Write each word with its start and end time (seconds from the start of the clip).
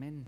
Amen. 0.00 0.24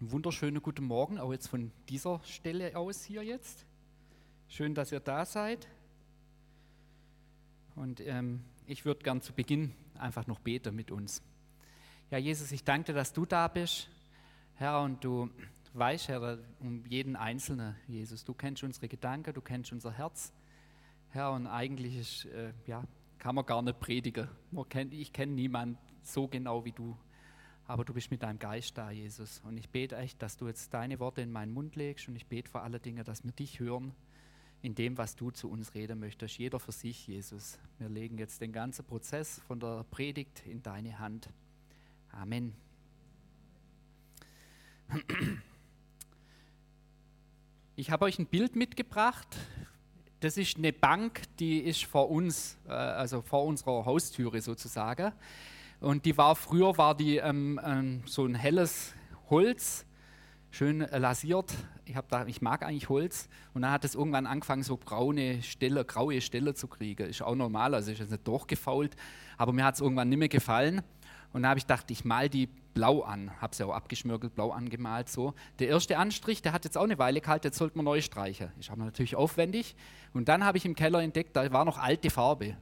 Einen 0.00 0.12
wunderschönen 0.12 0.62
guten 0.62 0.86
Morgen, 0.86 1.18
auch 1.18 1.30
jetzt 1.30 1.46
von 1.46 1.70
dieser 1.90 2.22
Stelle 2.24 2.74
aus 2.74 3.04
hier 3.04 3.22
jetzt. 3.22 3.66
Schön, 4.48 4.74
dass 4.74 4.92
ihr 4.92 5.00
da 5.00 5.26
seid. 5.26 5.68
Und 7.76 8.00
ähm, 8.00 8.44
ich 8.64 8.86
würde 8.86 9.02
gern 9.02 9.20
zu 9.20 9.34
Beginn 9.34 9.74
einfach 9.98 10.26
noch 10.26 10.38
beten 10.38 10.74
mit 10.74 10.90
uns. 10.90 11.20
Ja, 12.10 12.16
Jesus, 12.16 12.50
ich 12.50 12.64
danke 12.64 12.92
dir, 12.92 12.94
dass 12.94 13.12
du 13.12 13.26
da 13.26 13.46
bist, 13.46 13.90
Herr, 14.54 14.80
und 14.80 15.04
du 15.04 15.28
weißt, 15.74 16.08
Herr, 16.08 16.38
um 16.60 16.86
jeden 16.86 17.14
Einzelnen, 17.14 17.76
Jesus. 17.88 18.24
Du 18.24 18.32
kennst 18.32 18.62
unsere 18.62 18.88
Gedanken, 18.88 19.34
du 19.34 19.42
kennst 19.42 19.70
unser 19.70 19.92
Herz, 19.92 20.32
Herr, 21.10 21.32
und 21.32 21.46
eigentlich 21.46 21.94
ist, 21.98 22.24
äh, 22.24 22.54
ja, 22.66 22.84
kann 23.18 23.34
man 23.34 23.44
gar 23.44 23.60
nicht 23.60 23.78
predigen. 23.80 24.28
ich 24.92 25.12
kenne 25.12 25.32
niemanden 25.32 25.76
so 26.02 26.26
genau 26.26 26.64
wie 26.64 26.72
du, 26.72 26.96
aber 27.68 27.84
du 27.84 27.92
bist 27.92 28.10
mit 28.10 28.22
deinem 28.22 28.38
Geist 28.38 28.78
da, 28.78 28.90
Jesus. 28.90 29.42
Und 29.44 29.58
ich 29.58 29.68
bete 29.68 29.96
echt, 29.98 30.22
dass 30.22 30.38
du 30.38 30.46
jetzt 30.46 30.72
deine 30.72 30.98
Worte 31.00 31.20
in 31.20 31.30
meinen 31.30 31.52
Mund 31.52 31.76
legst 31.76 32.08
und 32.08 32.16
ich 32.16 32.26
bete 32.26 32.50
vor 32.50 32.62
allen 32.62 32.80
Dingen, 32.80 33.04
dass 33.04 33.22
wir 33.24 33.32
dich 33.32 33.60
hören 33.60 33.94
in 34.62 34.74
dem, 34.74 34.96
was 34.96 35.16
du 35.16 35.30
zu 35.30 35.50
uns 35.50 35.74
reden 35.74 36.00
möchtest. 36.00 36.38
Jeder 36.38 36.58
für 36.58 36.72
sich, 36.72 37.06
Jesus. 37.06 37.58
Wir 37.78 37.90
legen 37.90 38.16
jetzt 38.16 38.40
den 38.40 38.52
ganzen 38.52 38.86
Prozess 38.86 39.42
von 39.46 39.60
der 39.60 39.84
Predigt 39.90 40.44
in 40.46 40.62
deine 40.62 40.98
Hand. 40.98 41.28
Amen. 42.10 42.54
Ich 47.76 47.90
habe 47.90 48.06
euch 48.06 48.18
ein 48.18 48.26
Bild 48.26 48.56
mitgebracht. 48.56 49.36
Das 50.20 50.38
ist 50.38 50.56
eine 50.56 50.72
Bank, 50.72 51.20
die 51.38 51.58
ist 51.58 51.84
vor 51.84 52.10
uns, 52.10 52.56
äh, 52.66 52.70
also 52.70 53.20
vor 53.20 53.44
unserer 53.44 53.84
Haustüre 53.84 54.40
sozusagen. 54.40 55.12
Und 55.80 56.04
die 56.04 56.16
war 56.18 56.34
früher 56.34 56.76
war 56.76 56.96
die 56.96 57.18
ähm, 57.18 57.60
ähm, 57.64 58.02
so 58.06 58.24
ein 58.24 58.34
helles 58.34 58.94
Holz 59.30 59.86
schön 60.50 60.80
lasiert. 60.80 61.54
Ich, 61.84 61.96
da, 62.08 62.26
ich 62.26 62.42
mag 62.42 62.62
eigentlich 62.62 62.88
Holz. 62.88 63.28
Und 63.54 63.62
dann 63.62 63.70
hat 63.70 63.84
es 63.84 63.94
irgendwann 63.94 64.26
angefangen, 64.26 64.62
so 64.62 64.76
braune 64.76 65.42
Stelle, 65.42 65.84
graue 65.84 66.20
Stelle 66.20 66.54
zu 66.54 66.66
kriegen. 66.68 67.08
Ist 67.08 67.22
auch 67.22 67.34
normal, 67.34 67.74
also 67.74 67.90
ist 67.92 67.98
jetzt 67.98 68.10
nicht 68.10 68.26
durchgefault. 68.26 68.96
Aber 69.36 69.52
mir 69.52 69.64
hat 69.64 69.74
es 69.74 69.80
irgendwann 69.80 70.08
nicht 70.08 70.18
mehr 70.18 70.28
gefallen. 70.28 70.82
Und 71.32 71.42
dann 71.42 71.50
habe 71.50 71.58
ich 71.58 71.66
gedacht, 71.66 71.90
ich 71.90 72.04
mal 72.04 72.28
die 72.28 72.46
blau 72.46 73.02
an. 73.02 73.30
Habe 73.40 73.54
sie 73.54 73.64
auch 73.64 73.74
abgeschmirgelt, 73.74 74.34
blau 74.34 74.50
angemalt. 74.50 75.08
So. 75.08 75.34
Der 75.58 75.68
erste 75.68 75.98
Anstrich, 75.98 76.42
der 76.42 76.52
hat 76.52 76.64
jetzt 76.64 76.78
auch 76.78 76.84
eine 76.84 76.98
Weile 76.98 77.20
gehalten, 77.20 77.48
jetzt 77.48 77.58
sollte 77.58 77.76
man 77.76 77.84
neu 77.84 78.00
streichen. 78.00 78.50
Ist 78.58 78.70
aber 78.70 78.84
natürlich 78.84 79.16
aufwendig. 79.16 79.76
Und 80.14 80.28
dann 80.28 80.44
habe 80.44 80.58
ich 80.58 80.64
im 80.64 80.74
Keller 80.74 81.02
entdeckt, 81.02 81.36
da 81.36 81.52
war 81.52 81.64
noch 81.64 81.78
alte 81.78 82.10
Farbe. 82.10 82.56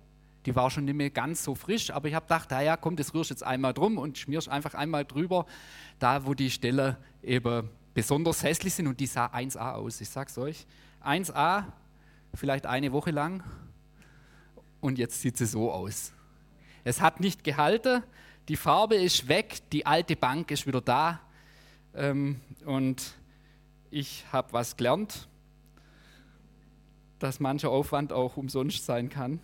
Die 0.46 0.54
war 0.54 0.70
schon 0.70 0.84
nicht 0.84 0.94
mehr 0.94 1.10
ganz 1.10 1.42
so 1.42 1.54
frisch, 1.54 1.90
aber 1.90 2.08
ich 2.08 2.14
habe 2.14 2.24
gedacht, 2.24 2.50
naja, 2.50 2.76
komm, 2.76 2.94
das 2.94 3.12
rührst 3.12 3.30
jetzt 3.30 3.42
einmal 3.42 3.74
drum 3.74 3.98
und 3.98 4.16
schmierst 4.16 4.48
einfach 4.48 4.74
einmal 4.74 5.04
drüber, 5.04 5.44
da 5.98 6.24
wo 6.24 6.34
die 6.34 6.50
Stelle 6.50 6.96
eben 7.22 7.68
besonders 7.94 8.42
hässlich 8.44 8.74
sind 8.74 8.86
und 8.86 9.00
die 9.00 9.06
sah 9.06 9.26
1A 9.26 9.72
aus. 9.72 10.00
Ich 10.00 10.08
sag's 10.08 10.38
euch. 10.38 10.66
1A, 11.04 11.64
vielleicht 12.32 12.66
eine 12.66 12.92
Woche 12.92 13.10
lang 13.10 13.42
und 14.80 14.98
jetzt 14.98 15.20
sieht 15.20 15.36
sie 15.36 15.46
so 15.46 15.72
aus. 15.72 16.12
Es 16.84 17.00
hat 17.00 17.18
nicht 17.18 17.42
gehalten, 17.42 18.04
die 18.48 18.56
Farbe 18.56 18.94
ist 18.94 19.26
weg, 19.26 19.58
die 19.72 19.84
alte 19.84 20.14
Bank 20.14 20.52
ist 20.52 20.66
wieder 20.66 20.80
da 20.80 21.20
ähm, 21.94 22.40
und 22.64 23.14
ich 23.90 24.24
habe 24.30 24.52
was 24.52 24.76
gelernt, 24.76 25.28
dass 27.18 27.40
mancher 27.40 27.70
Aufwand 27.70 28.12
auch 28.12 28.36
umsonst 28.36 28.84
sein 28.84 29.08
kann. 29.08 29.40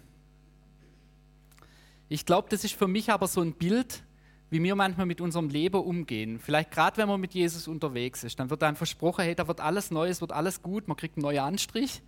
Ich 2.13 2.27
glaube, 2.27 2.51
das 2.51 2.63
ist 2.63 2.75
für 2.75 2.89
mich 2.89 3.11
aber 3.11 3.27
so 3.27 3.41
ein 3.41 3.55
Bild, 3.55 4.05
wie 4.51 4.63
wir 4.63 4.75
manchmal 4.75 5.07
mit 5.07 5.23
unserem 5.23 5.49
Leben 5.49 5.81
umgehen. 5.81 6.39
Vielleicht 6.41 6.71
gerade, 6.71 6.99
wenn 6.99 7.09
man 7.09 7.19
mit 7.19 7.33
Jesus 7.33 7.67
unterwegs 7.67 8.23
ist, 8.23 8.39
dann 8.39 8.51
wird 8.51 8.63
einem 8.63 8.77
versprochen, 8.77 9.25
hey, 9.25 9.35
da 9.35 9.49
wird 9.49 9.61
alles 9.61 9.91
neu, 9.91 10.11
es 10.11 10.21
wird 10.21 10.31
alles 10.31 10.61
gut, 10.61 10.89
man 10.89 10.99
kriegt 10.99 11.17
einen 11.17 11.23
neuen 11.23 11.39
Anstrich 11.39 12.03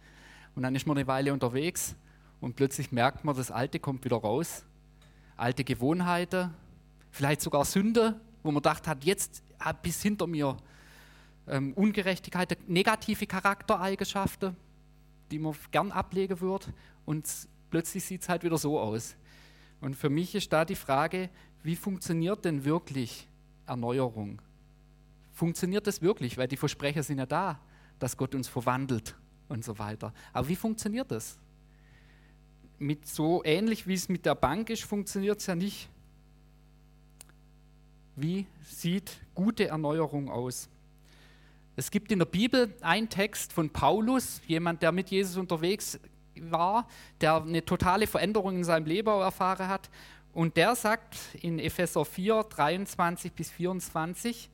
und 0.55 0.63
dann 0.63 0.75
ist 0.75 0.87
man 0.87 0.99
eine 0.99 1.07
Weile 1.07 1.33
unterwegs 1.33 1.97
und 2.43 2.55
plötzlich 2.55 2.93
merkt 2.93 3.25
man, 3.25 3.35
das 3.35 3.51
Alte 3.51 3.81
kommt 3.81 4.05
wieder 4.05 4.19
raus. 4.19 4.67
Alte 5.39 5.65
Gewohnheiten, 5.65 6.53
vielleicht 7.11 7.41
sogar 7.41 7.65
Sünde, 7.65 8.21
wo 8.43 8.51
man 8.51 8.63
gedacht 8.63 8.87
hat, 8.87 9.05
jetzt 9.05 9.43
bis 9.83 10.03
hinter 10.03 10.27
mir 10.27 10.59
ähm, 11.49 11.73
Ungerechtigkeit, 11.73 12.59
negative 12.69 13.27
Charaktereigenschaften, 13.27 14.55
die 15.31 15.39
man 15.39 15.55
gern 15.71 15.93
ablegen 15.93 16.43
würde 16.43 16.75
und 17.07 17.27
plötzlich 17.71 18.05
sieht 18.05 18.21
es 18.21 18.29
halt 18.29 18.45
wieder 18.45 18.59
so 18.59 18.79
aus. 18.79 19.17
Und 19.85 19.95
für 19.97 20.09
mich 20.09 20.35
ist 20.35 20.51
da 20.51 20.65
die 20.65 20.77
Frage, 20.77 21.29
wie 21.63 21.77
funktioniert 21.77 22.47
denn 22.47 22.65
wirklich 22.65 23.29
Erneuerung? 23.67 24.41
Funktioniert 25.31 25.87
das 25.87 26.01
wirklich? 26.01 26.39
Weil 26.39 26.49
die 26.49 26.57
Versprecher 26.57 27.03
sind 27.03 27.19
ja 27.19 27.27
da, 27.27 27.61
dass 27.99 28.17
Gott 28.17 28.35
uns 28.35 28.49
verwandelt 28.49 29.15
und 29.47 29.63
so 29.63 29.79
weiter. 29.79 30.15
Aber 30.33 30.49
wie 30.49 30.57
funktioniert 30.57 31.11
das? 31.11 31.39
Mit 32.79 33.07
so 33.07 33.45
ähnlich 33.45 33.87
wie 33.87 33.93
es 33.93 34.09
mit 34.09 34.25
der 34.25 34.35
Bank 34.35 34.71
ist, 34.71 34.85
funktioniert 34.85 35.41
es 35.41 35.49
ja 35.49 35.55
nicht. 35.55 35.91
Wie 38.17 38.47
sieht 38.67 39.21
gute 39.35 39.69
Erneuerung 39.69 40.31
aus? 40.31 40.71
Es 41.77 41.91
gibt 41.91 42.11
in 42.11 42.21
der 42.21 42.27
Bibel 42.27 42.75
einen 42.81 43.11
Text 43.11 43.53
von 43.53 43.69
Paulus, 43.69 44.41
jemand, 44.47 44.81
der 44.81 44.93
mit 44.93 45.11
Jesus 45.11 45.37
unterwegs 45.37 46.01
war, 46.41 46.87
der 47.21 47.43
eine 47.43 47.65
totale 47.65 48.07
Veränderung 48.07 48.57
in 48.57 48.65
seinem 48.65 48.87
Leben 48.87 49.09
erfahren 49.09 49.69
hat. 49.69 49.91
Und 50.33 50.57
der 50.57 50.75
sagt 50.75 51.17
in 51.41 51.59
Epheser 51.59 52.05
4, 52.05 52.45
23 52.45 53.33
bis 53.33 53.51
24, 53.51 54.51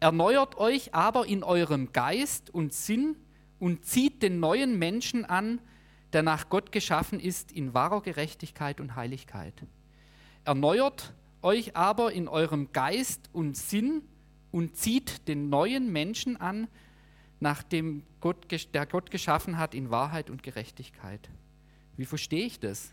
Erneuert 0.00 0.56
euch 0.58 0.92
aber 0.92 1.26
in 1.26 1.42
eurem 1.42 1.92
Geist 1.92 2.52
und 2.52 2.74
Sinn 2.74 3.16
und 3.58 3.86
zieht 3.86 4.22
den 4.22 4.40
neuen 4.40 4.78
Menschen 4.78 5.24
an, 5.24 5.60
der 6.12 6.22
nach 6.22 6.50
Gott 6.50 6.72
geschaffen 6.72 7.20
ist 7.20 7.52
in 7.52 7.74
wahrer 7.74 8.02
Gerechtigkeit 8.02 8.80
und 8.80 8.96
Heiligkeit. 8.96 9.54
Erneuert 10.44 11.14
euch 11.42 11.76
aber 11.76 12.12
in 12.12 12.28
eurem 12.28 12.72
Geist 12.72 13.30
und 13.32 13.56
Sinn 13.56 14.02
und 14.50 14.76
zieht 14.76 15.26
den 15.26 15.48
neuen 15.48 15.90
Menschen 15.90 16.36
an, 16.36 16.68
nach 17.40 17.62
dem 17.62 18.04
Gott, 18.24 18.46
der 18.72 18.86
Gott 18.86 19.10
geschaffen 19.10 19.58
hat 19.58 19.74
in 19.74 19.90
Wahrheit 19.90 20.30
und 20.30 20.42
Gerechtigkeit. 20.42 21.28
Wie 21.98 22.06
verstehe 22.06 22.46
ich 22.46 22.58
das? 22.58 22.90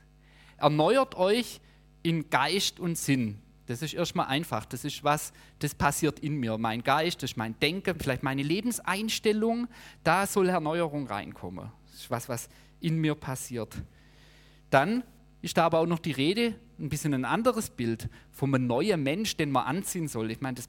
Erneuert 0.57 1.15
euch 1.15 1.61
in 2.03 2.29
Geist 2.29 2.81
und 2.81 2.97
Sinn. 2.97 3.39
Das 3.65 3.81
ist 3.81 3.93
erstmal 3.93 4.25
einfach. 4.27 4.65
Das 4.65 4.83
ist 4.83 5.05
was, 5.05 5.31
das 5.59 5.73
passiert 5.73 6.19
in 6.19 6.35
mir. 6.35 6.57
Mein 6.57 6.83
Geist, 6.83 7.23
das 7.23 7.31
ist 7.31 7.37
mein 7.37 7.57
Denken, 7.61 7.97
vielleicht 7.97 8.23
meine 8.23 8.43
Lebenseinstellung. 8.43 9.69
Da 10.03 10.27
soll 10.27 10.49
Erneuerung 10.49 11.07
reinkommen. 11.07 11.71
Das 11.85 12.01
ist 12.01 12.11
was, 12.11 12.27
was 12.27 12.49
in 12.81 12.97
mir 12.97 13.15
passiert. 13.15 13.73
Dann 14.69 15.01
ist 15.41 15.55
da 15.55 15.63
aber 15.63 15.79
auch 15.79 15.87
noch 15.87 15.99
die 15.99 16.11
Rede, 16.11 16.55
ein 16.77 16.89
bisschen 16.89 17.13
ein 17.13 17.23
anderes 17.23 17.69
Bild 17.69 18.09
vom 18.31 18.51
neuen 18.51 19.01
Mensch, 19.01 19.37
den 19.37 19.49
man 19.49 19.65
anziehen 19.65 20.09
soll. 20.09 20.29
Ich 20.29 20.41
meine, 20.41 20.55
das, 20.55 20.67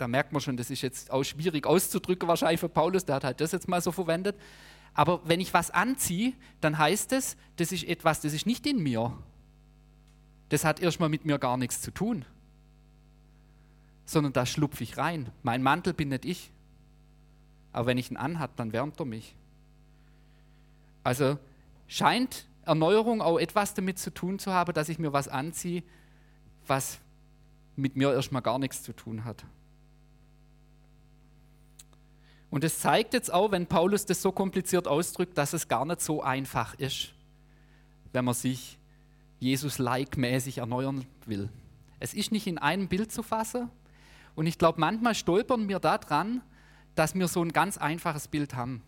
da 0.00 0.08
merkt 0.08 0.32
man 0.32 0.40
schon, 0.40 0.56
das 0.56 0.70
ist 0.70 0.82
jetzt 0.82 1.10
auch 1.10 1.22
schwierig 1.22 1.66
auszudrücken, 1.66 2.28
wahrscheinlich 2.28 2.60
für 2.60 2.68
Paulus, 2.68 3.04
der 3.04 3.16
hat 3.16 3.24
halt 3.24 3.40
das 3.40 3.52
jetzt 3.52 3.68
mal 3.68 3.80
so 3.80 3.92
verwendet. 3.92 4.36
Aber 4.94 5.20
wenn 5.24 5.40
ich 5.40 5.54
was 5.54 5.70
anziehe, 5.70 6.32
dann 6.60 6.78
heißt 6.78 7.12
es, 7.12 7.36
das 7.56 7.72
ist 7.72 7.84
etwas, 7.84 8.20
das 8.20 8.32
ist 8.32 8.46
nicht 8.46 8.66
in 8.66 8.82
mir, 8.82 9.16
das 10.48 10.64
hat 10.64 10.80
erstmal 10.80 11.08
mit 11.08 11.24
mir 11.24 11.38
gar 11.38 11.56
nichts 11.56 11.80
zu 11.80 11.90
tun, 11.92 12.24
sondern 14.04 14.32
da 14.32 14.46
schlupfe 14.46 14.82
ich 14.82 14.98
rein. 14.98 15.30
Mein 15.42 15.62
Mantel 15.62 15.94
bin 15.94 16.08
nicht 16.08 16.24
ich. 16.24 16.50
Aber 17.72 17.86
wenn 17.86 17.98
ich 17.98 18.10
ihn 18.10 18.16
anhat, 18.16 18.50
dann 18.56 18.72
wärmt 18.72 18.98
er 18.98 19.06
mich. 19.06 19.36
Also 21.04 21.38
scheint 21.86 22.46
Erneuerung 22.64 23.22
auch 23.22 23.38
etwas 23.38 23.74
damit 23.74 23.98
zu 23.98 24.12
tun 24.12 24.40
zu 24.40 24.52
haben, 24.52 24.74
dass 24.74 24.88
ich 24.88 24.98
mir 24.98 25.12
was 25.12 25.28
anziehe, 25.28 25.84
was 26.66 26.98
mit 27.76 27.96
mir 27.96 28.12
erstmal 28.12 28.42
gar 28.42 28.58
nichts 28.58 28.82
zu 28.82 28.92
tun 28.92 29.24
hat. 29.24 29.44
Und 32.50 32.64
es 32.64 32.80
zeigt 32.80 33.14
jetzt 33.14 33.32
auch, 33.32 33.52
wenn 33.52 33.66
Paulus 33.66 34.06
das 34.06 34.20
so 34.20 34.32
kompliziert 34.32 34.88
ausdrückt, 34.88 35.38
dass 35.38 35.52
es 35.52 35.68
gar 35.68 35.84
nicht 35.84 36.00
so 36.00 36.22
einfach 36.22 36.74
ist, 36.74 37.12
wenn 38.12 38.24
man 38.24 38.34
sich 38.34 38.78
Jesus-like-mäßig 39.38 40.58
erneuern 40.58 41.06
will. 41.26 41.48
Es 42.00 42.12
ist 42.12 42.32
nicht 42.32 42.46
in 42.46 42.58
einem 42.58 42.88
Bild 42.88 43.12
zu 43.12 43.22
fassen. 43.22 43.70
Und 44.34 44.46
ich 44.46 44.58
glaube, 44.58 44.80
manchmal 44.80 45.14
stolpern 45.14 45.68
wir 45.68 45.78
daran, 45.78 46.42
dass 46.94 47.14
wir 47.14 47.28
so 47.28 47.42
ein 47.42 47.52
ganz 47.52 47.78
einfaches 47.78 48.28
Bild 48.28 48.54
haben. 48.54 48.82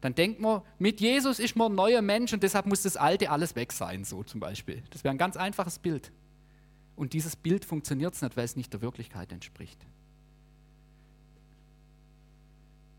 Dann 0.00 0.14
denkt 0.14 0.40
man, 0.40 0.62
mit 0.78 1.00
Jesus 1.00 1.38
ist 1.38 1.56
man 1.56 1.72
ein 1.72 1.74
neuer 1.74 2.02
Mensch 2.02 2.32
und 2.32 2.42
deshalb 2.42 2.66
muss 2.66 2.82
das 2.82 2.96
Alte 2.96 3.30
alles 3.30 3.56
weg 3.56 3.72
sein, 3.72 4.04
so 4.04 4.22
zum 4.22 4.40
Beispiel. 4.40 4.82
Das 4.90 5.02
wäre 5.02 5.12
ein 5.12 5.18
ganz 5.18 5.36
einfaches 5.36 5.78
Bild. 5.78 6.12
Und 6.94 7.12
dieses 7.12 7.34
Bild 7.34 7.64
funktioniert 7.64 8.20
nicht, 8.20 8.36
weil 8.36 8.44
es 8.44 8.56
nicht 8.56 8.72
der 8.72 8.80
Wirklichkeit 8.80 9.32
entspricht. 9.32 9.84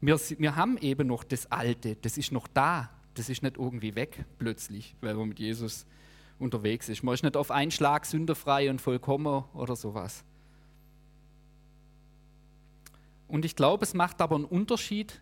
Wir, 0.02 0.20
wir 0.38 0.56
haben 0.56 0.78
eben 0.78 1.08
noch 1.08 1.24
das 1.24 1.52
Alte, 1.52 1.96
das 1.96 2.18
ist 2.18 2.32
noch 2.32 2.48
da, 2.48 2.90
das 3.16 3.30
ist 3.30 3.44
nicht 3.44 3.58
irgendwie 3.58 3.96
weg 3.96 4.26
plötzlich, 4.38 4.96
weil 5.02 5.18
wir 5.18 5.26
mit 5.26 5.40
Jesus 5.40 5.86
unterwegs 6.40 6.88
ist. 6.88 7.04
Man 7.04 7.14
ist 7.14 7.24
nicht 7.24 7.36
auf 7.36 7.52
einen 7.52 7.72
Schlag 7.72 8.06
sünderfrei 8.06 8.70
und 8.70 8.80
vollkommen 8.80 9.44
oder 9.54 9.76
sowas. 9.76 10.24
Und 13.28 13.46
ich 13.46 13.56
glaube, 13.56 13.84
es 13.84 13.94
macht 13.94 14.22
aber 14.22 14.36
einen 14.36 14.46
Unterschied, 14.46 15.22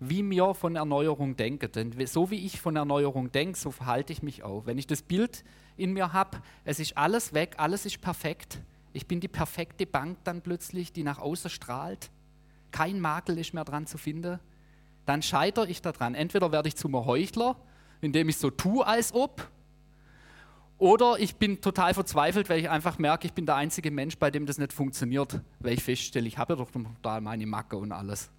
wie 0.00 0.22
mir 0.22 0.54
von 0.54 0.76
Erneuerung 0.76 1.36
denke. 1.36 1.68
Denn 1.68 1.92
so 2.06 2.30
wie 2.30 2.46
ich 2.46 2.60
von 2.60 2.76
Erneuerung 2.76 3.32
denke, 3.32 3.58
so 3.58 3.70
verhalte 3.70 4.12
ich 4.12 4.22
mich 4.22 4.44
auch. 4.44 4.66
Wenn 4.66 4.78
ich 4.78 4.86
das 4.86 5.02
Bild 5.02 5.42
in 5.76 5.92
mir 5.92 6.12
habe, 6.12 6.40
es 6.64 6.78
ist 6.78 6.96
alles 6.96 7.34
weg, 7.34 7.54
alles 7.58 7.84
ist 7.84 8.00
perfekt. 8.00 8.60
Ich 8.92 9.06
bin 9.06 9.20
die 9.20 9.28
perfekte 9.28 9.86
Bank 9.86 10.18
dann 10.24 10.42
plötzlich, 10.42 10.92
die 10.92 11.02
nach 11.02 11.18
außen 11.18 11.50
strahlt. 11.50 12.10
Kein 12.70 13.00
Makel 13.00 13.38
ist 13.38 13.54
mehr 13.54 13.64
dran 13.64 13.86
zu 13.86 13.98
finden. 13.98 14.38
Dann 15.06 15.22
scheitere 15.22 15.68
ich 15.68 15.80
daran. 15.80 16.14
Entweder 16.14 16.52
werde 16.52 16.68
ich 16.68 16.76
zum 16.76 16.94
Heuchler, 16.94 17.56
indem 18.00 18.28
ich 18.28 18.36
so 18.36 18.50
tue, 18.50 18.86
als 18.86 19.14
ob. 19.14 19.48
Oder 20.78 21.18
ich 21.18 21.36
bin 21.36 21.60
total 21.60 21.92
verzweifelt, 21.92 22.48
weil 22.48 22.60
ich 22.60 22.70
einfach 22.70 22.98
merke, 22.98 23.26
ich 23.26 23.32
bin 23.32 23.46
der 23.46 23.56
einzige 23.56 23.90
Mensch, 23.90 24.16
bei 24.16 24.30
dem 24.30 24.46
das 24.46 24.58
nicht 24.58 24.72
funktioniert, 24.72 25.40
weil 25.58 25.72
ich 25.72 25.82
feststelle, 25.82 26.28
ich 26.28 26.38
habe 26.38 26.52
ja 26.52 26.56
doch 26.56 26.70
total 26.70 27.20
meine 27.20 27.46
Macke 27.46 27.76
und 27.76 27.90
alles. 27.90 28.30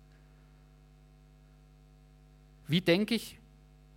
Wie 2.68 2.81
denke 2.81 3.16
ich 3.16 3.40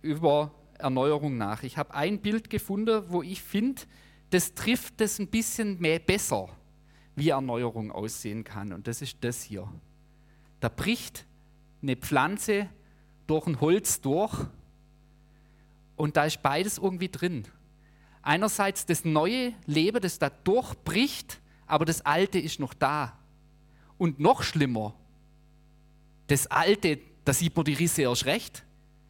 über 0.01 0.51
Erneuerung 0.77 1.37
nach? 1.37 1.63
Ich 1.63 1.77
habe 1.77 1.93
ein 1.93 2.19
Bild 2.19 2.49
gefunden, 2.49 3.03
wo 3.07 3.23
ich 3.23 3.41
finde, 3.41 3.83
das 4.31 4.55
trifft 4.55 4.99
das 4.99 5.19
ein 5.19 5.27
bisschen 5.27 5.79
mehr 5.79 5.99
besser, 5.99 6.49
wie 7.15 7.29
Erneuerung 7.29 7.91
aussehen 7.91 8.43
kann. 8.43 8.73
Und 8.73 8.87
das 8.87 9.01
ist 9.01 9.17
das 9.21 9.43
hier. 9.43 9.69
Da 10.63 10.69
bricht 10.69 11.25
eine 11.81 11.97
Pflanze 11.97 12.69
durch 13.27 13.47
ein 13.47 13.59
Holz 13.59 13.99
durch 13.99 14.33
und 15.97 16.15
da 16.15 16.23
ist 16.23 16.41
beides 16.41 16.77
irgendwie 16.77 17.09
drin. 17.09 17.43
Einerseits 18.21 18.85
das 18.85 19.03
neue 19.03 19.51
Leben, 19.65 20.01
das 20.01 20.19
da 20.19 20.29
durchbricht, 20.29 21.41
aber 21.67 21.83
das 21.83 21.99
alte 22.05 22.39
ist 22.39 22.61
noch 22.61 22.73
da. 22.73 23.19
Und 23.97 24.21
noch 24.21 24.41
schlimmer, 24.41 24.95
das 26.27 26.47
alte 26.47 27.01
da 27.25 27.33
sieht 27.33 27.57
man 27.57 27.65
die 27.65 27.73
Risse 27.73 28.03
erst 28.03 28.25
recht. 28.25 28.63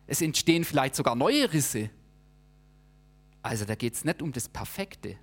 Es 0.07 0.23
entstehen 0.23 0.63
vielleicht 0.63 0.95
sogar 0.95 1.13
neue 1.13 1.53
Risse. 1.53 1.91
Also 3.43 3.65
da 3.65 3.75
geht 3.75 3.93
es 3.93 4.03
nicht 4.03 4.23
um 4.23 4.31
das 4.31 4.49
Perfekte, 4.49 5.17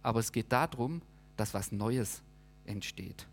aber 0.00 0.20
es 0.20 0.30
geht 0.30 0.52
darum, 0.52 1.02
dass 1.36 1.54
was 1.54 1.72
Neues 1.72 2.22
entsteht. 2.66 3.26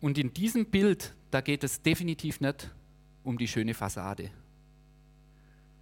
Und 0.00 0.16
in 0.18 0.32
diesem 0.32 0.66
Bild, 0.66 1.14
da 1.30 1.40
geht 1.40 1.62
es 1.62 1.82
definitiv 1.82 2.40
nicht 2.40 2.70
um 3.22 3.36
die 3.38 3.48
schöne 3.48 3.74
Fassade. 3.74 4.30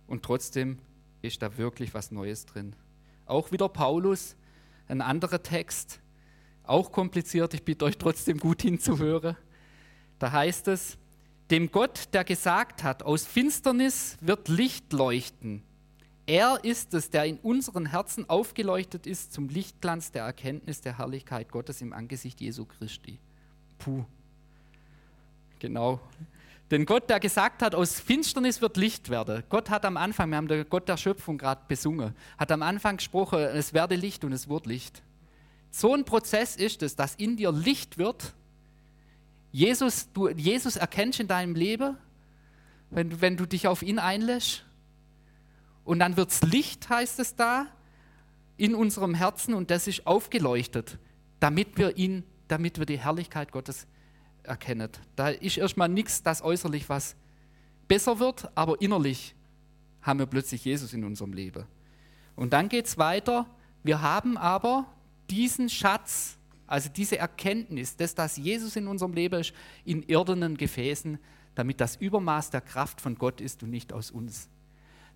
Und 0.07 0.25
trotzdem 0.25 0.79
ist 1.23 1.43
da 1.43 1.57
wirklich 1.57 1.95
was 1.95 2.11
Neues 2.11 2.47
drin. 2.47 2.75
Auch 3.27 3.53
wieder 3.53 3.69
Paulus, 3.69 4.37
ein 4.89 5.03
anderer 5.03 5.43
Text, 5.43 6.01
auch 6.65 6.93
kompliziert, 6.93 7.55
ich 7.55 7.65
bitte 7.65 7.85
euch 7.85 7.99
trotzdem 7.99 8.39
gut 8.39 8.63
hinzuhören. 8.63 9.37
Da 10.19 10.33
heißt 10.33 10.69
es, 10.69 10.99
dem 11.51 11.71
Gott, 11.71 12.09
der 12.13 12.25
gesagt 12.25 12.83
hat, 12.83 13.03
aus 13.03 13.25
Finsternis 13.25 14.19
wird 14.21 14.49
Licht 14.49 14.93
leuchten. 14.93 15.63
Er 16.27 16.63
ist 16.63 16.93
es, 16.93 17.09
der 17.09 17.25
in 17.25 17.39
unseren 17.39 17.87
Herzen 17.87 18.29
aufgeleuchtet 18.29 19.07
ist 19.07 19.33
zum 19.33 19.49
Lichtglanz 19.49 20.13
der 20.13 20.25
Erkenntnis 20.25 20.83
der 20.83 20.99
Herrlichkeit 20.99 21.51
Gottes 21.51 21.81
im 21.81 21.95
Angesicht 21.95 22.41
Jesu 22.43 22.67
Christi. 22.67 23.19
Puh. 23.79 24.05
Genau. 25.59 26.01
Denn 26.71 26.85
Gott, 26.85 27.09
der 27.09 27.19
gesagt 27.19 27.63
hat, 27.63 27.75
aus 27.75 27.99
Finsternis 27.99 28.61
wird 28.61 28.77
Licht 28.77 29.09
werden. 29.09 29.43
Gott 29.49 29.71
hat 29.71 29.85
am 29.85 29.97
Anfang, 29.97 30.29
wir 30.31 30.37
haben 30.37 30.49
den 30.49 30.69
Gott 30.69 30.89
der 30.89 30.99
Schöpfung 30.99 31.39
gerade 31.39 31.63
besungen, 31.67 32.15
hat 32.37 32.53
am 32.53 32.63
Anfang 32.63 32.99
gesprochen, 32.99 33.39
es 33.39 33.73
werde 33.73 33.95
Licht 33.95 34.23
und 34.25 34.33
es 34.33 34.49
wird 34.49 34.67
Licht. 34.67 35.03
So 35.71 35.95
ein 35.95 36.05
Prozess 36.05 36.57
ist 36.57 36.83
es, 36.83 36.95
dass 36.95 37.15
in 37.15 37.37
dir 37.37 37.53
Licht 37.53 37.97
wird. 37.99 38.35
Jesus, 39.51 40.13
du 40.13 40.29
Jesus 40.29 40.77
erkennst 40.77 41.21
in 41.21 41.29
deinem 41.29 41.55
Leben, 41.55 41.97
wenn, 42.91 43.21
wenn 43.21 43.37
du 43.37 43.47
dich 43.47 43.67
auf 43.67 43.83
ihn 43.83 43.99
einlässt. 43.99 44.65
Und 45.85 46.01
dann 46.01 46.19
wird 46.19 46.31
es 46.31 46.43
Licht, 46.43 46.89
heißt 46.91 47.19
es 47.19 47.35
da, 47.35 47.67
in 48.59 48.75
unserem 48.75 49.15
Herzen 49.15 49.55
und 49.55 49.71
das 49.71 49.87
ist 49.87 50.07
aufgeleuchtet, 50.07 50.99
damit 51.41 51.79
wir 51.79 51.97
ihn, 51.97 52.25
damit 52.49 52.79
wir 52.79 52.87
die 52.87 52.99
Herrlichkeit 52.99 53.53
Gottes 53.53 53.87
erkennen. 54.43 54.91
Da 55.17 55.29
ist 55.29 55.59
erstmal 55.59 55.89
nichts, 55.89 56.23
das 56.23 56.43
äußerlich 56.43 56.89
was 56.89 57.17
besser 57.87 58.19
wird, 58.19 58.51
aber 58.55 58.81
innerlich 58.81 59.35
haben 60.03 60.19
wir 60.19 60.27
plötzlich 60.27 60.65
Jesus 60.65 60.93
in 60.93 61.05
unserem 61.05 61.33
Leben. 61.33 61.65
Und 62.37 62.53
dann 62.53 62.69
geht 62.69 62.87
es 62.87 62.99
weiter. 62.99 63.47
Wir 63.83 64.01
haben 64.01 64.37
aber, 64.37 64.87
diesen 65.31 65.69
Schatz, 65.69 66.39
also 66.67 66.89
diese 66.89 67.19
Erkenntnis, 67.19 67.97
dass 67.97 68.15
das 68.15 68.37
Jesus 68.37 68.77
in 68.77 68.89
unserem 68.89 69.13
Leben 69.13 69.41
ist, 69.41 69.53
in 69.85 70.03
irdenen 70.03 70.57
Gefäßen, 70.57 71.19
damit 71.55 71.81
das 71.81 71.97
Übermaß 71.97 72.51
der 72.51 72.61
Kraft 72.61 73.01
von 73.01 73.17
Gott 73.17 73.41
ist 73.41 73.63
und 73.63 73.71
nicht 73.71 73.93
aus 73.93 74.11
uns. 74.11 74.49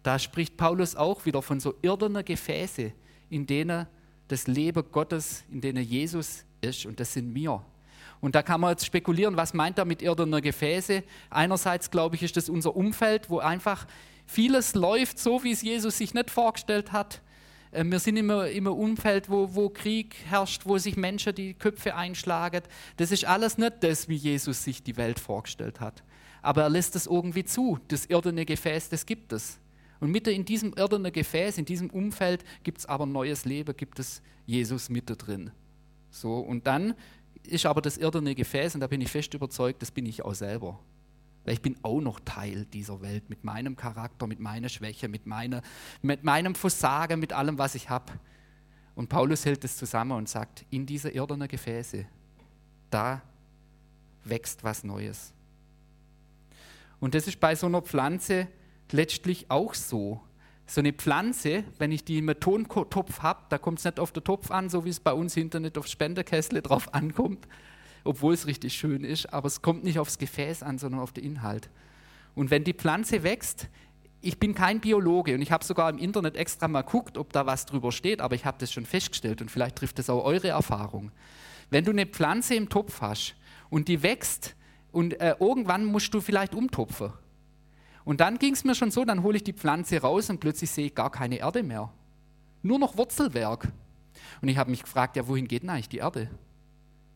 Da 0.03 0.19
spricht 0.19 0.57
Paulus 0.57 0.97
auch 0.97 1.25
wieder 1.25 1.43
von 1.43 1.61
so 1.61 1.75
irdenen 1.83 2.25
Gefäße, 2.25 2.93
in 3.31 3.47
denen 3.47 3.87
das 4.33 4.47
Leben 4.47 4.83
Gottes, 4.91 5.45
in 5.53 5.61
denen 5.61 5.85
Jesus 5.85 6.45
ist 6.63 6.87
und 6.87 6.99
das 6.99 7.13
sind 7.13 7.35
wir. 7.35 7.63
Und 8.23 8.35
da 8.35 8.43
kann 8.43 8.63
man 8.63 8.71
jetzt 8.71 8.87
spekulieren, 8.87 9.37
was 9.37 9.53
meint 9.53 9.79
er 9.79 9.85
mit 9.85 10.01
irdener 10.01 10.41
Gefäße? 10.41 11.03
Einerseits, 11.29 11.91
glaube 11.91 12.17
ich, 12.17 12.23
ist 12.23 12.37
das 12.37 12.49
unser 12.49 12.75
Umfeld, 12.75 13.29
wo 13.29 13.41
einfach 13.41 13.87
vieles 14.25 14.75
läuft 14.75 15.19
so, 15.19 15.45
wie 15.45 15.53
es 15.53 15.61
Jesus 15.61 15.99
sich 15.99 16.15
nicht 16.15 16.31
vorgestellt 16.31 16.93
hat. 16.93 17.21
Äh, 17.73 17.85
wir 17.85 17.99
sind 17.99 18.17
immer 18.17 18.49
im 18.49 18.67
Umfeld, 18.69 19.29
wo, 19.29 19.55
wo 19.55 19.69
Krieg 19.69 20.17
herrscht, 20.31 20.63
wo 20.65 20.79
sich 20.79 20.97
Menschen 20.97 21.35
die 21.35 21.53
Köpfe 21.53 21.95
einschlagen. 21.95 22.63
Das 22.97 23.11
ist 23.11 23.27
alles 23.27 23.59
nicht 23.59 23.75
das, 23.81 24.09
wie 24.09 24.17
Jesus 24.17 24.65
sich 24.65 24.83
die 24.83 24.97
Welt 24.97 25.19
vorgestellt 25.21 25.81
hat. 25.81 26.03
Aber 26.41 26.63
er 26.63 26.71
lässt 26.71 26.97
es 26.97 27.07
irgendwie 27.07 27.45
zu. 27.45 27.79
Das 27.89 28.07
irdene 28.07 28.47
Gefäß, 28.47 28.89
das 28.89 29.05
gibt 29.05 29.33
es. 29.33 29.59
Und 30.03 30.11
mitten 30.11 30.31
in 30.31 30.45
diesem 30.45 30.73
irdenen 30.73 31.13
Gefäß, 31.13 31.59
in 31.59 31.65
diesem 31.65 31.89
Umfeld, 31.89 32.43
gibt 32.65 32.79
es 32.79 32.87
aber 32.87 33.07
neues 33.07 33.45
Leben, 33.45 33.77
gibt 33.77 34.01
es 34.01 34.21
Jesus 34.47 34.91
mitten 34.91 35.17
drin. 35.17 35.53
So, 36.11 36.41
und 36.41 36.67
dann 36.67 36.95
ist 37.45 37.67
aber 37.67 37.81
das 37.81 37.99
irdene 37.99 38.35
Gefäß, 38.35 38.75
und 38.75 38.81
da 38.81 38.89
bin 38.89 39.01
ich 39.01 39.13
fest 39.13 39.33
überzeugt, 39.33 39.81
das 39.81 39.93
bin 39.93 40.05
ich 40.07 40.25
auch 40.25 40.35
selber. 40.35 40.81
Weil 41.45 41.55
ich 41.55 41.63
bin 41.63 41.77
auch 41.83 42.01
noch 42.01 42.19
Teil 42.19 42.65
dieser 42.65 43.01
Welt 43.01 43.31
mit 43.31 43.45
meinem 43.45 43.77
Charakter, 43.77 44.27
mit 44.27 44.41
meiner 44.41 44.69
Schwäche, 44.69 45.07
mit, 45.07 45.27
meiner, 45.27 45.63
mit 46.03 46.25
meinem 46.25 46.57
Versagen, 46.57 47.21
mit 47.21 47.33
allem, 47.33 47.57
was 47.59 47.77
ich 47.77 47.89
habe. 47.89 48.13
Und 48.97 49.09
Paulus 49.09 49.45
hält 49.45 49.63
es 49.63 49.77
zusammen 49.77 50.19
und 50.19 50.29
sagt, 50.29 50.67
in 50.71 50.85
diese 50.85 51.11
irdenen 51.11 51.47
Gefäße, 51.47 52.07
da 52.91 53.23
wächst 54.25 54.65
was 54.65 54.83
Neues. 54.83 55.33
Und 56.99 57.15
das 57.15 57.29
ist 57.29 57.39
bei 57.39 57.55
so 57.55 57.69
einer 57.69 57.83
Pflanze 57.83 58.49
letztlich 58.93 59.51
auch 59.51 59.75
so. 59.75 60.21
So 60.67 60.81
eine 60.81 60.93
Pflanze, 60.93 61.65
wenn 61.79 61.93
ich 61.93 62.05
die 62.05 62.19
im 62.19 62.33
Tontopf 62.39 63.21
habe, 63.21 63.43
da 63.51 63.59
kommt 63.59 63.79
es 63.79 63.85
nicht 63.85 64.01
auf 64.01 64.13
den 64.13 64.25
Topf 64.25 64.51
an, 64.51 64.71
so 64.71 64.85
wie 64.85 64.91
es 64.91 65.01
bei 65.01 65.13
uns 65.13 65.35
hinter 65.35 65.61
nicht 65.61 65.77
aufs 65.77 65.91
Spenderkessel 65.91 66.63
drauf 66.63 66.95
ankommt, 66.95 67.47
obwohl 68.05 68.33
es 68.35 68.47
richtig 68.47 68.75
schön 68.75 69.05
ist, 69.05 69.33
aber 69.33 69.49
es 69.49 69.61
kommt 69.61 69.85
nicht 69.85 69.99
aufs 69.99 70.19
Gefäß 70.19 70.63
an, 70.63 70.79
sondern 70.79 71.01
auf 71.01 71.13
den 71.13 71.25
Inhalt. 71.25 71.69
Und 72.35 72.51
wenn 72.51 72.65
die 72.65 72.73
Pflanze 72.73 73.23
wächst, 73.23 73.69
ich 74.23 74.39
bin 74.39 74.55
kein 74.55 74.81
Biologe 74.81 75.35
und 75.35 75.43
ich 75.43 75.51
habe 75.51 75.65
sogar 75.65 75.91
im 75.91 75.99
Internet 75.99 76.37
extra 76.37 76.69
mal 76.69 76.83
geguckt, 76.83 77.19
ob 77.19 77.33
da 77.33 77.45
was 77.45 77.67
drüber 77.67 77.91
steht, 77.91 78.21
aber 78.21 78.37
ich 78.37 78.45
habe 78.45 78.57
das 78.59 78.73
schon 78.73 78.87
festgestellt 78.87 79.43
und 79.43 79.51
vielleicht 79.51 79.77
trifft 79.77 79.99
das 79.99 80.09
auch 80.09 80.25
eure 80.25 80.49
Erfahrung. 80.49 81.11
Wenn 81.71 81.85
du 81.85 81.91
eine 81.91 82.07
Pflanze 82.07 82.55
im 82.55 82.69
Topf 82.69 83.01
hast 83.01 83.35
und 83.69 83.89
die 83.89 84.03
wächst 84.03 84.55
und 84.93 85.21
äh, 85.21 85.35
irgendwann 85.41 85.85
musst 85.85 86.15
du 86.15 86.21
vielleicht 86.21 86.55
umtopfen. 86.55 87.13
Und 88.05 88.21
dann 88.21 88.39
ging 88.39 88.55
es 88.55 88.65
mir 88.65 88.75
schon 88.75 88.91
so, 88.91 89.05
dann 89.05 89.23
hole 89.23 89.37
ich 89.37 89.45
die 89.45 89.53
Pflanze 89.53 90.01
raus 90.01 90.29
und 90.31 90.41
plötzlich 90.41 90.71
sehe 90.71 90.87
ich 90.87 90.95
gar 90.95 91.11
keine 91.11 91.39
Erde 91.39 91.63
mehr. 91.63 91.93
Nur 92.63 92.79
noch 92.79 92.97
Wurzelwerk. 92.97 93.69
Und 94.41 94.49
ich 94.49 94.57
habe 94.57 94.71
mich 94.71 94.83
gefragt, 94.83 95.17
ja, 95.17 95.27
wohin 95.29 95.49
geht 95.49 95.63
denn 95.63 95.71
eigentlich 95.71 95.89
die 95.89 95.99
Erde? 95.99 96.29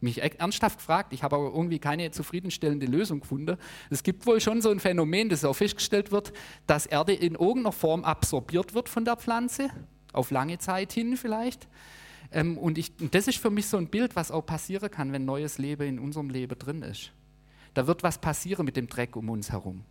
mich 0.01 0.23
ernsthaft 0.23 0.79
gefragt, 0.79 1.13
ich 1.13 1.23
habe 1.23 1.37
aber 1.37 1.47
irgendwie 1.47 1.79
keine 1.79 2.11
zufriedenstellende 2.11 2.87
Lösung 2.87 3.21
gefunden. 3.21 3.57
Es 3.91 4.03
gibt 4.03 4.27
wohl 4.27 4.41
schon 4.41 4.61
so 4.61 4.71
ein 4.71 4.81
Phänomen, 4.81 5.29
das 5.29 5.45
auch 5.45 5.55
festgestellt 5.55 6.13
wird, 6.13 6.33
dass 6.67 6.87
Erde 6.87 7.13
in 7.15 7.35
irgendeiner 7.35 7.73
Form 7.73 8.05
absorbiert 8.05 8.75
wird 8.75 8.89
von 8.89 9.05
der 9.05 9.17
Pflanze, 9.17 9.71
auf 10.13 10.31
lange 10.31 10.59
Zeit 10.59 10.93
hin 10.93 11.17
vielleicht. 11.17 11.69
Ähm, 12.33 12.59
und, 12.59 12.79
ich, 12.79 12.93
und 13.01 13.15
das 13.15 13.29
ist 13.29 13.39
für 13.39 13.51
mich 13.51 13.67
so 13.67 13.77
ein 13.77 13.89
Bild, 13.89 14.17
was 14.17 14.31
auch 14.31 14.45
passieren 14.45 14.91
kann, 14.91 15.13
wenn 15.13 15.25
neues 15.25 15.59
Leben 15.59 15.87
in 15.87 15.99
unserem 15.99 16.31
Leben 16.31 16.59
drin 16.59 16.83
ist. 16.83 17.13
Da 17.75 17.87
wird 17.87 18.03
was 18.03 18.19
passieren 18.19 18.65
mit 18.65 18.77
dem 18.77 18.89
Dreck 18.89 19.17
um 19.17 19.31
uns 19.31 19.53
herum. 19.53 19.85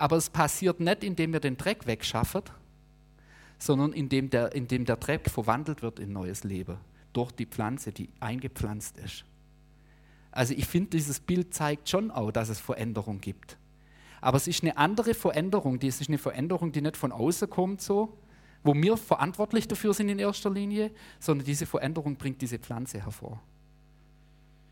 Aber 0.00 0.16
es 0.16 0.30
passiert 0.30 0.80
nicht, 0.80 1.04
indem 1.04 1.34
wir 1.34 1.40
den 1.40 1.58
Dreck 1.58 1.86
wegschaffen, 1.86 2.40
sondern 3.58 3.92
indem 3.92 4.30
der, 4.30 4.54
indem 4.54 4.86
der 4.86 4.96
Dreck 4.96 5.28
verwandelt 5.28 5.82
wird 5.82 5.98
in 5.98 6.14
neues 6.14 6.42
Leben 6.42 6.78
durch 7.12 7.32
die 7.32 7.44
Pflanze, 7.44 7.92
die 7.92 8.08
eingepflanzt 8.18 8.96
ist. 8.96 9.26
Also 10.32 10.54
ich 10.54 10.64
finde, 10.64 10.88
dieses 10.88 11.20
Bild 11.20 11.52
zeigt 11.52 11.90
schon 11.90 12.10
auch, 12.10 12.30
dass 12.30 12.48
es 12.48 12.58
Veränderung 12.58 13.20
gibt. 13.20 13.58
Aber 14.22 14.38
es 14.38 14.46
ist 14.46 14.62
eine 14.62 14.78
andere 14.78 15.12
Veränderung, 15.12 15.78
die 15.78 15.88
ist 15.88 16.08
eine 16.08 16.16
Veränderung, 16.16 16.72
die 16.72 16.80
nicht 16.80 16.96
von 16.96 17.12
außen 17.12 17.50
kommt 17.50 17.82
so, 17.82 18.16
wo 18.62 18.72
wir 18.72 18.96
verantwortlich 18.96 19.68
dafür 19.68 19.92
sind 19.92 20.08
in 20.08 20.18
erster 20.18 20.48
Linie, 20.48 20.92
sondern 21.18 21.44
diese 21.44 21.66
Veränderung 21.66 22.16
bringt 22.16 22.40
diese 22.40 22.58
Pflanze 22.58 23.02
hervor. 23.02 23.42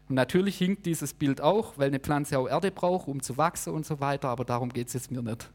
Und 0.08 0.14
natürlich 0.14 0.56
hinkt 0.56 0.86
dieses 0.86 1.12
Bild 1.12 1.40
auch, 1.40 1.76
weil 1.76 1.88
eine 1.88 1.98
Pflanze 1.98 2.38
auch 2.38 2.48
Erde 2.48 2.70
braucht, 2.70 3.08
um 3.08 3.22
zu 3.22 3.36
wachsen 3.36 3.74
und 3.74 3.84
so 3.84 4.00
weiter, 4.00 4.28
aber 4.28 4.44
darum 4.44 4.70
geht 4.70 4.88
es 4.88 4.94
jetzt 4.94 5.10
mir 5.10 5.22
nicht. 5.22 5.50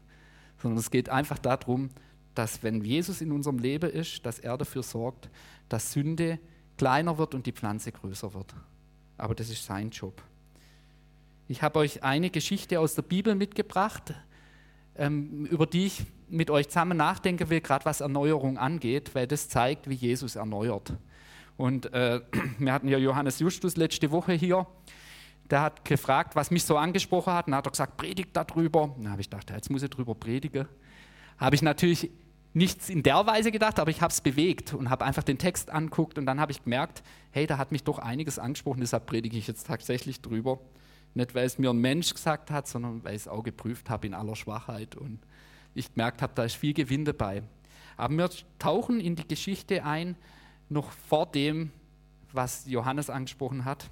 Sondern 0.58 0.78
es 0.78 0.90
geht 0.90 1.08
einfach 1.08 1.38
darum, 1.38 1.90
dass 2.34 2.62
wenn 2.62 2.84
Jesus 2.84 3.20
in 3.20 3.32
unserem 3.32 3.58
Leben 3.58 3.90
ist, 3.90 4.24
dass 4.24 4.38
er 4.38 4.56
dafür 4.56 4.82
sorgt, 4.82 5.28
dass 5.68 5.92
Sünde 5.92 6.38
kleiner 6.76 7.18
wird 7.18 7.34
und 7.34 7.46
die 7.46 7.52
Pflanze 7.52 7.92
größer 7.92 8.34
wird. 8.34 8.54
Aber 9.16 9.34
das 9.34 9.50
ist 9.50 9.64
sein 9.64 9.90
Job. 9.90 10.22
Ich 11.46 11.62
habe 11.62 11.78
euch 11.80 12.02
eine 12.02 12.30
Geschichte 12.30 12.80
aus 12.80 12.94
der 12.94 13.02
Bibel 13.02 13.34
mitgebracht, 13.34 14.14
ähm, 14.96 15.46
über 15.46 15.66
die 15.66 15.86
ich 15.86 16.04
mit 16.28 16.50
euch 16.50 16.68
zusammen 16.68 16.96
nachdenken 16.96 17.50
will, 17.50 17.60
gerade 17.60 17.84
was 17.84 18.00
Erneuerung 18.00 18.58
angeht, 18.58 19.14
weil 19.14 19.26
das 19.26 19.48
zeigt, 19.48 19.88
wie 19.88 19.94
Jesus 19.94 20.36
erneuert. 20.36 20.94
Und 21.56 21.92
äh, 21.92 22.20
wir 22.58 22.72
hatten 22.72 22.88
ja 22.88 22.98
Johannes 22.98 23.38
Justus 23.38 23.76
letzte 23.76 24.10
Woche 24.10 24.32
hier. 24.32 24.66
Der 25.50 25.60
hat 25.60 25.84
gefragt, 25.84 26.36
was 26.36 26.50
mich 26.50 26.64
so 26.64 26.76
angesprochen 26.76 27.32
hat. 27.32 27.46
Dann 27.46 27.54
hat 27.54 27.66
er 27.66 27.70
gesagt, 27.70 27.96
predigt 27.96 28.30
darüber. 28.32 28.94
Dann 28.96 29.10
habe 29.10 29.20
ich 29.20 29.30
gedacht, 29.30 29.50
jetzt 29.50 29.70
muss 29.70 29.82
ich 29.82 29.90
darüber 29.90 30.14
predigen. 30.14 30.66
Habe 31.38 31.54
ich 31.54 31.62
natürlich 31.62 32.10
nichts 32.54 32.88
in 32.88 33.02
der 33.02 33.26
Weise 33.26 33.50
gedacht, 33.50 33.78
aber 33.80 33.90
ich 33.90 34.00
habe 34.00 34.12
es 34.12 34.20
bewegt 34.20 34.72
und 34.74 34.88
habe 34.88 35.04
einfach 35.04 35.24
den 35.24 35.38
Text 35.38 35.70
anguckt 35.70 36.18
und 36.18 36.26
dann 36.26 36.40
habe 36.40 36.52
ich 36.52 36.62
gemerkt, 36.62 37.02
hey, 37.32 37.46
da 37.46 37.58
hat 37.58 37.72
mich 37.72 37.82
doch 37.82 37.98
einiges 37.98 38.38
angesprochen, 38.38 38.80
deshalb 38.80 39.06
predige 39.06 39.36
ich 39.36 39.48
jetzt 39.48 39.66
tatsächlich 39.66 40.22
drüber. 40.22 40.60
Nicht, 41.14 41.34
weil 41.34 41.46
es 41.46 41.58
mir 41.58 41.70
ein 41.70 41.78
Mensch 41.78 42.14
gesagt 42.14 42.50
hat, 42.50 42.68
sondern 42.68 43.02
weil 43.04 43.16
ich 43.16 43.22
es 43.22 43.28
auch 43.28 43.42
geprüft 43.42 43.90
habe 43.90 44.06
in 44.06 44.14
aller 44.14 44.36
Schwachheit 44.36 44.96
und 44.96 45.18
ich 45.74 45.92
gemerkt 45.92 46.22
habe, 46.22 46.32
da 46.34 46.44
ist 46.44 46.54
viel 46.54 46.74
Gewinn 46.74 47.04
dabei. 47.04 47.42
Aber 47.96 48.16
wir 48.16 48.30
tauchen 48.58 49.00
in 49.00 49.16
die 49.16 49.26
Geschichte 49.26 49.84
ein, 49.84 50.16
noch 50.68 50.90
vor 50.90 51.26
dem, 51.26 51.70
was 52.32 52.66
Johannes 52.66 53.10
angesprochen 53.10 53.64
hat. 53.64 53.90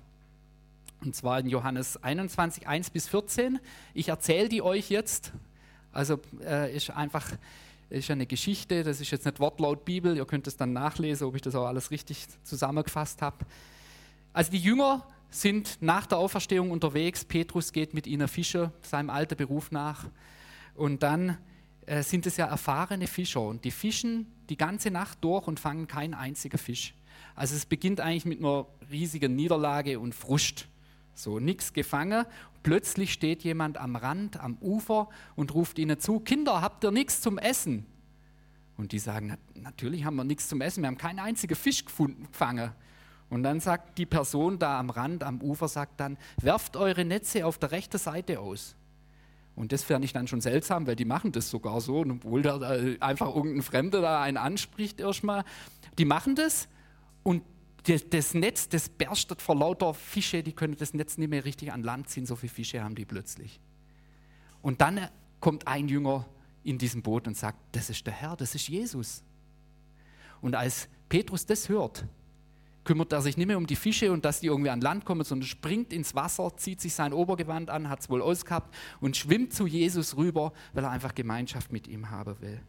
Und 1.00 1.16
zwar 1.16 1.40
in 1.40 1.48
Johannes 1.48 2.02
21, 2.02 2.66
1 2.66 2.90
bis 2.90 3.08
14. 3.08 3.58
Ich 3.94 4.08
erzähle 4.08 4.48
die 4.48 4.62
euch 4.62 4.90
jetzt. 4.90 5.32
Also 5.92 6.20
äh, 6.44 6.74
ist 6.74 6.90
einfach 6.90 7.26
ist 7.92 8.10
eine 8.10 8.26
Geschichte, 8.26 8.84
das 8.84 9.00
ist 9.00 9.10
jetzt 9.10 9.26
nicht 9.26 9.38
Wortlaut 9.38 9.84
Bibel, 9.84 10.16
ihr 10.16 10.24
könnt 10.24 10.46
es 10.46 10.56
dann 10.56 10.72
nachlesen, 10.72 11.26
ob 11.26 11.34
ich 11.36 11.42
das 11.42 11.54
auch 11.54 11.66
alles 11.66 11.90
richtig 11.90 12.26
zusammengefasst 12.42 13.20
habe. 13.20 13.44
Also 14.32 14.50
die 14.50 14.58
Jünger 14.58 15.06
sind 15.30 15.76
nach 15.80 16.06
der 16.06 16.18
Auferstehung 16.18 16.70
unterwegs, 16.70 17.24
Petrus 17.24 17.72
geht 17.72 17.92
mit 17.92 18.06
ihnen 18.06 18.28
Fischer, 18.28 18.72
seinem 18.80 19.10
alten 19.10 19.36
Beruf 19.36 19.70
nach. 19.70 20.06
Und 20.74 21.02
dann 21.02 21.36
äh, 21.86 22.02
sind 22.02 22.26
es 22.26 22.36
ja 22.36 22.46
erfahrene 22.46 23.06
Fischer 23.06 23.40
und 23.40 23.64
die 23.64 23.70
fischen 23.70 24.26
die 24.48 24.56
ganze 24.56 24.90
Nacht 24.90 25.18
durch 25.22 25.46
und 25.46 25.58
fangen 25.58 25.86
keinen 25.86 26.14
einzigen 26.14 26.58
Fisch. 26.58 26.94
Also 27.34 27.56
es 27.56 27.66
beginnt 27.66 28.00
eigentlich 28.00 28.24
mit 28.24 28.40
einer 28.40 28.66
riesigen 28.90 29.34
Niederlage 29.34 29.98
und 29.98 30.14
Frust. 30.14 30.68
So, 31.14 31.38
nichts 31.38 31.72
gefangen. 31.72 32.24
Plötzlich 32.62 33.12
steht 33.12 33.42
jemand 33.42 33.78
am 33.78 33.96
Rand, 33.96 34.38
am 34.38 34.56
Ufer 34.60 35.08
und 35.34 35.54
ruft 35.54 35.78
ihnen 35.78 35.98
zu, 35.98 36.20
Kinder, 36.20 36.62
habt 36.62 36.84
ihr 36.84 36.90
nichts 36.90 37.20
zum 37.20 37.38
Essen? 37.38 37.86
Und 38.76 38.92
die 38.92 38.98
sagen, 38.98 39.36
natürlich 39.54 40.04
haben 40.04 40.16
wir 40.16 40.24
nichts 40.24 40.48
zum 40.48 40.60
Essen, 40.60 40.82
wir 40.82 40.88
haben 40.88 40.98
keinen 40.98 41.18
einzigen 41.18 41.54
Fisch 41.54 41.84
gefangen. 41.84 42.72
Und 43.28 43.42
dann 43.42 43.60
sagt 43.60 43.98
die 43.98 44.06
Person 44.06 44.58
da 44.58 44.78
am 44.78 44.90
Rand, 44.90 45.24
am 45.24 45.40
Ufer, 45.40 45.68
sagt 45.68 46.00
dann, 46.00 46.18
werft 46.40 46.76
eure 46.76 47.04
Netze 47.04 47.46
auf 47.46 47.58
der 47.58 47.72
rechten 47.72 47.98
Seite 47.98 48.40
aus. 48.40 48.76
Und 49.54 49.72
das 49.72 49.84
fand 49.84 50.04
ich 50.04 50.12
dann 50.12 50.26
schon 50.26 50.40
seltsam, 50.40 50.86
weil 50.86 50.96
die 50.96 51.04
machen 51.04 51.32
das 51.32 51.50
sogar 51.50 51.80
so, 51.80 52.00
obwohl 52.00 52.42
da 52.42 52.58
einfach 53.00 53.34
irgendein 53.34 53.62
Fremder 53.62 54.00
da 54.00 54.22
einen 54.22 54.38
anspricht 54.38 54.98
erstmal. 54.98 55.44
Die 55.98 56.04
machen 56.04 56.34
das 56.34 56.68
und 57.22 57.42
das 57.84 58.34
Netz, 58.34 58.68
das 58.68 58.88
berstet 58.88 59.42
vor 59.42 59.56
lauter 59.56 59.92
Fische, 59.92 60.42
die 60.42 60.52
können 60.52 60.76
das 60.76 60.94
Netz 60.94 61.18
nicht 61.18 61.28
mehr 61.28 61.44
richtig 61.44 61.72
an 61.72 61.82
Land 61.82 62.08
ziehen, 62.08 62.26
so 62.26 62.36
viele 62.36 62.52
Fische 62.52 62.82
haben 62.82 62.94
die 62.94 63.04
plötzlich. 63.04 63.60
Und 64.62 64.80
dann 64.80 65.08
kommt 65.40 65.66
ein 65.66 65.88
Jünger 65.88 66.26
in 66.62 66.78
diesem 66.78 67.02
Boot 67.02 67.26
und 67.26 67.36
sagt, 67.36 67.58
das 67.72 67.90
ist 67.90 68.06
der 68.06 68.14
Herr, 68.14 68.36
das 68.36 68.54
ist 68.54 68.68
Jesus. 68.68 69.22
Und 70.40 70.54
als 70.54 70.88
Petrus 71.08 71.44
das 71.44 71.68
hört, 71.68 72.06
kümmert 72.84 73.12
er 73.12 73.22
sich 73.22 73.36
nicht 73.36 73.46
mehr 73.46 73.58
um 73.58 73.66
die 73.66 73.76
Fische 73.76 74.12
und 74.12 74.24
dass 74.24 74.40
die 74.40 74.48
irgendwie 74.48 74.70
an 74.70 74.80
Land 74.80 75.04
kommen, 75.04 75.24
sondern 75.24 75.46
springt 75.46 75.92
ins 75.92 76.14
Wasser, 76.14 76.56
zieht 76.56 76.80
sich 76.80 76.94
sein 76.94 77.12
Obergewand 77.12 77.70
an, 77.70 77.88
hat 77.88 78.00
es 78.00 78.10
wohl 78.10 78.22
ausgehabt 78.22 78.74
und 79.00 79.16
schwimmt 79.16 79.52
zu 79.52 79.66
Jesus 79.66 80.16
rüber, 80.16 80.52
weil 80.72 80.84
er 80.84 80.90
einfach 80.90 81.14
Gemeinschaft 81.14 81.72
mit 81.72 81.86
ihm 81.86 82.10
haben 82.10 82.40
will. 82.40 82.60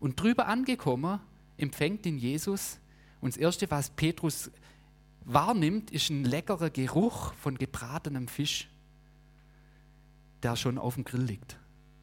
Und 0.00 0.20
drüber 0.20 0.48
angekommen, 0.48 1.20
empfängt 1.56 2.04
ihn 2.06 2.18
Jesus 2.18 2.80
und 3.20 3.34
das 3.34 3.36
Erste, 3.36 3.70
was 3.70 3.90
Petrus 3.90 4.50
wahrnimmt, 5.24 5.90
ist 5.90 6.10
ein 6.10 6.24
leckerer 6.24 6.70
Geruch 6.70 7.32
von 7.34 7.56
gebratenem 7.56 8.28
Fisch, 8.28 8.68
der 10.42 10.56
schon 10.56 10.78
auf 10.78 10.94
dem 10.94 11.04
Grill 11.04 11.22
liegt 11.22 11.58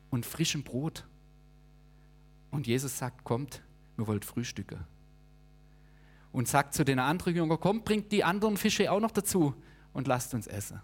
und 0.09 0.25
frischem 0.25 0.63
Brot. 0.63 1.05
Und 2.49 2.65
Jesus 2.65 2.97
sagt, 2.97 3.23
kommt, 3.23 3.61
wir 3.97 4.07
wollt 4.07 4.25
frühstücken 4.25 4.79
und 6.31 6.47
sagt 6.47 6.73
zu 6.73 6.83
den 6.85 6.99
anderen 6.99 7.35
Jüngern, 7.35 7.59
kommt, 7.59 7.85
bringt 7.85 8.11
die 8.11 8.23
anderen 8.23 8.57
Fische 8.57 8.91
auch 8.91 8.99
noch 8.99 9.11
dazu 9.11 9.53
und 9.93 10.07
lasst 10.07 10.33
uns 10.33 10.47
essen. 10.47 10.81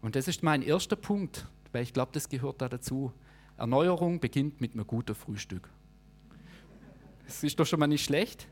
Und 0.00 0.16
das 0.16 0.28
ist 0.28 0.42
mein 0.42 0.62
erster 0.62 0.96
Punkt, 0.96 1.46
weil 1.72 1.82
ich 1.82 1.92
glaube, 1.92 2.12
das 2.12 2.28
gehört 2.28 2.60
da 2.60 2.68
dazu. 2.68 3.12
Erneuerung 3.56 4.20
beginnt 4.20 4.60
mit 4.60 4.74
einem 4.74 4.86
guten 4.86 5.14
Frühstück. 5.14 5.70
Das 7.24 7.42
ist 7.42 7.58
doch 7.58 7.66
schon 7.66 7.80
mal 7.80 7.86
nicht 7.86 8.04
schlecht. 8.04 8.48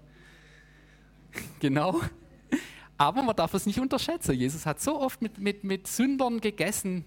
Genau. 1.60 1.98
Aber 2.98 3.22
man 3.22 3.34
darf 3.34 3.54
es 3.54 3.64
nicht 3.64 3.80
unterschätzen. 3.80 4.34
Jesus 4.34 4.66
hat 4.66 4.80
so 4.80 5.00
oft 5.00 5.22
mit, 5.22 5.38
mit, 5.38 5.64
mit 5.64 5.86
Sündern 5.86 6.40
gegessen, 6.40 7.06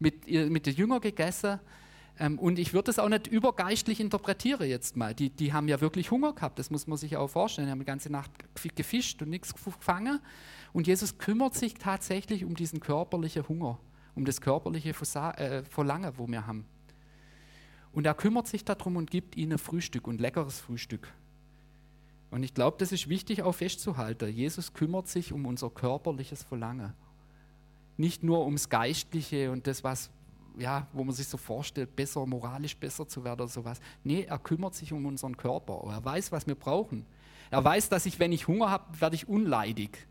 mit, 0.00 0.28
mit 0.28 0.66
den 0.66 0.74
Jüngern 0.74 1.00
gegessen, 1.00 1.60
ähm, 2.20 2.38
und 2.38 2.58
ich 2.58 2.74
würde 2.74 2.84
das 2.84 2.98
auch 2.98 3.08
nicht 3.08 3.26
übergeistlich 3.26 3.98
interpretieren 3.98 4.68
jetzt 4.68 4.94
mal. 4.94 5.14
Die, 5.14 5.30
die 5.30 5.54
haben 5.54 5.68
ja 5.68 5.80
wirklich 5.80 6.10
Hunger 6.10 6.34
gehabt, 6.34 6.58
das 6.58 6.70
muss 6.70 6.86
man 6.86 6.98
sich 6.98 7.16
auch 7.16 7.28
vorstellen. 7.28 7.66
Die 7.66 7.72
haben 7.72 7.78
die 7.78 7.86
ganze 7.86 8.12
Nacht 8.12 8.30
gefischt 8.76 9.22
und 9.22 9.30
nichts 9.30 9.54
gefangen. 9.54 10.20
Und 10.74 10.86
Jesus 10.86 11.16
kümmert 11.16 11.54
sich 11.54 11.74
tatsächlich 11.74 12.44
um 12.44 12.54
diesen 12.54 12.78
körperlichen 12.78 13.48
Hunger, 13.48 13.80
um 14.14 14.26
das 14.26 14.42
körperliche 14.42 14.90
äh, 14.90 15.64
Verlangen, 15.64 16.12
wo 16.18 16.28
wir 16.28 16.46
haben. 16.46 16.66
Und 17.92 18.06
er 18.06 18.14
kümmert 18.14 18.46
sich 18.46 18.66
darum 18.66 18.96
und 18.96 19.10
gibt 19.10 19.34
ihnen 19.36 19.56
Frühstück 19.56 20.06
und 20.06 20.20
leckeres 20.20 20.60
Frühstück. 20.60 21.08
Und 22.30 22.42
ich 22.42 22.52
glaube, 22.52 22.76
das 22.78 22.92
ist 22.92 23.08
wichtig 23.08 23.42
auch 23.42 23.54
festzuhalten. 23.54 24.28
Jesus 24.28 24.74
kümmert 24.74 25.08
sich 25.08 25.32
um 25.32 25.46
unser 25.46 25.70
körperliches 25.70 26.42
Verlangen. 26.42 26.92
Nicht 27.96 28.22
nur 28.22 28.44
ums 28.44 28.68
Geistliche 28.68 29.50
und 29.50 29.66
das, 29.66 29.82
was, 29.82 30.10
ja, 30.60 30.86
wo 30.92 31.04
man 31.04 31.14
sich 31.14 31.26
so 31.26 31.36
vorstellt, 31.36 31.96
besser, 31.96 32.26
moralisch 32.26 32.76
besser 32.76 33.08
zu 33.08 33.24
werden 33.24 33.40
oder 33.40 33.48
sowas. 33.48 33.80
Nee, 34.04 34.26
er 34.28 34.38
kümmert 34.38 34.74
sich 34.74 34.92
um 34.92 35.06
unseren 35.06 35.36
Körper. 35.36 35.82
Er 35.90 36.04
weiß, 36.04 36.32
was 36.32 36.46
wir 36.46 36.54
brauchen. 36.54 37.06
Er 37.50 37.64
weiß, 37.64 37.88
dass 37.88 38.06
ich, 38.06 38.18
wenn 38.18 38.32
ich 38.32 38.46
Hunger 38.46 38.70
habe, 38.70 39.00
werde 39.00 39.16
ich 39.16 39.28
unleidig. 39.28 40.06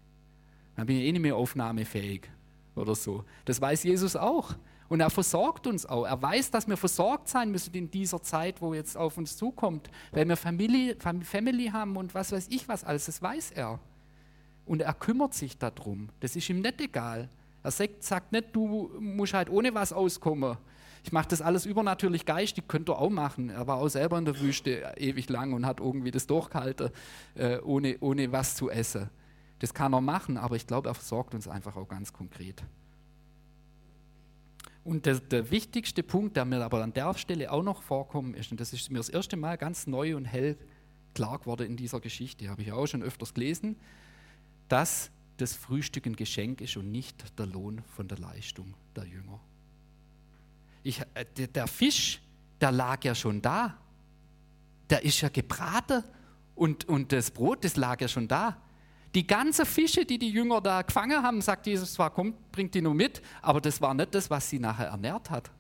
Dann 0.75 0.87
bin 0.87 0.97
ich 0.97 1.03
eh 1.03 1.11
nicht 1.11 1.21
mehr 1.21 1.35
aufnahmefähig 1.35 2.29
oder 2.75 2.95
so. 2.95 3.23
Das 3.45 3.61
weiß 3.61 3.83
Jesus 3.83 4.15
auch. 4.15 4.55
Und 4.87 5.01
er 5.01 5.11
versorgt 5.11 5.67
uns 5.67 5.85
auch. 5.85 6.05
Er 6.05 6.19
weiß, 6.19 6.49
dass 6.49 6.67
wir 6.67 6.75
versorgt 6.75 7.29
sein 7.29 7.51
müssen 7.51 7.73
in 7.75 7.91
dieser 7.91 8.21
Zeit, 8.23 8.59
wo 8.59 8.73
jetzt 8.73 8.97
auf 8.97 9.17
uns 9.17 9.37
zukommt, 9.37 9.89
weil 10.11 10.27
wir 10.27 10.35
Familie, 10.35 10.97
Family 10.97 11.67
haben 11.67 11.95
und 11.95 12.15
was 12.15 12.31
weiß 12.31 12.47
ich 12.49 12.67
was 12.67 12.83
alles. 12.83 13.05
Das 13.05 13.21
weiß 13.21 13.51
er. 13.51 13.79
Und 14.65 14.81
er 14.81 14.93
kümmert 14.93 15.35
sich 15.35 15.57
darum. 15.57 16.09
Das 16.19 16.35
ist 16.35 16.49
ihm 16.49 16.61
nicht 16.61 16.81
egal. 16.81 17.29
Er 17.69 17.71
sagt, 17.71 18.03
sagt 18.03 18.31
nicht, 18.31 18.47
du 18.51 18.89
musst 18.99 19.35
halt 19.35 19.47
ohne 19.47 19.75
was 19.75 19.93
auskommen. 19.93 20.57
Ich 21.03 21.11
mache 21.11 21.27
das 21.27 21.39
alles 21.39 21.67
übernatürlich 21.67 22.25
geistig, 22.25 22.67
könnte 22.67 22.93
er 22.93 22.99
auch 22.99 23.11
machen. 23.11 23.51
Er 23.51 23.67
war 23.67 23.77
auch 23.77 23.89
selber 23.89 24.17
in 24.17 24.25
der 24.25 24.39
Wüste 24.39 24.91
ewig 24.97 25.29
lang 25.29 25.53
und 25.53 25.67
hat 25.67 25.79
irgendwie 25.79 26.09
das 26.09 26.25
durchgehalten, 26.25 26.89
äh, 27.35 27.59
ohne, 27.59 27.97
ohne 27.99 28.31
was 28.31 28.55
zu 28.55 28.71
essen. 28.71 29.11
Das 29.59 29.71
kann 29.71 29.93
er 29.93 30.01
machen, 30.01 30.37
aber 30.37 30.55
ich 30.55 30.65
glaube, 30.65 30.89
er 30.89 30.95
versorgt 30.95 31.35
uns 31.35 31.47
einfach 31.47 31.75
auch 31.75 31.87
ganz 31.87 32.11
konkret. 32.11 32.63
Und 34.83 35.05
der, 35.05 35.19
der, 35.19 35.51
wichtigste 35.51 36.01
Punkt, 36.01 36.37
der 36.37 36.45
mir 36.45 36.65
aber 36.65 36.81
an 36.83 36.93
der 36.93 37.13
Stelle 37.13 37.51
auch 37.51 37.61
noch 37.61 37.83
vorkommen 37.83 38.33
ist, 38.33 38.49
und 38.49 38.59
das 38.59 38.73
ist 38.73 38.89
mir 38.89 38.97
das 38.97 39.09
erste 39.09 39.37
Mal 39.37 39.59
ganz 39.59 39.85
neu 39.85 40.15
und 40.15 40.25
hell 40.25 40.57
klar 41.13 41.37
geworden 41.37 41.67
in 41.67 41.77
dieser 41.77 41.99
Geschichte, 41.99 42.49
habe 42.49 42.63
ich 42.63 42.71
auch 42.71 42.87
schon 42.87 43.03
öfters 43.03 43.35
gelesen, 43.35 43.75
dass 44.69 45.11
das 45.41 45.55
Frühstück 45.55 46.05
ein 46.05 46.15
Geschenk 46.15 46.61
ist 46.61 46.77
und 46.77 46.91
nicht 46.91 47.37
der 47.37 47.45
Lohn 47.45 47.81
von 47.95 48.07
der 48.07 48.17
Leistung 48.17 48.73
der 48.95 49.05
Jünger. 49.05 49.39
Ich, 50.83 51.01
äh, 51.13 51.47
der 51.47 51.67
Fisch, 51.67 52.21
der 52.61 52.71
lag 52.71 53.03
ja 53.03 53.15
schon 53.15 53.41
da. 53.41 53.77
Der 54.89 55.03
ist 55.03 55.21
ja 55.21 55.29
gebraten 55.29 56.03
und, 56.55 56.87
und 56.89 57.11
das 57.11 57.31
Brot, 57.31 57.63
das 57.63 57.75
lag 57.75 58.01
ja 58.01 58.07
schon 58.07 58.27
da. 58.27 58.61
Die 59.15 59.25
ganzen 59.25 59.65
Fische, 59.65 60.05
die 60.05 60.19
die 60.19 60.29
Jünger 60.29 60.61
da 60.61 60.81
gefangen 60.81 61.23
haben, 61.23 61.41
sagt 61.41 61.67
Jesus 61.67 61.93
zwar, 61.93 62.11
kommt, 62.11 62.51
bringt 62.51 62.75
die 62.75 62.81
nur 62.81 62.93
mit, 62.93 63.21
aber 63.41 63.61
das 63.61 63.81
war 63.81 63.93
nicht 63.93 64.13
das, 64.13 64.29
was 64.29 64.49
sie 64.49 64.59
nachher 64.59 64.87
ernährt 64.87 65.29
hat. 65.29 65.51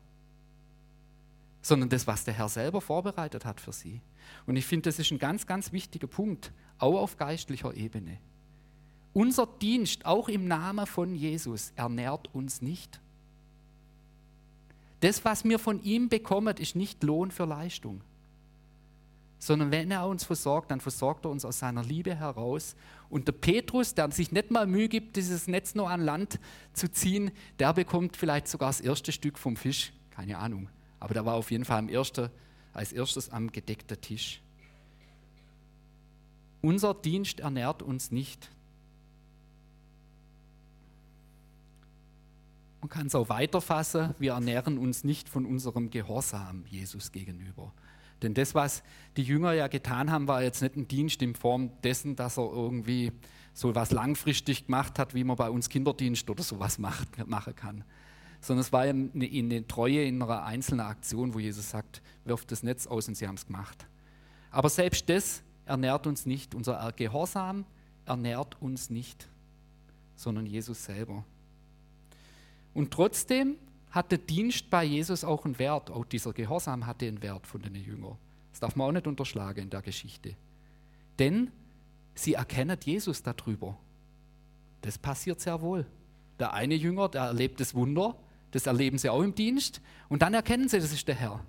sondern 1.61 1.89
das, 1.89 2.07
was 2.07 2.23
der 2.23 2.33
Herr 2.33 2.49
selber 2.49 2.81
vorbereitet 2.81 3.45
hat 3.45 3.59
für 3.59 3.73
sie. 3.73 4.01
Und 4.45 4.55
ich 4.55 4.65
finde, 4.65 4.89
das 4.89 4.99
ist 4.99 5.11
ein 5.11 5.19
ganz, 5.19 5.45
ganz 5.45 5.71
wichtiger 5.71 6.07
Punkt, 6.07 6.51
auch 6.77 6.99
auf 6.99 7.17
geistlicher 7.17 7.75
Ebene. 7.75 8.17
Unser 9.13 9.47
Dienst, 9.47 10.05
auch 10.05 10.29
im 10.29 10.47
Namen 10.47 10.85
von 10.85 11.15
Jesus, 11.15 11.73
ernährt 11.75 12.33
uns 12.33 12.61
nicht. 12.61 12.99
Das, 14.99 15.23
was 15.25 15.43
wir 15.43 15.59
von 15.59 15.81
ihm 15.83 16.09
bekommen, 16.09 16.57
ist 16.57 16.75
nicht 16.75 17.03
Lohn 17.03 17.31
für 17.31 17.45
Leistung, 17.45 18.01
sondern 19.39 19.71
wenn 19.71 19.89
er 19.89 20.05
uns 20.07 20.25
versorgt, 20.25 20.69
dann 20.71 20.81
versorgt 20.81 21.25
er 21.25 21.31
uns 21.31 21.45
aus 21.45 21.59
seiner 21.59 21.83
Liebe 21.83 22.13
heraus. 22.13 22.75
Und 23.09 23.27
der 23.27 23.31
Petrus, 23.31 23.95
der 23.95 24.11
sich 24.11 24.33
nicht 24.33 24.51
mal 24.51 24.67
Mühe 24.67 24.89
gibt, 24.89 25.15
dieses 25.15 25.47
Netz 25.47 25.75
noch 25.75 25.89
an 25.89 26.01
Land 26.01 26.39
zu 26.73 26.91
ziehen, 26.91 27.31
der 27.57 27.73
bekommt 27.73 28.17
vielleicht 28.17 28.49
sogar 28.49 28.69
das 28.69 28.81
erste 28.81 29.13
Stück 29.13 29.39
vom 29.39 29.55
Fisch, 29.55 29.93
keine 30.11 30.37
Ahnung. 30.37 30.67
Aber 30.99 31.13
der 31.13 31.25
war 31.25 31.35
auf 31.35 31.49
jeden 31.49 31.63
Fall 31.63 31.89
ersten, 31.89 32.29
als 32.73 32.91
erstes 32.91 33.29
am 33.29 33.51
gedeckten 33.51 33.99
Tisch. 34.01 34.41
Unser 36.61 36.93
Dienst 36.93 37.39
ernährt 37.39 37.81
uns 37.81 38.11
nicht. 38.11 38.49
Man 42.81 42.89
kann 42.89 43.07
es 43.07 43.15
auch 43.15 43.29
weiterfassen, 43.29 44.15
wir 44.19 44.33
ernähren 44.33 44.77
uns 44.77 45.03
nicht 45.03 45.27
von 45.27 45.45
unserem 45.45 45.89
Gehorsam 45.89 46.63
Jesus 46.67 47.11
gegenüber. 47.11 47.73
Denn 48.21 48.33
das, 48.33 48.55
was 48.55 48.83
die 49.17 49.23
Jünger 49.23 49.53
ja 49.53 49.67
getan 49.67 50.11
haben, 50.11 50.27
war 50.27 50.43
jetzt 50.43 50.61
nicht 50.61 50.75
ein 50.75 50.87
Dienst 50.87 51.21
in 51.21 51.35
Form 51.35 51.71
dessen, 51.83 52.15
dass 52.15 52.37
er 52.37 52.51
irgendwie 52.51 53.11
so 53.53 53.75
was 53.75 53.91
langfristig 53.91 54.65
gemacht 54.65 54.99
hat, 54.99 55.13
wie 55.13 55.23
man 55.23 55.35
bei 55.35 55.49
uns 55.49 55.69
Kinderdienst 55.69 56.29
oder 56.29 56.43
sowas 56.43 56.79
macht, 56.79 57.27
machen 57.27 57.55
kann. 57.55 57.83
Sondern 58.41 58.61
es 58.61 58.71
war 58.71 58.85
ja 58.85 58.91
eine, 58.91 59.11
eine 59.13 59.67
Treue 59.67 60.03
in 60.03 60.21
einer 60.21 60.43
einzelnen 60.43 60.85
Aktion, 60.85 61.33
wo 61.33 61.39
Jesus 61.39 61.69
sagt, 61.69 62.01
wirft 62.23 62.51
das 62.51 62.63
Netz 62.63 62.87
aus 62.87 63.07
und 63.07 63.15
sie 63.15 63.27
haben 63.27 63.35
es 63.35 63.45
gemacht. 63.45 63.85
Aber 64.51 64.69
selbst 64.69 65.09
das 65.09 65.43
ernährt 65.65 66.07
uns 66.07 66.25
nicht. 66.25 66.55
Unser 66.55 66.91
Gehorsam 66.93 67.65
ernährt 68.05 68.61
uns 68.61 68.89
nicht, 68.89 69.27
sondern 70.15 70.45
Jesus 70.45 70.85
selber. 70.85 71.25
Und 72.79 72.91
trotzdem 72.91 73.57
hat 73.91 74.09
der 74.09 74.19
Dienst 74.19 74.69
bei 74.69 74.85
Jesus 74.85 75.25
auch 75.25 75.43
einen 75.43 75.59
Wert. 75.59 75.89
Auch 75.89 76.05
dieser 76.05 76.31
Gehorsam 76.31 76.85
hatte 76.85 77.07
einen 77.07 77.21
Wert 77.21 77.45
von 77.45 77.61
den 77.61 77.75
Jüngern. 77.75 78.15
Das 78.51 78.61
darf 78.61 78.77
man 78.77 78.87
auch 78.87 78.91
nicht 78.93 79.05
unterschlagen 79.05 79.63
in 79.63 79.69
der 79.69 79.81
Geschichte. 79.81 80.37
Denn 81.19 81.51
sie 82.15 82.35
erkennen 82.35 82.77
Jesus 82.81 83.21
darüber. 83.21 83.77
Das 84.79 84.97
passiert 84.97 85.41
sehr 85.41 85.59
wohl. 85.59 85.85
Der 86.39 86.53
eine 86.53 86.73
Jünger, 86.73 87.09
der 87.09 87.23
erlebt 87.23 87.59
das 87.59 87.75
Wunder, 87.75 88.15
das 88.51 88.65
erleben 88.65 88.97
sie 88.97 89.09
auch 89.09 89.23
im 89.23 89.35
Dienst, 89.35 89.81
und 90.07 90.21
dann 90.21 90.33
erkennen 90.33 90.69
sie, 90.69 90.79
das 90.79 90.93
ist 90.93 91.05
der 91.05 91.15
Herr. 91.15 91.43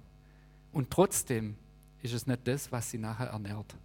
Und 0.73 0.91
trotzdem 0.91 1.55
ist 2.03 2.13
es 2.13 2.27
nicht 2.27 2.49
das, 2.49 2.73
was 2.73 2.91
sie 2.91 2.99
nachher 2.99 3.29
ernährt. 3.29 3.77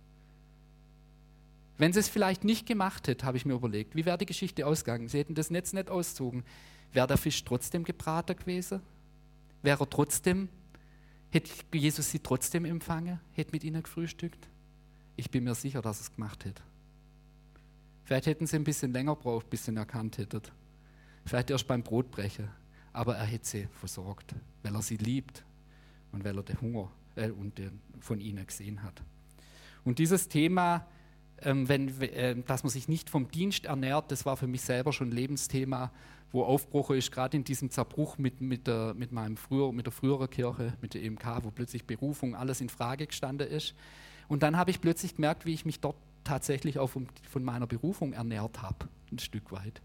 Wenn 1.77 1.93
sie 1.93 1.99
es 1.99 2.09
vielleicht 2.09 2.43
nicht 2.43 2.65
gemacht 2.65 3.07
hätte, 3.07 3.23
habe 3.23 3.37
ich 3.37 3.45
mir 3.45 3.53
überlegt, 3.53 3.95
wie 3.95 4.05
wäre 4.05 4.17
die 4.17 4.25
Geschichte 4.25 4.65
ausgegangen? 4.65 5.09
Sie 5.09 5.19
hätten 5.19 5.35
das 5.35 5.51
Netz 5.51 5.73
nicht 5.73 5.91
auszogen. 5.91 6.43
Wäre 6.95 7.07
der 7.07 7.17
Fisch 7.17 7.43
trotzdem 7.43 7.83
gebraten 7.83 8.37
gewesen? 8.37 8.81
Wäre 9.61 9.83
er 9.83 9.89
trotzdem, 9.89 10.47
hätte 11.29 11.51
Jesus 11.73 12.09
sie 12.09 12.19
trotzdem 12.19 12.63
empfangen? 12.63 13.19
Hätte 13.33 13.51
mit 13.51 13.65
ihnen 13.65 13.83
gefrühstückt? 13.83 14.47
Ich 15.17 15.29
bin 15.29 15.43
mir 15.43 15.55
sicher, 15.55 15.81
dass 15.81 15.99
er 15.99 16.01
es 16.03 16.15
gemacht 16.15 16.45
hätte. 16.45 16.61
Vielleicht 18.05 18.27
hätten 18.27 18.47
sie 18.47 18.55
ein 18.55 18.63
bisschen 18.63 18.93
länger 18.93 19.15
gebraucht, 19.15 19.49
bis 19.49 19.65
sie 19.65 19.71
ihn 19.71 19.77
erkannt 19.77 20.17
hätten. 20.17 20.41
Vielleicht 21.25 21.49
erst 21.49 21.67
beim 21.67 21.83
Brotbrechen. 21.83 22.47
Aber 22.93 23.17
er 23.17 23.25
hätte 23.25 23.45
sie 23.45 23.67
versorgt, 23.73 24.33
weil 24.63 24.73
er 24.73 24.81
sie 24.81 24.95
liebt 24.95 25.43
und 26.13 26.23
weil 26.23 26.37
er 26.37 26.43
den 26.43 26.61
Hunger 26.61 26.89
äh, 27.15 27.29
und 27.29 27.57
den 27.57 27.81
von 27.99 28.21
ihnen 28.21 28.47
gesehen 28.47 28.83
hat. 28.83 29.03
Und 29.83 29.99
dieses 29.99 30.29
Thema, 30.29 30.87
ähm, 31.41 31.67
wenn, 31.67 32.01
äh, 32.01 32.35
dass 32.45 32.63
man 32.63 32.69
sich 32.69 32.87
nicht 32.87 33.09
vom 33.09 33.29
Dienst 33.29 33.65
ernährt, 33.65 34.11
das 34.11 34.25
war 34.25 34.37
für 34.37 34.47
mich 34.47 34.61
selber 34.61 34.93
schon 34.93 35.09
ein 35.09 35.11
Lebensthema, 35.11 35.91
wo 36.31 36.43
Aufbruch 36.43 36.91
ist, 36.91 37.11
gerade 37.11 37.37
in 37.37 37.43
diesem 37.43 37.69
Zerbruch 37.69 38.17
mit, 38.17 38.41
mit, 38.41 38.67
der, 38.67 38.93
mit, 38.93 39.11
meinem 39.11 39.37
früher, 39.37 39.71
mit 39.71 39.85
der 39.85 39.93
früheren 39.93 40.29
Kirche, 40.29 40.73
mit 40.81 40.93
der 40.93 41.03
EMK, 41.03 41.43
wo 41.43 41.51
plötzlich 41.51 41.85
Berufung 41.85 42.35
alles 42.35 42.61
in 42.61 42.69
Frage 42.69 43.07
gestanden 43.07 43.47
ist. 43.47 43.73
Und 44.27 44.43
dann 44.43 44.57
habe 44.57 44.71
ich 44.71 44.81
plötzlich 44.81 45.15
gemerkt, 45.15 45.45
wie 45.45 45.53
ich 45.53 45.65
mich 45.65 45.79
dort 45.79 45.95
tatsächlich 46.23 46.79
auch 46.79 46.87
von, 46.87 47.07
von 47.29 47.43
meiner 47.43 47.67
Berufung 47.67 48.13
ernährt 48.13 48.61
habe, 48.61 48.89
ein 49.11 49.19
Stück 49.19 49.51
weit. 49.51 49.81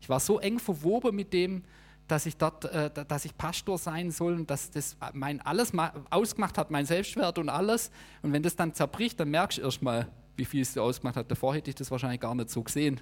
Ich 0.00 0.08
war 0.08 0.18
so 0.18 0.40
eng 0.40 0.58
verwoben 0.58 1.14
mit 1.14 1.32
dem, 1.32 1.62
dass 2.08 2.26
ich 2.26 2.36
dort, 2.36 2.64
äh, 2.64 2.90
dass 2.90 3.24
ich 3.24 3.36
Pastor 3.36 3.78
sein 3.78 4.10
soll 4.10 4.34
und 4.34 4.50
dass 4.50 4.70
das 4.70 4.96
mein 5.12 5.40
alles 5.40 5.72
ausgemacht 6.10 6.58
hat, 6.58 6.70
mein 6.70 6.86
Selbstwert 6.86 7.38
und 7.38 7.48
alles. 7.48 7.90
Und 8.22 8.32
wenn 8.32 8.42
das 8.42 8.56
dann 8.56 8.74
zerbricht, 8.74 9.20
dann 9.20 9.30
merkst 9.30 9.58
du 9.58 9.62
erst 9.62 9.82
mal, 9.82 10.08
wie 10.36 10.44
viel 10.44 10.62
es 10.62 10.72
dir 10.72 10.82
ausgemacht 10.82 11.16
hat. 11.16 11.30
Davor 11.30 11.54
hätte 11.54 11.70
ich 11.70 11.76
das 11.76 11.90
wahrscheinlich 11.90 12.20
gar 12.20 12.34
nicht 12.34 12.50
so 12.50 12.62
gesehen. 12.62 13.00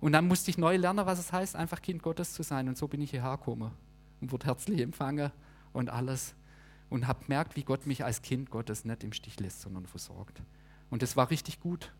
Und 0.00 0.12
dann 0.12 0.28
musste 0.28 0.50
ich 0.50 0.58
neu 0.58 0.76
lernen, 0.76 1.06
was 1.06 1.18
es 1.18 1.32
heißt, 1.32 1.56
einfach 1.56 1.80
Kind 1.80 2.02
Gottes 2.02 2.32
zu 2.32 2.42
sein. 2.42 2.68
Und 2.68 2.76
so 2.76 2.86
bin 2.88 3.00
ich 3.00 3.10
hierher 3.10 3.36
gekommen 3.36 3.72
und 4.20 4.32
wurde 4.32 4.46
herzlich 4.46 4.80
empfangen 4.80 5.32
und 5.72 5.90
alles. 5.90 6.34
Und 6.88 7.08
habe 7.08 7.24
gemerkt, 7.24 7.56
wie 7.56 7.64
Gott 7.64 7.86
mich 7.86 8.04
als 8.04 8.22
Kind 8.22 8.50
Gottes 8.50 8.84
nicht 8.84 9.02
im 9.02 9.12
Stich 9.12 9.40
lässt, 9.40 9.62
sondern 9.62 9.86
versorgt. 9.86 10.40
Und 10.90 11.02
das 11.02 11.16
war 11.16 11.30
richtig 11.30 11.60
gut. 11.60 11.92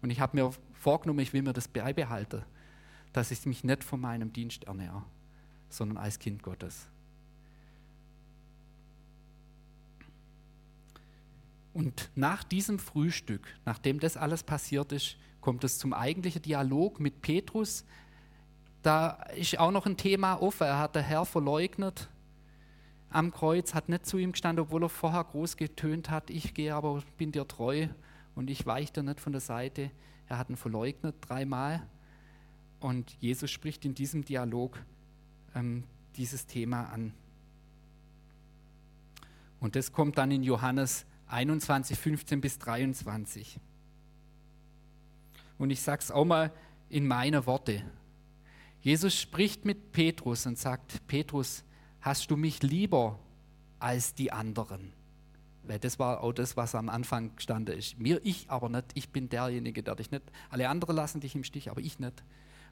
Und 0.00 0.10
ich 0.10 0.20
habe 0.20 0.36
mir 0.36 0.50
vorgenommen, 0.72 1.20
ich 1.20 1.32
will 1.32 1.42
mir 1.42 1.52
das 1.52 1.68
beibehalten, 1.68 2.42
dass 3.12 3.30
ich 3.30 3.46
mich 3.46 3.62
nicht 3.62 3.84
von 3.84 4.00
meinem 4.00 4.32
Dienst 4.32 4.64
ernähre, 4.64 5.04
sondern 5.68 5.98
als 5.98 6.18
Kind 6.18 6.42
Gottes. 6.42 6.88
Und 11.74 12.10
nach 12.14 12.44
diesem 12.44 12.78
Frühstück, 12.78 13.46
nachdem 13.64 13.98
das 13.98 14.16
alles 14.16 14.42
passiert 14.42 14.92
ist, 14.92 15.16
kommt 15.40 15.64
es 15.64 15.78
zum 15.78 15.92
eigentlichen 15.92 16.42
Dialog 16.42 17.00
mit 17.00 17.22
Petrus. 17.22 17.84
Da 18.82 19.22
ist 19.36 19.58
auch 19.58 19.70
noch 19.70 19.86
ein 19.86 19.96
Thema 19.96 20.34
offen. 20.34 20.66
Er 20.66 20.78
hat 20.78 20.94
der 20.94 21.02
Herr 21.02 21.24
verleugnet 21.24 22.08
am 23.10 23.30
Kreuz, 23.30 23.74
hat 23.74 23.88
nicht 23.88 24.06
zu 24.06 24.18
ihm 24.18 24.32
gestanden, 24.32 24.64
obwohl 24.64 24.84
er 24.84 24.88
vorher 24.88 25.24
groß 25.24 25.56
getönt 25.56 26.10
hat, 26.10 26.30
ich 26.30 26.54
gehe 26.54 26.74
aber, 26.74 27.02
bin 27.18 27.30
dir 27.32 27.46
treu 27.46 27.88
und 28.34 28.48
ich 28.48 28.64
weiche 28.64 28.92
dir 28.92 29.02
nicht 29.02 29.20
von 29.20 29.32
der 29.32 29.40
Seite. 29.40 29.90
Er 30.28 30.38
hat 30.38 30.48
ihn 30.48 30.56
verleugnet 30.56 31.16
dreimal. 31.20 31.86
Und 32.80 33.16
Jesus 33.20 33.50
spricht 33.50 33.84
in 33.84 33.94
diesem 33.94 34.24
Dialog 34.24 34.78
ähm, 35.54 35.84
dieses 36.16 36.46
Thema 36.46 36.86
an. 36.86 37.12
Und 39.60 39.76
das 39.76 39.92
kommt 39.92 40.18
dann 40.18 40.30
in 40.30 40.42
Johannes 40.42 41.06
21, 41.32 41.98
15 41.98 42.40
bis 42.40 42.58
23. 42.58 43.58
Und 45.58 45.70
ich 45.70 45.80
sage 45.80 46.02
es 46.02 46.10
auch 46.10 46.24
mal 46.24 46.52
in 46.88 47.06
meine 47.06 47.46
Worte. 47.46 47.82
Jesus 48.82 49.18
spricht 49.18 49.64
mit 49.64 49.92
Petrus 49.92 50.44
und 50.46 50.58
sagt, 50.58 51.06
Petrus, 51.06 51.64
hast 52.00 52.30
du 52.30 52.36
mich 52.36 52.62
lieber 52.62 53.18
als 53.78 54.14
die 54.14 54.32
anderen? 54.32 54.92
Weil 55.62 55.78
das 55.78 55.98
war 55.98 56.22
auch 56.22 56.32
das, 56.32 56.56
was 56.56 56.74
am 56.74 56.88
Anfang 56.88 57.34
gestanden 57.36 57.78
ist. 57.78 57.98
Mir, 57.98 58.20
ich 58.24 58.50
aber 58.50 58.68
nicht. 58.68 58.86
Ich 58.94 59.10
bin 59.10 59.28
derjenige, 59.28 59.82
der 59.82 59.94
dich 59.94 60.10
nicht. 60.10 60.24
Alle 60.50 60.68
anderen 60.68 60.96
lassen 60.96 61.20
dich 61.20 61.34
im 61.34 61.44
Stich, 61.44 61.70
aber 61.70 61.80
ich 61.80 61.98
nicht. 61.98 62.22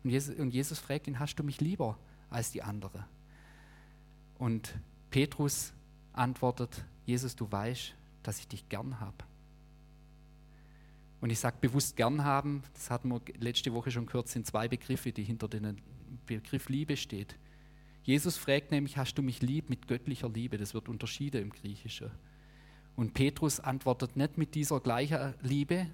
Und 0.02 0.10
Jesus, 0.10 0.34
und 0.36 0.50
Jesus 0.50 0.78
fragt 0.78 1.06
ihn, 1.06 1.18
hast 1.18 1.36
du 1.36 1.44
mich 1.44 1.60
lieber 1.60 1.96
als 2.28 2.50
die 2.50 2.62
anderen? 2.62 3.04
Und 4.38 4.74
Petrus 5.10 5.72
antwortet, 6.12 6.84
Jesus, 7.06 7.36
du 7.36 7.50
weißt, 7.50 7.94
dass 8.22 8.38
ich 8.38 8.48
dich 8.48 8.68
gern 8.68 9.00
habe. 9.00 9.24
Und 11.20 11.30
ich 11.30 11.38
sage 11.38 11.58
bewusst 11.60 11.96
gern 11.96 12.24
haben, 12.24 12.62
das 12.74 12.90
hatten 12.90 13.10
wir 13.10 13.20
letzte 13.38 13.72
Woche 13.74 13.90
schon 13.90 14.06
gehört, 14.06 14.28
sind 14.28 14.46
zwei 14.46 14.68
Begriffe, 14.68 15.12
die 15.12 15.22
hinter 15.22 15.48
dem 15.48 15.76
Begriff 16.26 16.68
Liebe 16.68 16.96
steht. 16.96 17.36
Jesus 18.02 18.38
fragt 18.38 18.70
nämlich, 18.70 18.96
hast 18.96 19.14
du 19.14 19.22
mich 19.22 19.42
lieb 19.42 19.68
mit 19.68 19.86
göttlicher 19.86 20.30
Liebe? 20.30 20.56
Das 20.56 20.72
wird 20.72 20.88
unterschieden 20.88 21.42
im 21.42 21.50
Griechischen. 21.50 22.10
Und 22.96 23.12
Petrus 23.12 23.60
antwortet 23.60 24.16
nicht 24.16 24.38
mit 24.38 24.54
dieser 24.54 24.80
gleichen 24.80 25.34
Liebe, 25.42 25.86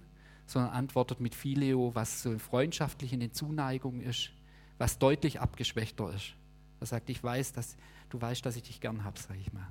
sondern 0.47 0.73
antwortet 0.73 1.21
mit 1.21 1.35
Phileo, 1.35 1.95
was 1.95 2.23
so 2.23 2.39
freundschaftlich 2.39 3.13
in 3.13 3.21
den 3.21 3.33
Zuneigung 3.33 4.01
ist, 4.01 4.31
was 4.79 4.99
deutlich 4.99 5.41
abgeschwächter 5.41 6.15
ist. 6.15 6.35
Er 6.79 6.87
sagt, 6.87 7.11
ich 7.11 7.23
weiß, 7.23 7.53
dass 7.53 7.77
du 8.11 8.21
weißt, 8.21 8.47
dass 8.47 8.57
ich 8.57 8.63
dich 8.63 8.81
gern 8.81 9.03
habe, 9.03 9.19
sage 9.19 9.41
ich 9.41 9.53
mal. 9.53 9.67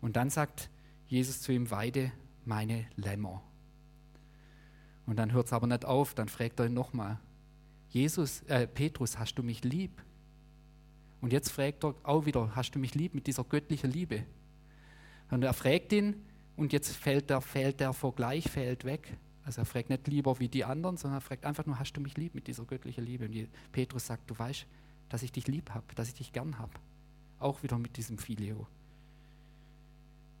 Und 0.00 0.16
dann 0.16 0.30
sagt 0.30 0.68
Jesus 1.06 1.40
zu 1.40 1.52
ihm, 1.52 1.70
weide 1.70 2.12
meine 2.44 2.86
Lämmer. 2.96 3.42
Und 5.06 5.16
dann 5.16 5.32
hört 5.32 5.46
es 5.46 5.52
aber 5.52 5.66
nicht 5.66 5.84
auf, 5.84 6.14
dann 6.14 6.28
fragt 6.28 6.60
er 6.60 6.66
ihn 6.66 6.74
nochmal, 6.74 7.18
Jesus, 7.88 8.42
äh, 8.42 8.66
Petrus, 8.66 9.18
hast 9.18 9.36
du 9.36 9.42
mich 9.42 9.62
lieb? 9.62 10.02
Und 11.20 11.32
jetzt 11.32 11.50
fragt 11.50 11.84
er 11.84 11.94
auch 12.02 12.26
wieder, 12.26 12.54
hast 12.56 12.72
du 12.72 12.78
mich 12.78 12.94
lieb 12.94 13.14
mit 13.14 13.26
dieser 13.26 13.44
göttlichen 13.44 13.90
Liebe? 13.90 14.24
Und 15.30 15.42
er 15.42 15.52
fragt 15.52 15.92
ihn 15.92 16.16
und 16.56 16.72
jetzt 16.72 16.94
fällt 16.96 17.30
der, 17.30 17.40
fällt 17.40 17.80
der 17.80 17.92
Vergleich 17.92 18.50
fällt 18.50 18.84
weg. 18.84 19.16
Also 19.44 19.60
er 19.62 19.64
fragt 19.64 19.90
nicht 19.90 20.06
lieber 20.08 20.38
wie 20.40 20.48
die 20.48 20.64
anderen, 20.64 20.96
sondern 20.96 21.18
er 21.18 21.20
fragt 21.20 21.44
einfach 21.44 21.66
nur, 21.66 21.78
hast 21.78 21.92
du 21.92 22.00
mich 22.00 22.16
lieb 22.16 22.34
mit 22.34 22.46
dieser 22.46 22.64
göttlichen 22.64 23.04
Liebe? 23.04 23.26
Und 23.26 23.48
Petrus 23.72 24.06
sagt, 24.06 24.30
du 24.30 24.38
weißt, 24.38 24.66
dass 25.08 25.22
ich 25.22 25.32
dich 25.32 25.46
lieb 25.46 25.70
habe, 25.70 25.86
dass 25.94 26.08
ich 26.08 26.14
dich 26.14 26.32
gern 26.32 26.58
habe. 26.58 26.72
Auch 27.38 27.62
wieder 27.62 27.78
mit 27.78 27.96
diesem 27.96 28.18
Filio. 28.18 28.66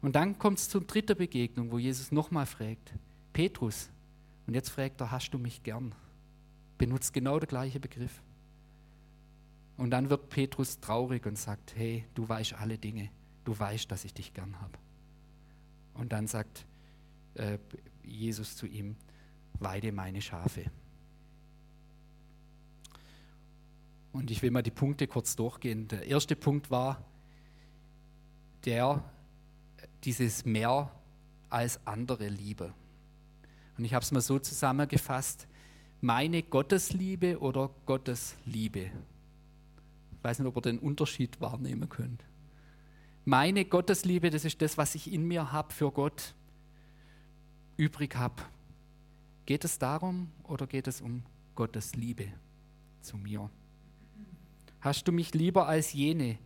Und 0.04 0.16
dann 0.16 0.38
kommt 0.38 0.58
es 0.58 0.68
zur 0.68 0.82
dritten 0.82 1.16
Begegnung, 1.16 1.72
wo 1.72 1.78
Jesus 1.78 2.12
nochmal 2.12 2.44
fragt, 2.44 2.92
Petrus, 3.32 3.88
und 4.46 4.52
jetzt 4.52 4.68
fragt 4.68 5.00
er, 5.00 5.10
hast 5.10 5.30
du 5.30 5.38
mich 5.38 5.62
gern? 5.62 5.94
Benutzt 6.76 7.14
genau 7.14 7.38
der 7.38 7.48
gleiche 7.48 7.80
Begriff. 7.80 8.20
Und 9.78 9.92
dann 9.92 10.10
wird 10.10 10.28
Petrus 10.28 10.78
traurig 10.78 11.24
und 11.24 11.38
sagt, 11.38 11.74
hey, 11.74 12.04
du 12.14 12.28
weißt 12.28 12.52
alle 12.52 12.76
Dinge, 12.76 13.08
du 13.46 13.58
weißt, 13.58 13.90
dass 13.90 14.04
ich 14.04 14.12
dich 14.12 14.34
gern 14.34 14.60
habe. 14.60 14.76
Und 15.94 16.12
dann 16.12 16.26
sagt 16.26 16.66
äh, 17.32 17.56
Jesus 18.02 18.58
zu 18.58 18.66
ihm, 18.66 18.96
weide 19.58 19.90
meine 19.90 20.20
Schafe. 20.20 20.66
Und 24.12 24.30
ich 24.30 24.42
will 24.42 24.50
mal 24.50 24.62
die 24.62 24.70
Punkte 24.70 25.06
kurz 25.06 25.34
durchgehen. 25.34 25.88
Der 25.88 26.06
erste 26.06 26.36
Punkt 26.36 26.70
war 26.70 27.02
der, 28.66 29.02
dieses 30.04 30.44
mehr 30.44 30.90
als 31.50 31.84
andere 31.86 32.28
Liebe. 32.28 32.74
Und 33.76 33.84
ich 33.84 33.94
habe 33.94 34.04
es 34.04 34.12
mal 34.12 34.20
so 34.20 34.38
zusammengefasst, 34.38 35.48
meine 36.00 36.42
Gottesliebe 36.42 37.40
oder 37.40 37.70
Gottes 37.86 38.36
Liebe. 38.44 38.90
Ich 40.12 40.24
weiß 40.24 40.38
nicht, 40.38 40.48
ob 40.48 40.56
ihr 40.56 40.62
den 40.62 40.78
Unterschied 40.78 41.40
wahrnehmen 41.40 41.88
könnt. 41.88 42.24
Meine 43.24 43.64
Gottesliebe, 43.64 44.30
das 44.30 44.44
ist 44.44 44.60
das, 44.60 44.76
was 44.76 44.94
ich 44.94 45.12
in 45.12 45.26
mir 45.26 45.50
habe 45.50 45.72
für 45.72 45.90
Gott, 45.90 46.34
übrig 47.76 48.16
habe. 48.16 48.42
Geht 49.46 49.64
es 49.64 49.78
darum 49.78 50.30
oder 50.42 50.66
geht 50.66 50.86
es 50.86 51.00
um 51.00 51.22
Gottes 51.54 51.94
Liebe 51.94 52.28
zu 53.00 53.16
mir? 53.16 53.50
Hast 54.80 55.08
du 55.08 55.12
mich 55.12 55.32
lieber 55.32 55.66
als 55.66 55.94
jene? 55.94 56.38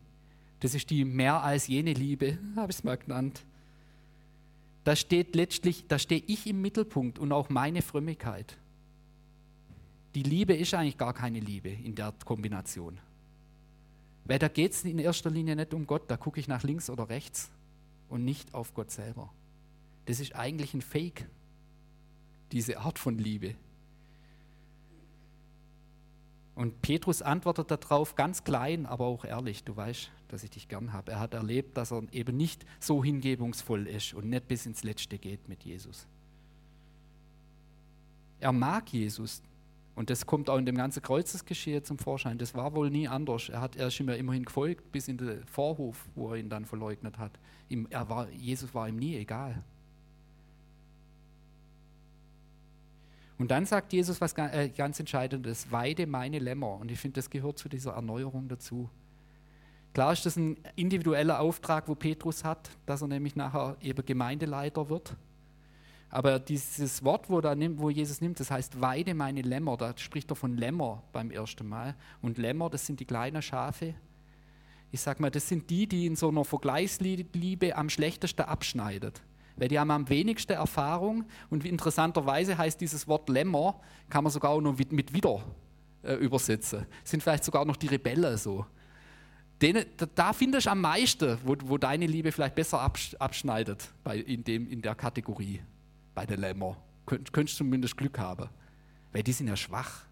Das 0.60 0.74
ist 0.74 0.90
die 0.90 1.04
mehr 1.04 1.42
als 1.42 1.66
jene 1.66 1.92
Liebe, 1.92 2.38
habe 2.56 2.70
ich 2.70 2.78
es 2.78 2.84
mal 2.84 2.96
genannt. 2.96 3.44
Da 4.84 4.96
steht 4.96 5.36
letztlich, 5.36 5.86
da 5.86 5.98
stehe 5.98 6.22
ich 6.26 6.46
im 6.46 6.62
Mittelpunkt 6.62 7.18
und 7.18 7.32
auch 7.32 7.50
meine 7.50 7.82
Frömmigkeit. 7.82 8.56
Die 10.14 10.22
Liebe 10.22 10.54
ist 10.54 10.72
eigentlich 10.74 10.96
gar 10.96 11.12
keine 11.12 11.40
Liebe 11.40 11.68
in 11.68 11.94
der 11.94 12.14
Kombination. 12.24 12.98
Weil 14.24 14.38
da 14.38 14.48
geht 14.48 14.72
es 14.72 14.84
in 14.84 14.98
erster 14.98 15.30
Linie 15.30 15.56
nicht 15.56 15.74
um 15.74 15.86
Gott, 15.86 16.10
da 16.10 16.16
gucke 16.16 16.40
ich 16.40 16.48
nach 16.48 16.62
links 16.62 16.90
oder 16.90 17.08
rechts 17.08 17.50
und 18.08 18.24
nicht 18.24 18.54
auf 18.54 18.74
Gott 18.74 18.90
selber. 18.90 19.32
Das 20.06 20.20
ist 20.20 20.34
eigentlich 20.34 20.74
ein 20.74 20.82
Fake, 20.82 21.28
diese 22.52 22.78
Art 22.78 22.98
von 22.98 23.18
Liebe. 23.18 23.54
Und 26.58 26.82
Petrus 26.82 27.22
antwortet 27.22 27.70
darauf 27.70 28.16
ganz 28.16 28.42
klein, 28.42 28.84
aber 28.84 29.04
auch 29.04 29.24
ehrlich, 29.24 29.62
du 29.62 29.76
weißt, 29.76 30.10
dass 30.26 30.42
ich 30.42 30.50
dich 30.50 30.66
gern 30.66 30.92
habe. 30.92 31.12
Er 31.12 31.20
hat 31.20 31.32
erlebt, 31.32 31.76
dass 31.76 31.92
er 31.92 32.02
eben 32.10 32.36
nicht 32.36 32.66
so 32.80 33.04
hingebungsvoll 33.04 33.86
ist 33.86 34.12
und 34.12 34.28
nicht 34.28 34.48
bis 34.48 34.66
ins 34.66 34.82
Letzte 34.82 35.18
geht 35.18 35.48
mit 35.48 35.62
Jesus. 35.62 36.08
Er 38.40 38.50
mag 38.50 38.92
Jesus 38.92 39.40
und 39.94 40.10
das 40.10 40.26
kommt 40.26 40.50
auch 40.50 40.58
in 40.58 40.66
dem 40.66 40.74
ganzen 40.74 41.00
Kreuzesgeschehen 41.00 41.84
zum 41.84 41.96
Vorschein. 41.96 42.38
Das 42.38 42.56
war 42.56 42.74
wohl 42.74 42.90
nie 42.90 43.06
anders. 43.06 43.50
Er, 43.50 43.60
hat, 43.60 43.76
er 43.76 43.86
ist 43.86 44.00
ihm 44.00 44.08
immerhin 44.08 44.44
gefolgt 44.44 44.90
bis 44.90 45.06
in 45.06 45.16
den 45.16 45.46
Vorhof, 45.46 46.08
wo 46.16 46.32
er 46.32 46.38
ihn 46.38 46.48
dann 46.48 46.64
verleugnet 46.64 47.18
hat. 47.18 47.38
Ihm, 47.68 47.86
war, 47.88 48.28
Jesus 48.30 48.74
war 48.74 48.88
ihm 48.88 48.96
nie 48.96 49.14
egal. 49.14 49.62
Und 53.38 53.52
dann 53.52 53.66
sagt 53.66 53.92
Jesus 53.92 54.20
was 54.20 54.32
äh, 54.32 54.68
ganz 54.76 54.98
Entscheidendes, 54.98 55.70
weide 55.70 56.06
meine 56.06 56.40
Lämmer. 56.40 56.76
Und 56.76 56.90
ich 56.90 56.98
finde, 56.98 57.14
das 57.14 57.30
gehört 57.30 57.58
zu 57.58 57.68
dieser 57.68 57.92
Erneuerung 57.92 58.48
dazu. 58.48 58.90
Klar 59.94 60.12
ist 60.12 60.26
das 60.26 60.36
ein 60.36 60.58
individueller 60.74 61.40
Auftrag, 61.40 61.88
wo 61.88 61.94
Petrus 61.94 62.44
hat, 62.44 62.70
dass 62.84 63.00
er 63.00 63.08
nämlich 63.08 63.36
nachher 63.36 63.76
eben 63.80 64.04
Gemeindeleiter 64.04 64.88
wird. 64.88 65.16
Aber 66.10 66.38
dieses 66.38 67.04
Wort, 67.04 67.28
wo, 67.30 67.40
nimmt, 67.54 67.78
wo 67.78 67.90
Jesus 67.90 68.20
nimmt, 68.20 68.40
das 68.40 68.50
heißt, 68.50 68.80
weide 68.80 69.14
meine 69.14 69.42
Lämmer, 69.42 69.76
da 69.76 69.96
spricht 69.96 70.30
er 70.32 70.36
von 70.36 70.56
Lämmer 70.56 71.02
beim 71.12 71.30
ersten 71.30 71.68
Mal. 71.68 71.94
Und 72.22 72.38
Lämmer, 72.38 72.70
das 72.70 72.86
sind 72.86 72.98
die 72.98 73.04
kleinen 73.04 73.42
Schafe. 73.42 73.94
Ich 74.90 75.00
sage 75.00 75.20
mal, 75.20 75.30
das 75.30 75.46
sind 75.46 75.68
die, 75.68 75.86
die 75.86 76.06
in 76.06 76.16
so 76.16 76.28
einer 76.28 76.44
Vergleichsliebe 76.44 77.76
am 77.76 77.90
schlechtesten 77.90 78.42
abschneidet 78.42 79.22
weil 79.58 79.68
die 79.68 79.78
haben 79.78 79.90
am 79.90 80.08
wenigsten 80.08 80.52
Erfahrung 80.52 81.24
und 81.50 81.64
interessanterweise 81.64 82.56
heißt 82.56 82.80
dieses 82.80 83.06
Wort 83.08 83.28
Lämmer, 83.28 83.80
kann 84.08 84.24
man 84.24 84.32
sogar 84.32 84.52
auch 84.52 84.60
noch 84.60 84.78
mit, 84.78 85.12
wieder 85.12 85.44
äh, 86.02 86.14
übersetzen. 86.14 86.86
Sind 87.04 87.22
vielleicht 87.22 87.44
sogar 87.44 87.64
noch 87.64 87.76
die 87.76 87.88
Rebellen 87.88 88.36
so. 88.36 88.64
Den, 89.60 89.84
da, 90.14 90.32
findest 90.32 90.66
du 90.66 90.70
am 90.70 90.80
meisten, 90.80 91.36
wo, 91.44 91.56
wo 91.64 91.76
deine 91.76 92.06
Liebe 92.06 92.30
vielleicht 92.30 92.54
besser 92.54 92.80
absch, 92.80 93.16
abschneidet 93.16 93.92
bei, 94.04 94.18
in, 94.18 94.44
dem, 94.44 94.68
in 94.68 94.80
der 94.80 94.94
Kategorie, 94.94 95.60
bei 96.14 96.24
den 96.24 96.40
Lämmer. 96.40 96.76
Könnt, 97.04 97.32
könntest 97.32 97.58
zumindest 97.58 97.96
Glück 97.96 98.18
haben, 98.18 98.48
weil 99.12 99.24
die 99.24 99.32
sind 99.32 99.48
ja 99.48 99.56
schwach. 99.56 100.04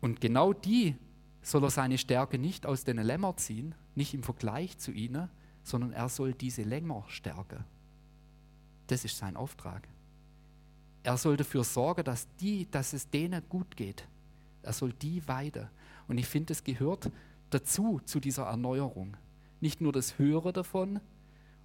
Und 0.00 0.22
genau 0.22 0.54
die 0.54 0.96
soll 1.42 1.62
er 1.64 1.70
seine 1.70 1.98
Stärke 1.98 2.38
nicht 2.38 2.64
aus 2.64 2.84
den 2.84 2.96
Lämmern 2.96 3.36
ziehen, 3.36 3.74
nicht 3.94 4.14
im 4.14 4.22
Vergleich 4.22 4.78
zu 4.78 4.92
ihnen, 4.92 5.28
sondern 5.62 5.92
er 5.92 6.08
soll 6.08 6.34
diese 6.34 6.62
länger 6.62 7.04
stärken. 7.08 7.64
Das 8.86 9.04
ist 9.04 9.16
sein 9.16 9.36
Auftrag. 9.36 9.88
Er 11.02 11.16
soll 11.16 11.36
dafür 11.36 11.64
sorgen, 11.64 12.04
dass, 12.04 12.28
die, 12.36 12.70
dass 12.70 12.92
es 12.92 13.08
denen 13.08 13.42
gut 13.48 13.76
geht. 13.76 14.06
Er 14.62 14.72
soll 14.72 14.92
die 14.92 15.26
weiden. 15.26 15.68
Und 16.08 16.18
ich 16.18 16.26
finde, 16.26 16.52
es 16.52 16.62
gehört 16.62 17.10
dazu, 17.50 18.00
zu 18.04 18.20
dieser 18.20 18.44
Erneuerung. 18.44 19.16
Nicht 19.60 19.80
nur 19.80 19.92
das 19.92 20.18
Hören 20.18 20.52
davon 20.52 21.00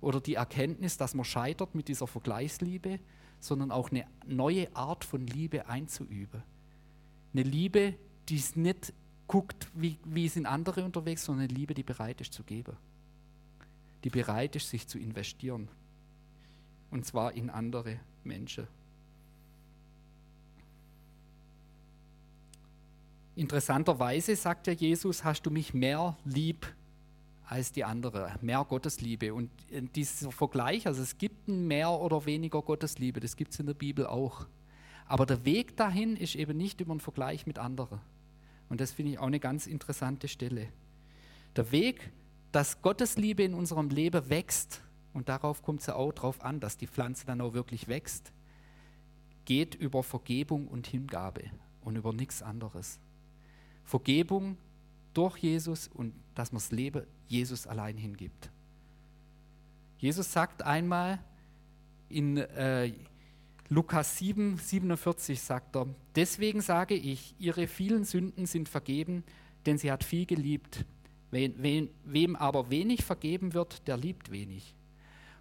oder 0.02 0.22
die 0.22 0.36
Erkenntnis, 0.36 0.98
dass 0.98 1.14
man 1.14 1.26
scheitert 1.26 1.76
mit 1.76 1.88
dieser 1.88 2.08
Vergleichsliebe, 2.08 3.00
sondern 3.40 3.72
auch 3.72 3.92
eine 3.92 4.06
neue 4.26 4.76
Art 4.76 5.04
von 5.04 5.26
Liebe 5.26 5.68
einzuüben. 5.68 6.44
Eine 7.34 7.44
Liebe, 7.44 7.96
die 8.30 8.38
es 8.38 8.56
nicht 8.56 8.94
guckt, 9.28 9.70
wie, 9.76 10.00
wie 10.06 10.28
sind 10.28 10.46
andere 10.46 10.84
unterwegs, 10.84 11.26
sondern 11.26 11.46
eine 11.46 11.54
Liebe, 11.54 11.74
die 11.74 11.84
bereit 11.84 12.22
ist 12.22 12.34
zu 12.34 12.44
geben 12.44 12.78
die 14.04 14.10
bereit 14.10 14.56
ist, 14.56 14.70
sich 14.70 14.88
zu 14.88 15.00
investieren. 15.00 15.68
Und 16.92 17.06
zwar 17.06 17.34
in 17.34 17.50
andere 17.50 18.00
Menschen. 18.24 18.68
Interessanterweise 23.36 24.36
sagt 24.36 24.68
ja 24.68 24.74
Jesus, 24.74 25.24
hast 25.24 25.44
du 25.44 25.52
mich 25.52 25.74
mehr 25.74 26.18
lieb 26.26 26.66
als 27.46 27.72
die 27.72 27.84
andere, 27.84 28.36
mehr 28.42 28.66
Gottesliebe. 28.68 29.34
Und 29.34 29.52
dieser 29.96 30.32
Vergleich, 30.32 30.88
also 30.88 31.02
es 31.02 31.18
gibt 31.18 31.48
ein 31.48 31.68
mehr 31.68 31.92
oder 31.92 32.26
weniger 32.26 32.62
Gottesliebe, 32.62 33.20
das 33.20 33.36
gibt 33.36 33.54
es 33.54 33.60
in 33.60 33.68
der 33.68 33.74
Bibel 33.74 34.06
auch. 34.06 34.48
Aber 35.06 35.26
der 35.26 35.46
Weg 35.46 35.78
dahin 35.78 36.18
ist 36.18 36.36
eben 36.36 36.58
nicht 36.58 36.82
über 36.82 36.92
einen 36.92 37.00
Vergleich 37.00 37.46
mit 37.46 37.60
anderen. 37.60 38.02
Und 38.70 38.82
das 38.82 38.92
finde 38.92 39.14
ich 39.14 39.20
auch 39.20 39.28
eine 39.28 39.40
ganz 39.40 39.68
interessante 39.68 40.28
Stelle. 40.28 40.68
Der 41.56 41.72
Weg 41.72 42.12
dass 42.52 42.82
Gottes 42.82 43.18
Liebe 43.18 43.44
in 43.44 43.54
unserem 43.54 43.90
Leben 43.90 44.30
wächst, 44.30 44.82
und 45.14 45.30
darauf 45.30 45.64
kommt 45.64 45.82
es 45.82 45.88
ja 45.88 45.96
auch 45.96 46.14
drauf 46.14 46.42
an, 46.42 46.60
dass 46.60 46.78
die 46.78 46.88
Pflanze 46.88 47.26
dann 47.26 47.42
auch 47.42 47.54
wirklich 47.54 47.88
wächst, 47.88 48.32
geht 49.46 49.76
über 49.76 50.04
Vergebung 50.04 50.68
und 50.68 50.88
Hingabe 50.88 51.46
und 51.82 51.96
über 51.96 52.14
nichts 52.14 52.44
anderes. 52.44 53.00
Vergebung 53.84 54.58
durch 55.14 55.38
Jesus 55.38 55.88
und 55.88 56.14
dass 56.36 56.52
man 56.52 56.60
das 56.60 56.72
Leben 56.72 57.08
Jesus 57.28 57.66
allein 57.66 57.98
hingibt. 57.98 58.52
Jesus 59.98 60.32
sagt 60.32 60.62
einmal 60.62 61.20
in 62.10 62.38
äh, 62.38 62.92
Lukas 63.70 64.18
7, 64.18 64.58
47 64.58 65.42
sagt 65.42 65.76
er, 65.76 65.88
deswegen 66.16 66.62
sage 66.62 66.94
ich, 66.94 67.36
ihre 67.40 67.68
vielen 67.68 68.04
Sünden 68.04 68.46
sind 68.46 68.70
vergeben, 68.70 69.24
denn 69.66 69.78
sie 69.78 69.92
hat 69.92 70.04
viel 70.04 70.26
geliebt. 70.26 70.86
Wem, 71.32 71.90
wem 72.06 72.36
aber 72.36 72.70
wenig 72.70 73.04
vergeben 73.04 73.54
wird, 73.54 73.88
der 73.88 73.98
liebt 73.98 74.32
wenig. 74.32 74.76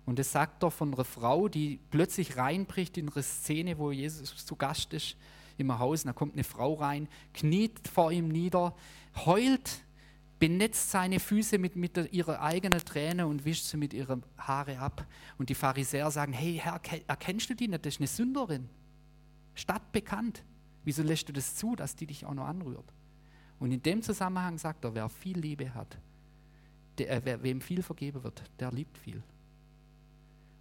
Und 0.05 0.19
das 0.19 0.33
sagt 0.33 0.63
er 0.63 0.71
von 0.71 0.95
einer 0.95 1.05
Frau, 1.05 1.49
die 1.49 1.81
plötzlich 1.91 2.37
reinbricht 2.37 2.97
in 2.97 3.09
eine 3.09 3.23
Szene, 3.23 3.79
wo 3.79 3.91
Jesus 3.91 4.47
zu 4.47 4.57
Gast 4.57 4.93
ist 4.95 5.17
im 5.59 5.77
Haus. 5.79 6.03
Und 6.03 6.09
da 6.09 6.13
kommt 6.13 6.35
eine 6.35 6.45
Frau 6.45 6.75
rein, 6.75 7.09
kniet 7.35 7.89
vor 7.89 8.13
ihm 8.13 8.29
nieder, 8.29 8.75
heult, 9.25 9.83
benetzt 10.39 10.91
seine 10.91 11.19
Füße 11.19 11.59
mit, 11.59 11.77
mit 11.77 12.13
ihrer 12.13 12.41
eigenen 12.41 12.81
Träne 12.81 13.27
und 13.27 13.45
wischt 13.45 13.65
sie 13.65 13.77
mit 13.77 13.93
ihren 13.95 14.23
Haare 14.39 14.79
ab. 14.79 15.07
Und 15.39 15.49
die 15.49 15.55
Pharisäer 15.55 16.11
sagen: 16.11 16.33
Hey 16.33 16.61
Herr, 16.63 16.81
erkennst 17.07 17.51
du 17.51 17.55
die 17.55 17.69
nicht? 17.69 17.85
Das 17.85 17.95
ist 17.95 18.01
eine 18.01 18.09
Sünderin. 18.09 18.69
Stadtbekannt. 19.55 20.45
Wieso 20.85 21.03
lässt 21.03 21.29
du 21.29 21.33
das 21.33 21.57
zu, 21.57 21.75
dass 21.75 21.97
die 21.97 22.07
dich 22.07 22.27
auch 22.27 22.35
noch 22.35 22.47
anrührt? 22.47 22.93
Und 23.59 23.73
in 23.73 23.83
dem 23.83 24.03
Zusammenhang 24.03 24.59
sagt 24.59 24.85
er, 24.85 24.95
wer 24.95 25.09
viel 25.09 25.39
Liebe 25.39 25.75
hat, 25.75 25.99
der, 26.99 27.11
äh, 27.11 27.21
wer, 27.25 27.43
wem 27.43 27.61
viel 27.61 27.83
vergeben 27.83 28.23
wird, 28.23 28.43
der 28.59 28.73
liebt 28.73 28.99
viel. 28.99 29.23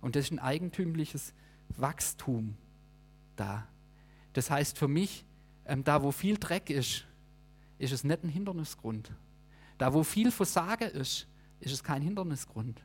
Und 0.01 0.15
das 0.15 0.25
ist 0.25 0.31
ein 0.31 0.39
eigentümliches 0.39 1.33
Wachstum 1.69 2.55
da. 3.35 3.67
Das 4.33 4.49
heißt 4.51 4.77
für 4.77 4.87
mich, 4.87 5.25
ähm, 5.65 5.83
da 5.83 6.03
wo 6.03 6.11
viel 6.11 6.37
Dreck 6.37 6.69
ist, 6.69 7.05
ist 7.79 7.91
es 7.91 8.03
nicht 8.03 8.23
ein 8.23 8.29
Hindernisgrund. 8.29 9.11
Da 9.77 9.93
wo 9.93 10.03
viel 10.03 10.31
Versagen 10.31 10.89
ist, 10.89 11.27
ist 11.59 11.73
es 11.73 11.83
kein 11.83 12.01
Hindernisgrund. 12.01 12.81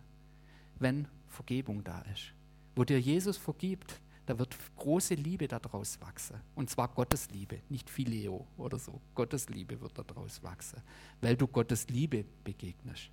wenn 0.80 1.06
Vergebung 1.28 1.84
da 1.84 2.00
ist. 2.12 2.32
Wo 2.74 2.84
dir 2.84 3.00
Jesus 3.00 3.36
vergibt, 3.36 4.00
da 4.30 4.38
wird 4.38 4.56
große 4.76 5.14
Liebe 5.14 5.48
daraus 5.48 6.00
wachsen. 6.00 6.36
Und 6.54 6.70
zwar 6.70 6.86
Gottes 6.86 7.28
Liebe, 7.30 7.62
nicht 7.68 7.90
Phileo 7.90 8.46
oder 8.56 8.78
so. 8.78 9.00
Gottes 9.16 9.48
Liebe 9.48 9.80
wird 9.80 9.98
daraus 9.98 10.40
wachsen, 10.44 10.80
weil 11.20 11.36
du 11.36 11.48
Gottes 11.48 11.88
Liebe 11.88 12.24
begegnest. 12.44 13.10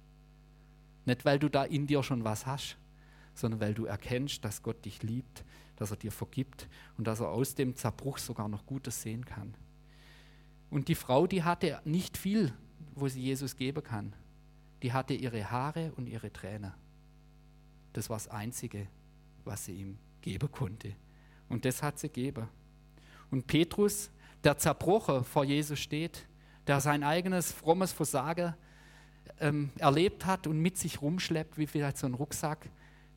Nicht, 1.06 1.26
weil 1.26 1.40
du 1.40 1.50
da 1.50 1.64
in 1.64 1.88
dir 1.88 2.04
schon 2.04 2.24
was 2.24 2.46
hast, 2.46 2.78
sondern 3.34 3.60
weil 3.60 3.74
du 3.74 3.86
erkennst, 3.86 4.46
dass 4.46 4.62
Gott 4.62 4.86
dich 4.86 5.02
liebt, 5.02 5.44
dass 5.76 5.90
er 5.90 5.98
dir 5.98 6.12
vergibt 6.12 6.68
und 7.00 7.08
dass 7.08 7.20
er 7.20 7.30
aus 7.30 7.56
dem 7.56 7.76
Zerbruch 7.76 8.20
sogar 8.20 8.48
noch 8.48 8.68
Gutes 8.68 9.02
sehen 9.02 9.26
kann. 9.26 9.56
Und 10.70 10.88
die 10.88 10.94
Frau, 10.94 11.26
die 11.26 11.42
hatte 11.42 11.82
nicht 11.84 12.16
viel, 12.16 12.54
wo 12.94 13.08
sie 13.08 13.22
Jesus 13.22 13.56
geben 13.56 13.84
kann. 13.84 14.14
Die 14.84 14.94
hatte 14.94 15.16
ihre 15.16 15.50
Haare 15.50 15.94
und 15.98 16.06
ihre 16.06 16.32
Tränen. 16.32 16.74
Das 17.94 18.08
war 18.08 18.18
das 18.18 18.28
Einzige, 18.28 18.88
was 19.46 19.66
sie 19.66 19.80
ihm 19.80 19.98
geben 20.22 20.52
konnte. 20.52 20.94
Und 21.50 21.66
das 21.66 21.82
hat 21.82 22.00
sie 22.00 22.08
gegeben. 22.08 22.48
Und 23.32 23.48
Petrus, 23.48 24.12
der 24.44 24.58
zerbrochen 24.58 25.24
vor 25.24 25.44
Jesus 25.44 25.80
steht, 25.80 26.26
der 26.68 26.82
sein 26.82 27.04
eigenes 27.04 27.52
frommes 27.52 27.94
Versagen 27.94 28.54
ähm, 29.40 29.72
erlebt 29.78 30.26
hat 30.26 30.48
und 30.48 30.60
mit 30.60 30.78
sich 30.78 31.02
rumschleppt, 31.02 31.58
wie 31.58 31.68
vielleicht 31.68 31.98
so 31.98 32.08
ein 32.08 32.14
Rucksack, 32.14 32.70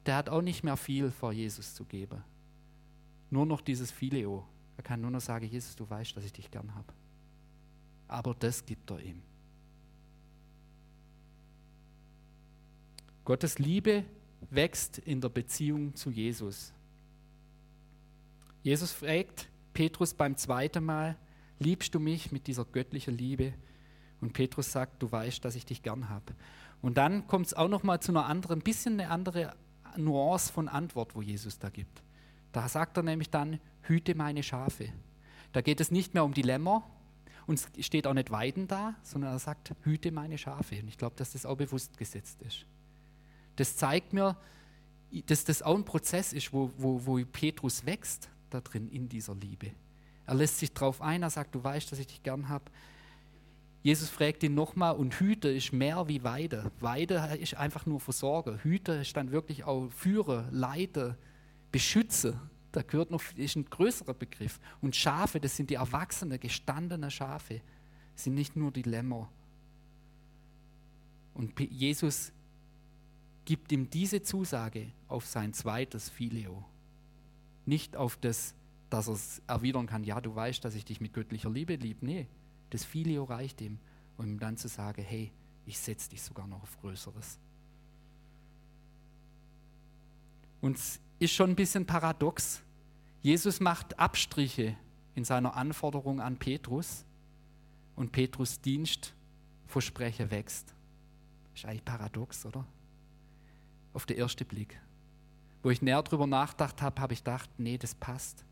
der 0.06 0.16
hat 0.16 0.28
auch 0.28 0.42
nicht 0.42 0.62
mehr 0.62 0.76
viel 0.76 1.10
vor 1.10 1.32
Jesus 1.32 1.74
zu 1.74 1.84
geben. 1.84 2.22
Nur 3.30 3.46
noch 3.46 3.60
dieses 3.60 3.90
Phileo. 3.90 4.46
Er 4.76 4.82
kann 4.82 5.00
nur 5.00 5.10
noch 5.10 5.20
sagen, 5.20 5.46
Jesus, 5.46 5.76
du 5.76 5.88
weißt, 5.88 6.16
dass 6.16 6.24
ich 6.24 6.32
dich 6.32 6.50
gern 6.50 6.74
habe. 6.74 6.92
Aber 8.08 8.34
das 8.34 8.64
gibt 8.64 8.90
er 8.90 9.00
ihm. 9.00 9.22
Gottes 13.24 13.58
Liebe 13.58 14.04
wächst 14.50 14.98
in 14.98 15.20
der 15.20 15.28
Beziehung 15.28 15.94
zu 15.94 16.10
Jesus. 16.10 16.72
Jesus 18.62 18.92
fragt 18.92 19.48
Petrus 19.72 20.14
beim 20.14 20.36
zweiten 20.36 20.84
Mal, 20.84 21.16
liebst 21.58 21.94
du 21.94 22.00
mich 22.00 22.32
mit 22.32 22.46
dieser 22.46 22.64
göttlichen 22.64 23.16
Liebe? 23.16 23.54
Und 24.20 24.34
Petrus 24.34 24.70
sagt, 24.70 25.02
du 25.02 25.10
weißt, 25.10 25.44
dass 25.44 25.54
ich 25.54 25.64
dich 25.64 25.82
gern 25.82 26.10
habe. 26.10 26.34
Und 26.82 26.98
dann 26.98 27.26
kommt 27.26 27.46
es 27.46 27.54
auch 27.54 27.68
noch 27.68 27.82
mal 27.82 28.00
zu 28.00 28.12
einer 28.12 28.26
anderen, 28.26 28.60
bisschen 28.60 29.00
eine 29.00 29.10
andere 29.10 29.54
Nuance 29.96 30.52
von 30.52 30.68
Antwort, 30.68 31.14
wo 31.14 31.22
Jesus 31.22 31.58
da 31.58 31.70
gibt. 31.70 32.02
Da 32.52 32.68
sagt 32.68 32.96
er 32.96 33.02
nämlich 33.02 33.30
dann, 33.30 33.60
hüte 33.82 34.14
meine 34.14 34.42
Schafe. 34.42 34.92
Da 35.52 35.62
geht 35.62 35.80
es 35.80 35.90
nicht 35.90 36.14
mehr 36.14 36.24
um 36.24 36.34
die 36.34 36.42
Lämmer 36.42 36.84
und 37.46 37.54
es 37.76 37.86
steht 37.86 38.06
auch 38.06 38.14
nicht 38.14 38.30
Weiden 38.30 38.68
da, 38.68 38.94
sondern 39.02 39.32
er 39.32 39.38
sagt, 39.38 39.74
hüte 39.82 40.12
meine 40.12 40.38
Schafe. 40.38 40.80
Und 40.80 40.88
ich 40.88 40.98
glaube, 40.98 41.16
dass 41.16 41.32
das 41.32 41.46
auch 41.46 41.56
bewusst 41.56 41.96
gesetzt 41.96 42.42
ist. 42.42 42.66
Das 43.56 43.76
zeigt 43.76 44.12
mir, 44.12 44.36
dass 45.26 45.44
das 45.44 45.62
auch 45.62 45.74
ein 45.74 45.84
Prozess 45.84 46.32
ist, 46.32 46.52
wo, 46.52 46.70
wo, 46.76 47.04
wo 47.04 47.24
Petrus 47.24 47.84
wächst, 47.84 48.28
da 48.50 48.60
drin 48.60 48.88
in 48.88 49.08
dieser 49.08 49.34
Liebe. 49.34 49.72
Er 50.26 50.34
lässt 50.34 50.58
sich 50.58 50.72
darauf 50.72 51.00
ein, 51.00 51.22
er 51.22 51.30
sagt, 51.30 51.54
du 51.54 51.62
weißt, 51.62 51.90
dass 51.90 51.98
ich 51.98 52.06
dich 52.06 52.22
gern 52.22 52.48
habe. 52.48 52.64
Jesus 53.82 54.10
fragt 54.10 54.42
ihn 54.42 54.54
nochmal 54.54 54.94
und 54.94 55.14
Hüte 55.14 55.48
ist 55.48 55.72
mehr 55.72 56.06
wie 56.06 56.22
Weide. 56.22 56.70
Weide 56.80 57.38
ist 57.40 57.54
einfach 57.54 57.86
nur 57.86 57.98
Versorger. 57.98 58.62
Hüte 58.62 58.92
ist 58.92 59.16
dann 59.16 59.32
wirklich 59.32 59.64
auch 59.64 59.90
Führer, 59.90 60.46
Leiter, 60.50 61.16
Beschützer. 61.72 62.40
Da 62.72 62.82
gehört 62.82 63.10
noch 63.10 63.22
ist 63.36 63.56
ein 63.56 63.64
größerer 63.64 64.14
Begriff. 64.14 64.60
Und 64.82 64.94
Schafe, 64.94 65.40
das 65.40 65.56
sind 65.56 65.70
die 65.70 65.74
erwachsenen, 65.74 66.38
gestandenen 66.38 67.10
Schafe. 67.10 67.62
Sind 68.14 68.34
nicht 68.34 68.54
nur 68.54 68.70
die 68.70 68.82
Lämmer. 68.82 69.30
Und 71.32 71.58
Jesus 71.58 72.32
gibt 73.46 73.72
ihm 73.72 73.88
diese 73.88 74.22
Zusage 74.22 74.92
auf 75.08 75.26
sein 75.26 75.54
zweites 75.54 76.10
Filio. 76.10 76.64
Nicht 77.70 77.94
auf 77.94 78.16
das, 78.16 78.56
dass 78.88 79.06
er 79.06 79.14
es 79.14 79.42
erwidern 79.46 79.86
kann, 79.86 80.02
ja, 80.02 80.20
du 80.20 80.34
weißt, 80.34 80.64
dass 80.64 80.74
ich 80.74 80.84
dich 80.84 81.00
mit 81.00 81.12
göttlicher 81.12 81.48
Liebe 81.48 81.76
liebe. 81.76 82.04
Nee, 82.04 82.26
das 82.70 82.84
Filio 82.84 83.22
reicht 83.22 83.60
ihm, 83.60 83.78
um 84.16 84.26
ihm 84.26 84.40
dann 84.40 84.56
zu 84.56 84.66
sagen, 84.66 85.04
hey, 85.04 85.30
ich 85.66 85.78
setze 85.78 86.10
dich 86.10 86.20
sogar 86.20 86.48
noch 86.48 86.64
auf 86.64 86.80
Größeres. 86.80 87.38
Und 90.60 90.78
es 90.78 90.98
ist 91.20 91.32
schon 91.32 91.50
ein 91.50 91.54
bisschen 91.54 91.86
paradox. 91.86 92.60
Jesus 93.22 93.60
macht 93.60 93.96
Abstriche 94.00 94.76
in 95.14 95.22
seiner 95.22 95.54
Anforderung 95.54 96.20
an 96.20 96.38
Petrus 96.38 97.04
und 97.94 98.10
Petrus 98.10 98.60
Dienstversprechen 98.62 100.32
wächst. 100.32 100.74
Ist 101.54 101.66
eigentlich 101.66 101.84
paradox, 101.84 102.44
oder? 102.46 102.66
Auf 103.92 104.06
den 104.06 104.18
ersten 104.18 104.44
Blick. 104.44 104.76
Wo 105.62 105.70
ich 105.70 105.82
näher 105.82 106.02
drüber 106.02 106.26
nachgedacht 106.26 106.80
habe, 106.80 107.00
habe 107.00 107.12
ich 107.12 107.20
gedacht, 107.20 107.50
nee, 107.58 107.76
das 107.76 107.94
passt. 107.94 108.44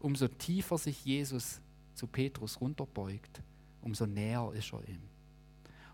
Umso 0.00 0.28
tiefer 0.28 0.78
sich 0.78 1.04
Jesus 1.04 1.60
zu 1.94 2.06
Petrus 2.06 2.60
runterbeugt, 2.60 3.42
umso 3.82 4.06
näher 4.06 4.50
ist 4.54 4.72
er 4.72 4.86
ihm. 4.88 5.02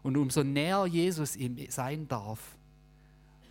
Und 0.02 0.16
umso 0.16 0.42
näher 0.42 0.86
Jesus 0.86 1.36
ihm 1.36 1.58
sein 1.70 2.08
darf, 2.08 2.56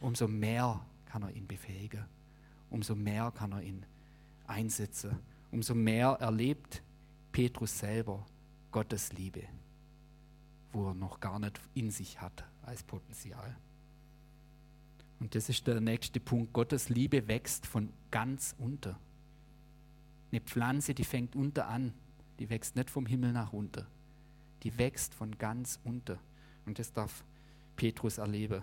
umso 0.01 0.27
mehr 0.27 0.85
kann 1.05 1.23
er 1.23 1.31
ihn 1.31 1.47
befähigen, 1.47 2.05
umso 2.69 2.95
mehr 2.95 3.31
kann 3.31 3.51
er 3.51 3.61
ihn 3.61 3.85
einsetzen, 4.47 5.19
umso 5.51 5.75
mehr 5.75 6.17
erlebt 6.19 6.81
Petrus 7.31 7.77
selber 7.77 8.25
Gottes 8.71 9.13
Liebe, 9.13 9.43
wo 10.71 10.87
er 10.87 10.93
noch 10.93 11.19
gar 11.19 11.39
nicht 11.39 11.59
in 11.73 11.91
sich 11.91 12.19
hat 12.21 12.43
als 12.63 12.83
Potenzial. 12.83 13.55
Und 15.19 15.35
das 15.35 15.49
ist 15.49 15.67
der 15.67 15.81
nächste 15.81 16.19
Punkt. 16.19 16.53
Gottes 16.53 16.89
Liebe 16.89 17.27
wächst 17.27 17.65
von 17.65 17.91
ganz 18.11 18.55
unter. 18.57 18.99
Eine 20.31 20.41
Pflanze, 20.41 20.93
die 20.93 21.03
fängt 21.03 21.35
unter 21.35 21.67
an, 21.67 21.93
die 22.39 22.49
wächst 22.49 22.75
nicht 22.75 22.89
vom 22.89 23.05
Himmel 23.05 23.33
nach 23.33 23.51
unter. 23.51 23.85
Die 24.63 24.77
wächst 24.77 25.13
von 25.13 25.37
ganz 25.37 25.79
unter. 25.83 26.19
Und 26.65 26.79
das 26.79 26.93
darf 26.93 27.23
Petrus 27.75 28.17
erleben. 28.17 28.61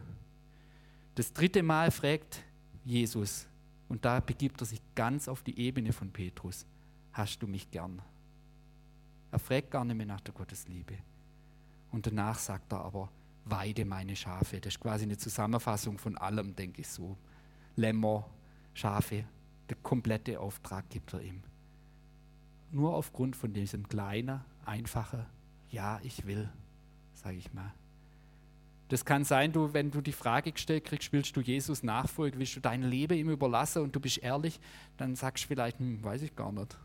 Das 1.15 1.33
dritte 1.33 1.63
Mal 1.63 1.91
fragt 1.91 2.43
Jesus, 2.85 3.47
und 3.89 4.05
da 4.05 4.21
begibt 4.21 4.61
er 4.61 4.67
sich 4.67 4.81
ganz 4.95 5.29
auf 5.29 5.43
die 5.43 5.59
Ebene 5.59 5.93
von 5.93 6.11
Petrus, 6.11 6.67
hast 7.13 7.43
du 7.43 7.47
mich 7.47 7.71
gern? 7.71 8.03
Er 9.31 9.39
fragt 9.39 9.71
gar 9.71 9.85
nicht 9.85 9.97
mehr 9.97 10.07
nach 10.07 10.21
der 10.21 10.35
Gottesliebe. 10.35 10.99
Und 11.91 12.07
danach 12.07 12.39
sagt 12.39 12.73
er 12.73 12.85
aber, 12.85 13.11
weide 13.47 13.85
meine 13.85 14.17
Schafe. 14.17 14.61
Das 14.61 14.75
ist 14.75 14.81
quasi 14.81 15.05
eine 15.05 15.17
Zusammenfassung 15.17 15.99
von 15.99 16.19
allem, 16.19 16.55
denke 16.55 16.83
ich 16.83 16.89
so. 16.89 17.17
Lämmer, 17.77 18.29
Schafe, 18.75 19.25
der 19.69 19.77
komplette 19.83 20.39
Auftrag 20.41 20.89
gibt 20.91 21.15
er 21.15 21.23
ihm. 21.23 21.43
Nur 22.71 22.95
aufgrund 22.95 23.37
von 23.37 23.53
diesem 23.53 23.89
kleinen, 23.89 24.41
einfachen 24.65 25.25
Ja, 25.71 26.01
ich 26.03 26.27
will, 26.27 26.49
sage 27.15 27.37
ich 27.37 27.53
mal. 27.53 27.73
Das 28.89 29.05
kann 29.05 29.25
sein, 29.25 29.53
du, 29.53 29.73
wenn 29.73 29.91
du 29.91 30.01
die 30.01 30.13
Frage 30.13 30.53
gestellt 30.53 30.85
kriegst, 30.85 31.13
willst 31.13 31.37
du 31.37 31.41
Jesus 31.41 31.83
nachfolgen, 31.83 32.39
willst 32.39 32.55
du 32.55 32.61
dein 32.61 32.83
Leben 32.83 33.19
ihm 33.19 33.31
überlassen 33.31 33.83
und 33.83 33.97
du 33.97 34.01
bist 34.01 34.19
ehrlich, 34.19 34.61
dann 34.97 35.17
sagst 35.17 35.45
du 35.45 35.49
vielleicht, 35.49 35.79
hm, 35.79 36.05
weiß 36.05 36.23
ich 36.23 36.37
gar 36.37 36.53
nicht. 36.53 36.79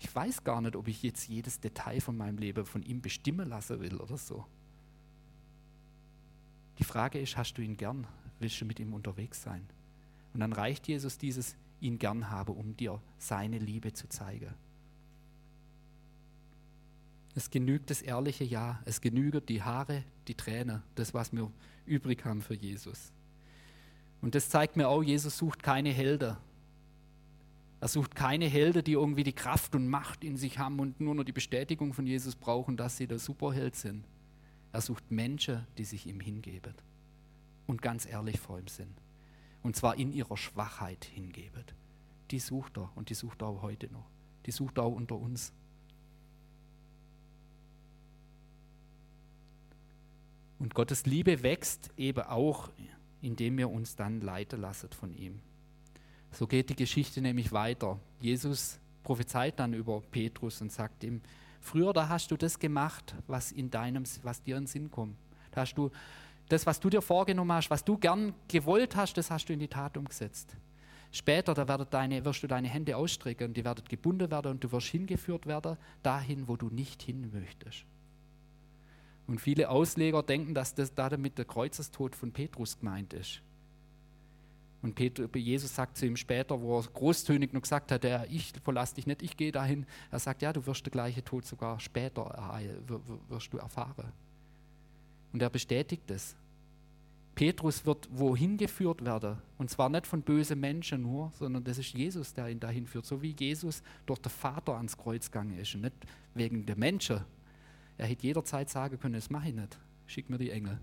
Ich 0.00 0.12
weiß 0.12 0.42
gar 0.42 0.60
nicht, 0.60 0.74
ob 0.74 0.88
ich 0.88 1.02
jetzt 1.02 1.28
jedes 1.28 1.60
Detail 1.60 2.00
von 2.00 2.16
meinem 2.16 2.38
Leben 2.38 2.64
von 2.64 2.82
ihm 2.82 3.00
bestimmen 3.00 3.48
lassen 3.48 3.80
will 3.80 3.98
oder 3.98 4.16
so. 4.16 4.44
Die 6.80 6.84
Frage 6.84 7.20
ist, 7.20 7.36
hast 7.36 7.58
du 7.58 7.62
ihn 7.62 7.76
gern? 7.76 8.06
Willst 8.40 8.60
du 8.60 8.64
mit 8.64 8.80
ihm 8.80 8.94
unterwegs 8.94 9.42
sein? 9.42 9.66
Und 10.32 10.40
dann 10.40 10.52
reicht 10.52 10.88
Jesus 10.88 11.18
dieses 11.18 11.54
ihn 11.80 11.98
gern 11.98 12.30
habe, 12.30 12.52
um 12.52 12.76
dir 12.76 13.00
seine 13.18 13.58
Liebe 13.58 13.92
zu 13.92 14.08
zeigen. 14.08 14.54
Es 17.34 17.50
genügt 17.50 17.90
das 17.90 18.02
ehrliche 18.02 18.44
Ja, 18.44 18.80
es 18.86 19.00
genügt 19.00 19.48
die 19.50 19.62
Haare, 19.62 20.04
die 20.26 20.34
Tränen, 20.34 20.82
das, 20.94 21.14
was 21.14 21.32
wir 21.32 21.50
übrig 21.86 22.24
haben 22.24 22.40
für 22.40 22.54
Jesus. 22.54 23.12
Und 24.22 24.34
das 24.34 24.48
zeigt 24.48 24.76
mir 24.76 24.88
auch, 24.88 25.02
Jesus 25.02 25.36
sucht 25.36 25.62
keine 25.62 25.90
Helden. 25.90 26.36
Er 27.80 27.88
sucht 27.88 28.14
keine 28.14 28.46
Helden, 28.46 28.84
die 28.84 28.92
irgendwie 28.92 29.24
die 29.24 29.32
Kraft 29.32 29.74
und 29.74 29.88
Macht 29.88 30.24
in 30.24 30.36
sich 30.36 30.58
haben 30.58 30.80
und 30.80 31.00
nur 31.00 31.14
noch 31.14 31.24
die 31.24 31.32
Bestätigung 31.32 31.92
von 31.92 32.06
Jesus 32.06 32.36
brauchen, 32.36 32.76
dass 32.76 32.96
sie 32.96 33.06
der 33.06 33.18
Superheld 33.18 33.76
sind. 33.76 34.04
Er 34.72 34.80
sucht 34.80 35.10
Menschen, 35.10 35.66
die 35.78 35.84
sich 35.84 36.06
ihm 36.06 36.20
hingeben 36.20 36.74
und 37.66 37.82
ganz 37.82 38.06
ehrlich 38.06 38.38
vor 38.38 38.58
ihm 38.58 38.68
sind. 38.68 39.00
Und 39.62 39.76
zwar 39.76 39.96
in 39.96 40.12
ihrer 40.12 40.36
Schwachheit 40.36 41.04
hingeben. 41.04 41.64
Die 42.30 42.38
sucht 42.38 42.78
er 42.78 42.90
und 42.94 43.10
die 43.10 43.14
sucht 43.14 43.42
er 43.42 43.48
auch 43.48 43.62
heute 43.62 43.90
noch. 43.92 44.08
Die 44.46 44.52
sucht 44.52 44.78
er 44.78 44.84
auch 44.84 44.94
unter 44.94 45.16
uns. 45.16 45.52
Und 50.58 50.74
Gottes 50.74 51.06
Liebe 51.06 51.42
wächst 51.42 51.90
eben 51.96 52.22
auch, 52.22 52.70
indem 53.22 53.58
wir 53.58 53.70
uns 53.70 53.96
dann 53.96 54.20
leiten 54.20 54.60
lassen 54.60 54.90
von 54.90 55.14
ihm. 55.14 55.40
So 56.32 56.46
geht 56.46 56.70
die 56.70 56.76
Geschichte 56.76 57.20
nämlich 57.20 57.50
weiter. 57.50 57.98
Jesus 58.20 58.78
prophezeit 59.02 59.58
dann 59.58 59.74
über 59.74 60.00
Petrus 60.00 60.60
und 60.60 60.70
sagt 60.70 61.02
ihm, 61.02 61.22
Früher, 61.60 61.92
da 61.92 62.08
hast 62.08 62.30
du 62.30 62.36
das 62.36 62.58
gemacht, 62.58 63.14
was, 63.26 63.52
in 63.52 63.70
deinem, 63.70 64.04
was 64.22 64.42
dir 64.42 64.56
in 64.56 64.62
den 64.62 64.66
Sinn 64.66 64.90
kommt. 64.90 65.16
Da 65.52 65.62
hast 65.62 65.74
du 65.74 65.90
Das, 66.48 66.66
was 66.66 66.80
du 66.80 66.90
dir 66.90 67.00
vorgenommen 67.00 67.52
hast, 67.52 67.70
was 67.70 67.84
du 67.84 67.96
gern 67.96 68.34
gewollt 68.48 68.96
hast, 68.96 69.16
das 69.16 69.30
hast 69.30 69.48
du 69.48 69.52
in 69.52 69.60
die 69.60 69.68
Tat 69.68 69.96
umgesetzt. 69.96 70.56
Später, 71.12 71.54
da 71.54 71.64
deine, 71.64 72.24
wirst 72.24 72.42
du 72.42 72.48
deine 72.48 72.68
Hände 72.68 72.96
ausstrecken 72.96 73.48
und 73.48 73.56
die 73.56 73.64
werden 73.64 73.84
gebunden 73.88 74.30
werden 74.30 74.52
und 74.52 74.64
du 74.64 74.72
wirst 74.72 74.88
hingeführt 74.88 75.46
werden 75.46 75.76
dahin, 76.02 76.48
wo 76.48 76.56
du 76.56 76.68
nicht 76.68 77.02
hin 77.02 77.30
möchtest. 77.32 77.84
Und 79.28 79.40
viele 79.40 79.70
Ausleger 79.70 80.24
denken, 80.24 80.54
dass 80.54 80.74
das 80.74 80.92
damit 80.94 81.38
der 81.38 81.44
Kreuzestod 81.44 82.16
von 82.16 82.32
Petrus 82.32 82.78
gemeint 82.78 83.12
ist. 83.12 83.42
Und 84.82 84.94
Peter, 84.94 85.28
Jesus 85.36 85.74
sagt 85.74 85.98
zu 85.98 86.06
ihm 86.06 86.16
später, 86.16 86.60
wo 86.60 86.78
er 86.78 86.84
großtönig 86.84 87.52
noch 87.52 87.62
gesagt 87.62 87.92
hat, 87.92 88.04
ich 88.30 88.52
verlasse 88.64 88.94
dich 88.94 89.06
nicht, 89.06 89.22
ich 89.22 89.36
gehe 89.36 89.52
dahin. 89.52 89.84
Er 90.10 90.18
sagt, 90.18 90.40
ja, 90.40 90.52
du 90.52 90.64
wirst 90.66 90.86
den 90.86 90.90
gleichen 90.90 91.24
Tod 91.24 91.44
sogar 91.44 91.78
später 91.80 92.24
wirst 93.28 93.52
du 93.52 93.58
erfahren. 93.58 94.12
Und 95.32 95.42
er 95.42 95.50
bestätigt 95.50 96.10
es. 96.10 96.34
Petrus 97.34 97.86
wird 97.86 98.08
wohin 98.10 98.56
geführt 98.56 99.04
werden. 99.04 99.38
Und 99.56 99.70
zwar 99.70 99.88
nicht 99.88 100.06
von 100.06 100.22
bösen 100.22 100.58
Menschen 100.58 101.02
nur, 101.02 101.30
sondern 101.38 101.62
das 101.62 101.78
ist 101.78 101.92
Jesus, 101.94 102.34
der 102.34 102.48
ihn 102.48 102.60
dahin 102.60 102.86
führt. 102.86 103.06
So 103.06 103.22
wie 103.22 103.34
Jesus 103.38 103.82
durch 104.06 104.18
den 104.18 104.30
Vater 104.30 104.76
ans 104.76 104.96
Kreuz 104.96 105.30
gegangen 105.30 105.58
ist. 105.58 105.74
Und 105.74 105.82
nicht 105.82 105.94
wegen 106.34 106.66
der 106.66 106.76
Menschen. 106.76 107.20
Er 107.96 108.06
hätte 108.06 108.26
jederzeit 108.26 108.68
sagen 108.68 108.98
können, 108.98 109.14
das 109.14 109.30
mache 109.30 109.48
ich 109.50 109.54
nicht. 109.54 109.78
Schick 110.06 110.28
mir 110.28 110.38
die 110.38 110.50
Engel. 110.50 110.78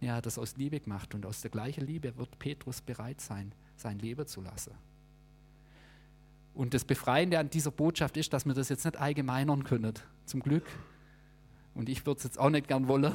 Er 0.00 0.16
hat 0.16 0.26
das 0.26 0.38
aus 0.38 0.56
Liebe 0.56 0.80
gemacht 0.80 1.14
und 1.14 1.24
aus 1.26 1.40
der 1.40 1.50
gleichen 1.50 1.86
Liebe 1.86 2.16
wird 2.16 2.38
Petrus 2.38 2.80
bereit 2.80 3.20
sein, 3.20 3.52
sein 3.76 3.98
Leben 3.98 4.26
zu 4.26 4.40
lassen. 4.40 4.72
Und 6.54 6.72
das 6.72 6.84
Befreiende 6.84 7.38
an 7.38 7.50
dieser 7.50 7.70
Botschaft 7.70 8.16
ist, 8.16 8.32
dass 8.32 8.44
wir 8.46 8.54
das 8.54 8.68
jetzt 8.68 8.84
nicht 8.84 8.96
allgemeinern 8.96 9.64
können, 9.64 9.94
zum 10.24 10.40
Glück. 10.40 10.66
Und 11.74 11.88
ich 11.88 12.06
würde 12.06 12.18
es 12.18 12.24
jetzt 12.24 12.38
auch 12.38 12.50
nicht 12.50 12.68
gern 12.68 12.86
wollen, 12.86 13.12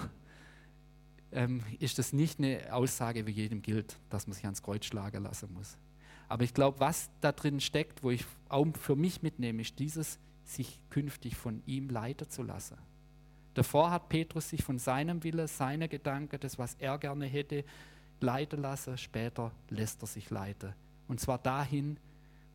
ähm, 1.31 1.63
ist 1.79 1.99
das 1.99 2.11
nicht 2.11 2.39
eine 2.39 2.73
Aussage, 2.73 3.25
wie 3.25 3.31
jedem 3.31 3.61
gilt, 3.61 3.97
dass 4.09 4.27
man 4.27 4.33
sich 4.33 4.43
ans 4.43 4.61
Kreuz 4.61 4.85
schlagen 4.85 5.23
lassen 5.23 5.53
muss. 5.53 5.77
Aber 6.27 6.43
ich 6.43 6.53
glaube, 6.53 6.79
was 6.79 7.09
da 7.21 7.31
drin 7.31 7.59
steckt, 7.59 8.03
wo 8.03 8.11
ich 8.11 8.25
auch 8.49 8.67
für 8.79 8.95
mich 8.95 9.21
mitnehme, 9.21 9.61
ist 9.61 9.79
dieses, 9.79 10.19
sich 10.43 10.81
künftig 10.89 11.35
von 11.35 11.61
ihm 11.65 11.89
leiten 11.89 12.29
zu 12.29 12.43
lassen. 12.43 12.77
Davor 13.53 13.91
hat 13.91 14.09
Petrus 14.09 14.49
sich 14.49 14.63
von 14.63 14.77
seinem 14.77 15.23
Wille, 15.23 15.47
seiner 15.47 15.87
Gedanken, 15.87 16.39
das, 16.39 16.57
was 16.57 16.75
er 16.75 16.97
gerne 16.97 17.25
hätte, 17.25 17.63
leiten 18.21 18.61
lassen. 18.61 18.97
Später 18.97 19.51
lässt 19.69 20.01
er 20.03 20.07
sich 20.07 20.29
leiten. 20.29 20.73
Und 21.07 21.19
zwar 21.19 21.39
dahin, 21.39 21.97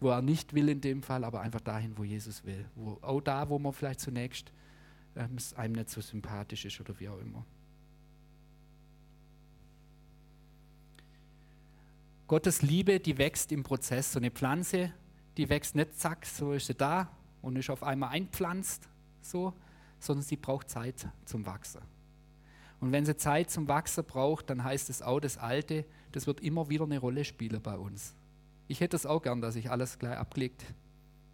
wo 0.01 0.11
er 0.11 0.23
nicht 0.23 0.55
will 0.55 0.69
in 0.69 0.81
dem 0.81 1.03
Fall, 1.03 1.25
aber 1.25 1.41
einfach 1.41 1.61
dahin, 1.61 1.97
wo 1.97 2.05
Jesus 2.05 2.45
will. 2.45 2.65
Wo, 2.75 2.99
auch 3.03 3.21
da, 3.21 3.49
wo 3.49 3.59
man 3.59 3.73
vielleicht 3.73 4.01
zunächst 4.01 4.53
ähm, 5.17 5.37
es 5.37 5.55
einem 5.55 5.75
nicht 5.75 5.91
so 5.91 6.01
sympathisch 6.01 6.65
ist 6.65 6.81
oder 6.81 6.99
wie 7.01 7.09
auch 7.09 7.19
immer. 7.19 7.45
Gottes 12.27 12.63
Liebe, 12.63 13.01
die 13.01 13.19
wächst 13.19 13.53
im 13.53 13.63
Prozess. 13.63 14.13
So 14.13 14.19
eine 14.19 14.31
Pflanze, 14.31 14.93
die 15.37 15.49
wächst 15.49 15.75
nicht 15.75 15.99
zack, 15.99 16.25
so 16.25 16.53
ist 16.53 16.67
sie 16.67 16.75
da 16.75 17.11
und 17.43 17.57
ist 17.57 17.71
auf 17.71 17.83
einmal 17.83 18.11
einpflanzt, 18.11 18.89
so, 19.21 19.53
sondern 20.05 20.23
sie 20.23 20.37
braucht 20.37 20.69
Zeit 20.69 21.09
zum 21.25 21.47
Wachsen. 21.47 21.81
Und 22.81 22.93
wenn 22.93 23.07
sie 23.07 23.17
Zeit 23.17 23.51
zum 23.51 23.67
Wachsen 23.69 24.05
braucht, 24.05 24.51
dann 24.51 24.63
heißt 24.63 24.91
es 24.91 25.01
auch, 25.01 25.21
das 25.21 25.39
Alte, 25.39 25.85
das 26.13 26.27
wird 26.27 26.41
immer 26.41 26.69
wieder 26.69 26.85
eine 26.85 26.99
Rolle 26.99 27.25
spielen 27.25 27.63
bei 27.63 27.77
uns. 27.77 28.15
Ich 28.69 28.81
hätte 28.81 28.97
es 28.97 29.07
auch 29.07 29.23
gern, 29.23 29.41
dass 29.41 29.57
ich 29.57 29.71
alles 29.71 29.99
gleich 29.99 30.19
abgelegt, 30.19 30.65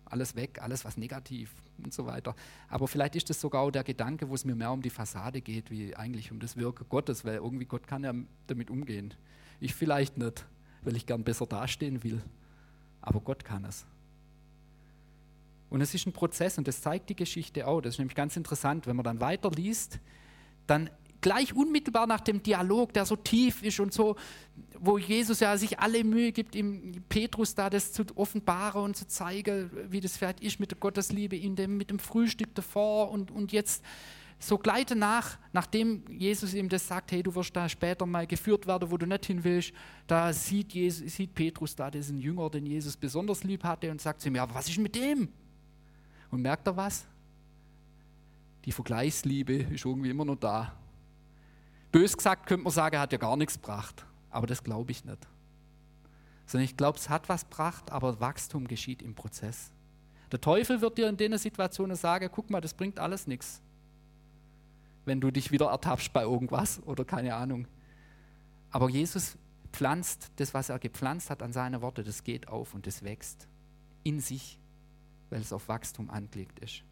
alles 0.04 0.37
weg, 0.37 0.61
alles 0.62 0.85
was 0.85 0.96
negativ 0.96 1.52
und 1.83 1.92
so 1.92 2.06
weiter. 2.06 2.35
Aber 2.68 2.88
vielleicht 2.88 3.16
ist 3.16 3.30
das 3.30 3.40
sogar 3.40 3.62
auch 3.62 3.70
der 3.70 3.85
Gedanke, 3.85 4.28
wo 4.28 4.35
es 4.35 4.44
mir 4.44 4.54
mehr 4.54 4.70
um 4.70 4.83
die 4.83 4.90
Fassade 4.90 5.40
geht, 5.40 5.70
wie 5.70 5.96
eigentlich 5.96 6.30
um 6.30 6.40
das 6.40 6.56
Wirken 6.56 6.87
Gottes, 6.88 7.24
weil 7.24 7.37
irgendwie 7.37 7.64
Gott 7.64 7.87
kann 7.87 8.04
ja 8.04 8.12
damit 8.46 8.70
umgehen. 8.70 9.14
Ich 9.61 9.74
vielleicht 9.74 10.18
nicht, 10.18 10.46
weil 10.83 10.96
ich 10.96 11.06
gern 11.06 11.24
besser 11.24 11.46
dastehen 11.46 12.02
will. 12.02 12.22
Aber 13.00 13.20
Gott 13.20 13.44
kann 13.44 13.64
es. 13.64 13.87
Und 15.70 15.80
es 15.80 15.94
ist 15.94 16.06
ein 16.06 16.12
Prozess 16.12 16.59
und 16.59 16.68
das 16.68 16.83
zeigt 16.83 17.09
die 17.09 17.16
Geschichte 17.16 17.66
auch. 17.66 17.80
Das 17.80 17.94
ist 17.94 17.98
nämlich 17.98 18.16
ganz 18.16 18.37
interessant, 18.37 18.87
wenn 18.87 18.96
man 18.96 19.04
dann 19.04 19.20
weiterliest, 19.20 20.00
dann 20.66 20.90
gleich 21.20 21.54
unmittelbar 21.54 22.06
nach 22.06 22.20
dem 22.20 22.42
Dialog, 22.42 22.92
der 22.92 23.06
so 23.06 23.16
tief 23.16 23.62
ist 23.62 23.78
und 23.80 23.92
so, 23.92 24.16
wo 24.78 24.98
Jesus 24.98 25.40
ja 25.40 25.56
sich 25.56 25.78
alle 25.78 26.02
Mühe 26.04 26.33
gibt, 26.33 26.54
ihm 26.54 27.04
Petrus 27.09 27.54
da 27.54 27.70
das 27.70 27.92
zu 27.92 28.04
offenbaren 28.14 28.83
und 28.83 28.96
zu 28.96 29.06
zeigen, 29.06 29.70
wie 29.88 30.00
das 30.00 30.16
vielleicht 30.16 30.40
ist 30.40 30.61
mit 30.61 30.70
der 30.70 30.78
Gottesliebe 30.78 31.37
in 31.37 31.56
dem, 31.56 31.76
mit 31.76 31.90
dem 31.90 31.98
Frühstück 31.98 32.54
davor 32.54 33.11
und, 33.11 33.30
und 33.30 33.52
jetzt 33.52 33.85
so 34.42 34.56
gleich 34.56 34.87
danach, 34.87 35.38
nachdem 35.52 36.02
Jesus 36.09 36.54
ihm 36.54 36.70
das 36.70 36.88
sagt, 36.88 37.12
hey, 37.12 37.22
du 37.22 37.35
wirst 37.35 37.54
da 37.54 37.68
später 37.68 38.06
mal 38.06 38.26
geführt 38.26 38.66
werden, 38.66 38.90
wo 38.90 38.96
du 38.96 39.06
nicht 39.06 39.26
hin 39.26 39.44
willst, 39.44 39.72
da 40.06 40.33
sieht, 40.33 40.72
Jesus, 40.72 41.14
sieht 41.14 41.35
Petrus 41.35 41.76
da 41.76 41.90
diesen 41.90 42.18
Jünger, 42.18 42.48
den 42.48 42.64
Jesus 42.64 42.96
besonders 42.96 43.44
lieb 43.44 43.64
hatte 43.64 43.90
und 43.90 44.00
sagt 44.00 44.22
zu 44.22 44.28
ihm, 44.28 44.37
ja, 44.37 44.52
was 44.54 44.68
ist 44.68 44.78
mit 44.78 44.94
dem? 44.94 45.28
Und 46.31 46.43
merkt 46.43 46.66
er 46.66 46.77
was? 46.77 47.07
Die 48.64 48.73
Vergleichsliebe 48.73 49.55
ist 49.55 49.85
irgendwie 49.85 50.11
immer 50.11 50.25
noch 50.25 50.37
da. 50.37 50.73
Bös 51.93 52.16
gesagt 52.16 52.47
könnte 52.47 52.64
man 52.64 52.73
sagen, 52.73 52.99
hat 52.99 53.12
ja 53.12 53.19
gar 53.19 53.37
nichts 53.37 53.55
gebracht. 53.55 54.07
Aber 54.31 54.47
das 54.47 54.62
glaube 54.62 54.93
ich 54.93 55.05
nicht. 55.05 55.27
Sondern 56.47 56.64
ich 56.64 56.77
glaube, 56.77 56.99
es 56.99 57.09
hat 57.09 57.29
was 57.29 57.49
gebracht, 57.49 57.90
aber 57.90 58.21
Wachstum 58.21 58.69
geschieht 58.69 59.03
im 59.03 59.14
Prozess. 59.14 59.73
Der 60.31 60.40
Teufel 60.40 60.81
wird 60.81 60.99
dir 60.99 61.09
in 61.09 61.16
den 61.16 61.37
Situationen 61.38 61.97
sagen, 61.97 62.29
guck 62.33 62.51
mal, 62.51 62.61
das 62.61 62.75
bringt 62.75 63.01
alles 63.01 63.27
nichts. 63.27 63.61
Wenn 65.05 65.21
du 65.21 65.31
dich 65.31 65.51
wieder 65.51 65.66
ertappst 65.66 66.12
bei 66.12 66.23
irgendwas 66.23 66.81
oder 66.85 67.05
keine 67.05 67.35
Ahnung. 67.35 67.66
Aber 68.71 68.88
Jesus 68.88 69.37
pflanzt 69.73 70.31
das, 70.37 70.55
was 70.55 70.69
er 70.69 70.79
gepflanzt 70.79 71.31
hat 71.31 71.43
an 71.43 71.53
seine 71.53 71.83
Worte, 71.83 72.05
das 72.05 72.23
geht 72.23 72.47
auf 72.47 72.75
und 72.75 72.87
das 72.87 73.03
wächst 73.03 73.49
in 74.05 74.21
sich 74.21 74.60
weil 75.31 75.40
es 75.40 75.53
auf 75.53 75.69
Wachstum 75.69 76.11
angelegt 76.11 76.59
ist. 76.59 76.83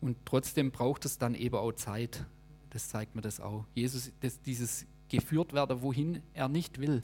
Und 0.00 0.16
trotzdem 0.24 0.70
braucht 0.70 1.04
es 1.04 1.18
dann 1.18 1.34
eben 1.34 1.56
auch 1.56 1.72
Zeit. 1.72 2.24
Das 2.70 2.88
zeigt 2.88 3.14
mir 3.14 3.20
das 3.20 3.40
auch. 3.40 3.66
Jesus, 3.74 4.10
das, 4.20 4.40
dieses 4.40 4.86
geführt 5.08 5.52
werden, 5.52 5.82
wohin 5.82 6.22
er 6.32 6.48
nicht 6.48 6.78
will, 6.80 7.02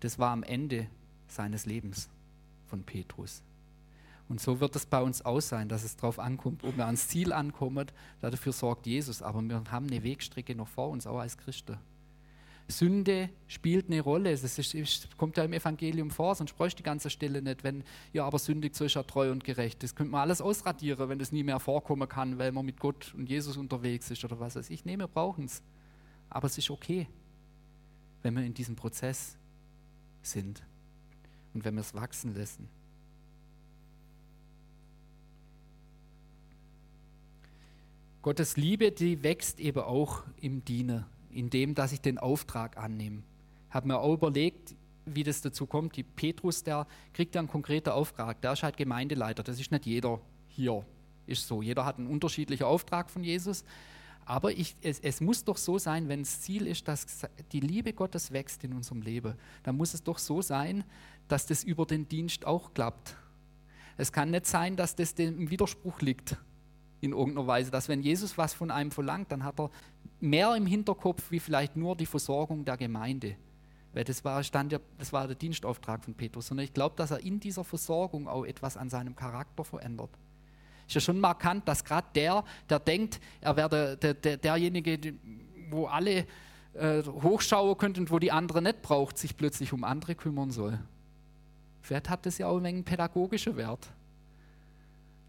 das 0.00 0.18
war 0.18 0.32
am 0.32 0.42
Ende 0.42 0.88
seines 1.28 1.66
Lebens 1.66 2.08
von 2.66 2.82
Petrus. 2.82 3.42
Und 4.28 4.40
so 4.40 4.60
wird 4.60 4.74
es 4.76 4.86
bei 4.86 5.02
uns 5.02 5.24
auch 5.24 5.40
sein, 5.40 5.68
dass 5.68 5.84
es 5.84 5.96
darauf 5.96 6.18
ankommt, 6.18 6.64
ob 6.64 6.76
wir 6.76 6.86
ans 6.86 7.08
Ziel 7.08 7.32
ankommen. 7.32 7.86
Dafür 8.20 8.52
sorgt 8.52 8.86
Jesus. 8.86 9.20
Aber 9.20 9.42
wir 9.42 9.62
haben 9.70 9.86
eine 9.88 10.02
Wegstrecke 10.02 10.54
noch 10.54 10.68
vor 10.68 10.88
uns, 10.88 11.06
auch 11.06 11.18
als 11.18 11.36
Christen. 11.36 11.76
Sünde 12.68 13.28
spielt 13.48 13.88
eine 13.88 14.00
Rolle. 14.00 14.30
Ist, 14.30 15.16
kommt 15.16 15.36
ja 15.36 15.44
im 15.44 15.52
Evangelium 15.52 16.10
vor, 16.10 16.34
sonst 16.34 16.54
bräuchte 16.56 16.78
die 16.78 16.82
ganze 16.82 17.10
Stelle 17.10 17.42
nicht, 17.42 17.64
wenn 17.64 17.84
ja 18.12 18.24
aber 18.24 18.38
sündig, 18.38 18.74
so 18.74 18.84
ist 18.84 18.96
er 18.96 19.06
treu 19.06 19.30
und 19.30 19.44
gerecht. 19.44 19.82
Das 19.82 19.94
könnte 19.94 20.12
man 20.12 20.22
alles 20.22 20.40
ausradieren, 20.40 21.08
wenn 21.08 21.18
das 21.18 21.32
nie 21.32 21.42
mehr 21.42 21.60
vorkommen 21.60 22.08
kann, 22.08 22.38
weil 22.38 22.52
man 22.52 22.64
mit 22.64 22.80
Gott 22.80 23.14
und 23.14 23.28
Jesus 23.28 23.56
unterwegs 23.56 24.10
ist 24.10 24.24
oder 24.24 24.38
was 24.40 24.56
weiß 24.56 24.70
ich. 24.70 24.84
Nee, 24.84 24.96
wir 24.96 25.08
brauchen 25.08 25.44
es. 25.44 25.62
Aber 26.30 26.46
es 26.46 26.56
ist 26.56 26.70
okay, 26.70 27.06
wenn 28.22 28.34
wir 28.34 28.42
in 28.42 28.54
diesem 28.54 28.76
Prozess 28.76 29.36
sind 30.22 30.62
und 31.52 31.64
wenn 31.64 31.74
wir 31.74 31.80
es 31.80 31.94
wachsen 31.94 32.34
lassen. 32.34 32.68
Gottes 38.22 38.56
Liebe, 38.56 38.92
die 38.92 39.24
wächst 39.24 39.58
eben 39.58 39.80
auch 39.80 40.22
im 40.40 40.64
Dienen 40.64 41.04
in 41.32 41.50
dem, 41.50 41.74
dass 41.74 41.92
ich 41.92 42.00
den 42.00 42.18
Auftrag 42.18 42.76
annehme. 42.76 43.22
Habe 43.70 43.88
mir 43.88 43.98
auch 43.98 44.14
überlegt, 44.14 44.74
wie 45.04 45.24
das 45.24 45.40
dazu 45.40 45.66
kommt. 45.66 45.96
Die 45.96 46.02
Petrus, 46.02 46.62
der 46.62 46.86
kriegt 47.12 47.34
ja 47.34 47.40
einen 47.40 47.48
konkreten 47.48 47.90
Auftrag. 47.90 48.40
Der 48.42 48.52
ist 48.52 48.62
halt 48.62 48.76
Gemeindeleiter. 48.76 49.42
Das 49.42 49.58
ist 49.58 49.70
nicht 49.70 49.86
jeder 49.86 50.20
hier. 50.48 50.84
Ist 51.26 51.46
so. 51.46 51.62
Jeder 51.62 51.84
hat 51.84 51.98
einen 51.98 52.06
unterschiedlichen 52.06 52.64
Auftrag 52.64 53.10
von 53.10 53.24
Jesus. 53.24 53.64
Aber 54.24 54.52
ich, 54.52 54.76
es, 54.82 55.00
es, 55.00 55.20
muss 55.20 55.44
doch 55.44 55.56
so 55.56 55.78
sein, 55.78 56.08
wenn 56.08 56.20
das 56.20 56.42
Ziel 56.42 56.66
ist, 56.66 56.86
dass 56.86 57.26
die 57.50 57.60
Liebe 57.60 57.92
Gottes 57.92 58.30
wächst 58.30 58.62
in 58.62 58.72
unserem 58.72 59.02
Leben, 59.02 59.34
dann 59.64 59.76
muss 59.76 59.94
es 59.94 60.02
doch 60.02 60.18
so 60.18 60.42
sein, 60.42 60.84
dass 61.26 61.46
das 61.46 61.64
über 61.64 61.86
den 61.86 62.08
Dienst 62.08 62.46
auch 62.46 62.72
klappt. 62.72 63.16
Es 63.96 64.12
kann 64.12 64.30
nicht 64.30 64.46
sein, 64.46 64.76
dass 64.76 64.94
das 64.94 65.12
im 65.12 65.50
Widerspruch 65.50 66.00
liegt 66.00 66.36
in 67.02 67.12
irgendeiner 67.12 67.46
Weise, 67.46 67.70
dass 67.70 67.88
wenn 67.88 68.00
Jesus 68.00 68.38
was 68.38 68.54
von 68.54 68.70
einem 68.70 68.92
verlangt, 68.92 69.32
dann 69.32 69.44
hat 69.44 69.58
er 69.58 69.70
mehr 70.20 70.54
im 70.54 70.66
Hinterkopf 70.66 71.30
wie 71.30 71.40
vielleicht 71.40 71.76
nur 71.76 71.96
die 71.96 72.06
Versorgung 72.06 72.64
der 72.64 72.76
Gemeinde. 72.76 73.36
Weil 73.92 74.04
das 74.04 74.24
war, 74.24 74.42
stand 74.44 74.72
ja, 74.72 74.78
das 74.98 75.12
war 75.12 75.26
der 75.26 75.34
Dienstauftrag 75.34 76.04
von 76.04 76.14
Petrus, 76.14 76.46
sondern 76.46 76.64
ich 76.64 76.72
glaube, 76.72 76.94
dass 76.96 77.10
er 77.10 77.20
in 77.20 77.40
dieser 77.40 77.64
Versorgung 77.64 78.28
auch 78.28 78.44
etwas 78.44 78.76
an 78.76 78.88
seinem 78.88 79.16
Charakter 79.16 79.64
verändert. 79.64 80.10
Ist 80.86 80.94
ja 80.94 81.00
schon 81.00 81.18
markant, 81.18 81.66
dass 81.66 81.84
gerade 81.84 82.06
der, 82.14 82.44
der 82.70 82.78
denkt, 82.78 83.20
er 83.40 83.56
wäre 83.56 83.96
der, 83.96 84.14
der, 84.14 84.36
derjenige, 84.36 85.14
wo 85.70 85.86
alle 85.86 86.26
äh, 86.74 87.02
hochschauen 87.02 87.76
könnten 87.76 88.00
und 88.00 88.10
wo 88.12 88.20
die 88.20 88.30
anderen 88.30 88.64
nicht 88.64 88.80
braucht, 88.80 89.18
sich 89.18 89.36
plötzlich 89.36 89.72
um 89.72 89.82
andere 89.82 90.14
kümmern 90.14 90.52
soll. 90.52 90.78
Vielleicht 91.80 92.08
hat 92.08 92.26
das 92.26 92.38
ja 92.38 92.46
auch 92.46 92.58
einen 92.58 92.84
pädagogischen 92.84 93.56
Wert 93.56 93.92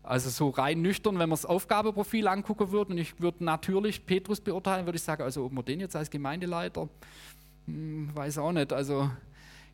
Also 0.03 0.29
so 0.29 0.49
rein 0.49 0.81
nüchtern, 0.81 1.13
wenn 1.13 1.29
man 1.29 1.37
das 1.37 1.45
Aufgabeprofil 1.45 2.27
angucken 2.27 2.71
würde 2.71 2.91
und 2.91 2.97
ich 2.97 3.21
würde 3.21 3.43
natürlich 3.43 4.05
Petrus 4.05 4.41
beurteilen, 4.41 4.85
würde 4.85 4.97
ich 4.97 5.03
sagen, 5.03 5.23
also 5.23 5.45
ob 5.45 5.53
man 5.53 5.63
den 5.63 5.79
jetzt 5.79 5.95
als 5.95 6.09
Gemeindeleiter, 6.09 6.89
hm, 7.67 8.13
weiß 8.13 8.37
auch 8.39 8.51
nicht. 8.51 8.73
Also 8.73 9.09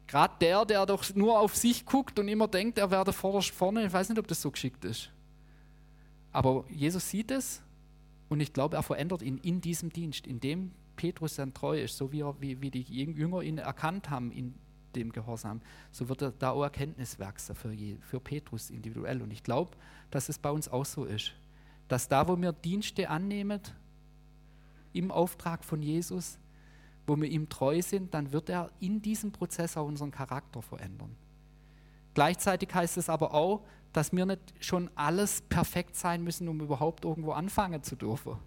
gerade 0.06 0.36
der, 0.40 0.66
der 0.66 0.86
doch 0.86 1.04
nur 1.16 1.40
auf 1.40 1.56
sich 1.56 1.84
guckt 1.84 2.20
und 2.20 2.28
immer 2.28 2.48
denkt, 2.48 2.78
er 2.78 2.92
werde 2.92 3.12
vorderst 3.12 3.50
vorne, 3.50 3.88
ich 3.88 3.92
weiß 3.92 4.10
nicht, 4.10 4.20
ob 4.20 4.28
das 4.28 4.40
so 4.40 4.52
geschickt 4.52 4.86
ist. 4.86 5.10
Aber 6.32 6.64
Jesus 6.70 7.10
sieht 7.10 7.32
es 7.32 7.64
und 8.30 8.40
ich 8.40 8.54
glaube, 8.54 8.76
er 8.76 8.84
verändert 8.84 9.24
ihn 9.24 9.40
in 9.40 9.62
diesem 9.62 9.92
Dienst, 9.92 10.28
in 10.28 10.40
dem 10.40 10.74
Petrus 10.96 11.36
dann 11.38 11.56
treu 11.56 11.82
ist, 11.82 11.98
so 11.98 12.12
wie, 12.12 12.22
er, 12.22 12.40
wie, 12.40 12.62
wie 12.62 12.70
die 12.70 12.82
Jünger 12.82 13.42
ihn 13.42 13.58
erkannt 13.58 14.12
haben 14.12 14.32
in 14.32 14.54
dem 14.96 15.12
Gehorsam, 15.12 15.62
so 15.92 16.10
wird 16.10 16.22
er 16.22 16.32
da 16.32 16.52
auch 16.52 16.64
Erkenntnis 16.64 17.16
für, 17.16 17.76
für 18.02 18.20
Petrus 18.20 18.70
individuell. 18.70 19.22
Und 19.22 19.32
ich 19.32 19.44
glaube, 19.44 19.78
dass 20.12 20.30
es 20.30 20.38
bei 20.40 20.52
uns 20.52 20.68
auch 20.68 20.86
so 20.86 21.06
ist, 21.06 21.34
dass 21.88 22.08
da, 22.08 22.28
wo 22.28 22.40
wir 22.40 22.52
Dienste 22.52 23.10
annehmen, 23.10 23.62
im 24.94 25.12
Auftrag 25.12 25.64
von 25.64 25.82
Jesus, 25.82 26.40
wo 27.06 27.16
wir 27.18 27.30
ihm 27.30 27.50
treu 27.50 27.82
sind, 27.82 28.14
dann 28.14 28.32
wird 28.32 28.50
er 28.50 28.72
in 28.80 29.02
diesem 29.02 29.32
Prozess 29.32 29.78
auch 29.78 29.88
unseren 29.88 30.12
Charakter 30.12 30.62
verändern. 30.62 31.16
Gleichzeitig 32.14 32.74
heißt 32.74 32.98
es 32.98 33.10
aber 33.10 33.34
auch, 33.34 33.66
dass 33.94 34.12
wir 34.12 34.26
nicht 34.26 34.54
schon 34.60 34.90
alles 34.96 35.42
perfekt 35.42 35.96
sein 35.96 36.24
müssen, 36.24 36.48
um 36.48 36.60
überhaupt 36.62 37.06
irgendwo 37.06 37.32
anfangen 37.32 37.82
zu 37.84 37.96
dürfen. 37.96 38.38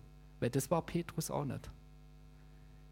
Weil 0.41 0.51
das 0.51 0.71
war 0.71 0.83
Petrus 0.83 1.31
auch 1.31 1.45
nicht 1.45 1.71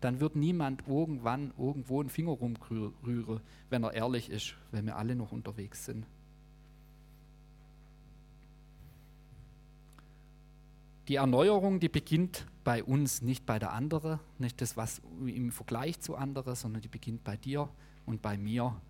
dann 0.01 0.21
wird 0.21 0.37
niemand 0.37 0.85
irgendwann 0.87 1.53
irgendwo 1.59 2.01
einen 2.01 2.09
Finger 2.09 2.33
rumrühren, 2.33 3.41
wenn 3.69 3.85
er 3.85 3.93
ehrlich 3.93 4.31
ist, 4.31 4.55
wenn 4.71 4.87
wir 4.87 4.97
alle 4.97 5.15
noch 5.15 5.33
unterwegs 5.33 5.85
sind. 5.85 6.07
Die 11.09 11.17
Erneuerung, 11.17 11.81
die 11.81 11.89
beginnt 11.89 12.47
bei 12.63 12.85
uns, 12.85 13.21
nicht 13.21 13.45
bei 13.45 13.59
der 13.59 13.73
anderen, 13.73 14.21
nicht 14.39 14.61
das, 14.61 14.77
was 14.77 15.03
im 15.27 15.51
Vergleich 15.51 15.99
zu 16.01 16.15
anderen, 16.15 16.55
sondern 16.55 16.83
die 16.83 16.89
beginnt 16.89 17.25
bei 17.25 17.37
dir 17.37 17.69
und 18.07 18.23
bei 18.23 18.39
mir. 18.39 18.81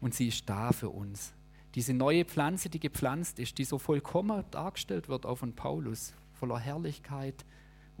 Und 0.00 0.12
sie 0.14 0.28
ist 0.28 0.48
da 0.48 0.72
für 0.72 0.90
uns. 0.90 1.32
Diese 1.76 1.94
neue 1.94 2.24
Pflanze, 2.24 2.68
die 2.68 2.80
gepflanzt 2.80 3.38
ist, 3.38 3.56
die 3.58 3.64
so 3.64 3.78
vollkommen 3.78 4.44
dargestellt 4.50 5.08
wird 5.08 5.24
auch 5.24 5.36
von 5.36 5.54
Paulus, 5.54 6.14
voller 6.34 6.58
Herrlichkeit, 6.58 7.46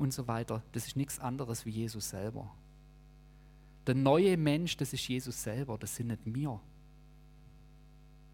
und 0.02 0.12
so 0.12 0.26
weiter, 0.26 0.62
das 0.72 0.86
ist 0.86 0.96
nichts 0.96 1.20
anderes 1.20 1.64
wie 1.64 1.70
Jesus 1.70 2.10
selber. 2.10 2.52
Der 3.86 3.94
neue 3.94 4.36
Mensch, 4.36 4.76
das 4.76 4.92
ist 4.92 5.06
Jesus 5.08 5.42
selber, 5.42 5.78
das 5.78 5.94
sind 5.94 6.08
nicht 6.08 6.22
wir. 6.24 6.60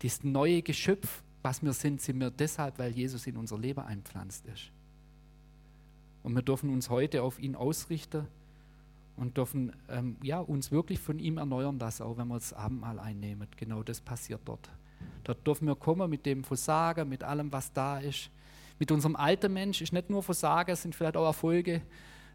Das 0.01 0.25
neue 0.25 0.62
Geschöpf, 0.62 1.23
was 1.43 1.62
wir 1.62 1.73
sind, 1.75 2.01
sind 2.01 2.21
wir 2.21 2.31
deshalb, 2.31 2.79
weil 2.79 2.93
Jesus 2.93 3.27
in 3.27 3.37
unser 3.37 3.59
Leben 3.59 3.81
einpflanzt 3.81 4.47
ist. 4.47 4.73
Und 6.23 6.35
wir 6.35 6.43
dürfen 6.43 6.71
uns 6.71 6.91
heute 6.91 7.23
auf 7.23 7.39
ihn 7.39 7.55
ausrichten 7.55 8.27
und 9.16 9.37
dürfen 9.37 9.73
ähm, 9.89 10.16
ja, 10.23 10.41
uns 10.41 10.71
wirklich 10.71 10.99
von 11.01 11.19
ihm 11.19 11.39
erneuern 11.39 11.79
lassen, 11.79 12.03
auch 12.05 12.16
wenn 12.16 12.29
wir 12.29 12.35
das 12.35 12.53
Abendmahl 12.53 12.99
einnehmen. 12.99 13.47
Genau 13.57 13.83
das 13.83 14.01
passiert 14.01 14.41
dort. 14.45 14.71
Dort 15.25 15.47
dürfen 15.47 15.66
wir 15.66 15.77
kommen 15.77 16.09
mit 16.09 16.25
dem 16.25 16.45
Versagen, 16.45 17.09
mit 17.09 17.23
allem, 17.23 17.53
was 17.53 17.73
da 17.73 17.99
ist, 17.99 18.31
mit 18.79 18.93
unserem 18.93 19.16
alten 19.16 19.53
Mensch 19.53 19.81
ist 19.81 19.93
nicht 19.93 20.11
nur 20.11 20.22
Versagen, 20.22 20.70
es 20.70 20.83
sind 20.83 20.95
vielleicht 20.95 21.16
auch 21.16 21.26
Erfolge, 21.26 21.83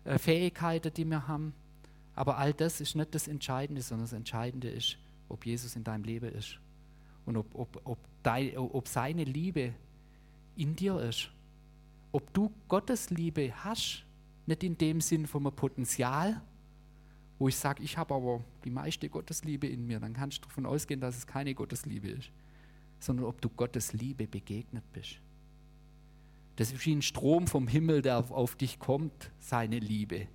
äh, 0.04 0.18
Fähigkeiten, 0.18 0.94
die 0.94 1.06
wir 1.06 1.28
haben. 1.28 1.54
Aber 2.16 2.38
all 2.38 2.54
das 2.54 2.82
ist 2.82 2.96
nicht 2.96 3.16
das 3.16 3.28
Entscheidende, 3.28 3.82
sondern 3.82 4.06
das 4.06 4.14
Entscheidende 4.14 4.70
ist, 4.70 4.98
ob 5.30 5.46
Jesus 5.46 5.76
in 5.76 5.84
deinem 5.84 6.04
Leben 6.04 6.32
ist. 6.34 6.60
Und 7.26 7.38
ob, 7.38 7.48
ob, 7.56 7.82
ob, 7.86 7.98
dein, 8.22 8.58
ob 8.58 8.88
seine 8.88 9.24
Liebe 9.24 9.74
in 10.56 10.76
dir 10.76 11.00
ist. 11.00 11.30
Ob 12.12 12.32
du 12.34 12.52
Gottes 12.68 13.10
Liebe 13.10 13.52
hast, 13.64 14.04
nicht 14.46 14.64
in 14.64 14.78
dem 14.78 15.02
Sinn 15.02 15.26
vom 15.26 15.44
Potenzial, 15.56 16.42
wo 17.40 17.48
ich 17.48 17.56
sage, 17.56 17.82
ich 17.82 17.98
habe 17.98 18.14
aber 18.14 18.42
die 18.64 18.70
meiste 18.70 19.10
Gottesliebe 19.10 19.68
in 19.68 19.88
mir, 19.88 20.00
dann 20.00 20.14
kannst 20.14 20.44
du 20.44 20.48
davon 20.48 20.66
ausgehen, 20.66 21.00
dass 21.00 21.18
es 21.18 21.26
keine 21.26 21.56
Gottesliebe 21.56 22.10
ist, 22.10 22.30
sondern 23.00 23.26
ob 23.26 23.42
du 23.42 23.50
Gottes 23.50 23.94
Liebe 23.94 24.28
begegnet 24.28 24.84
bist. 24.94 25.20
Das 26.56 26.72
ist 26.72 26.86
wie 26.86 26.96
ein 26.96 27.02
Strom 27.02 27.48
vom 27.48 27.68
Himmel, 27.68 28.02
der 28.02 28.18
auf 28.32 28.56
dich 28.56 28.80
kommt, 28.80 29.32
seine 29.40 29.80
Liebe, 29.80 30.28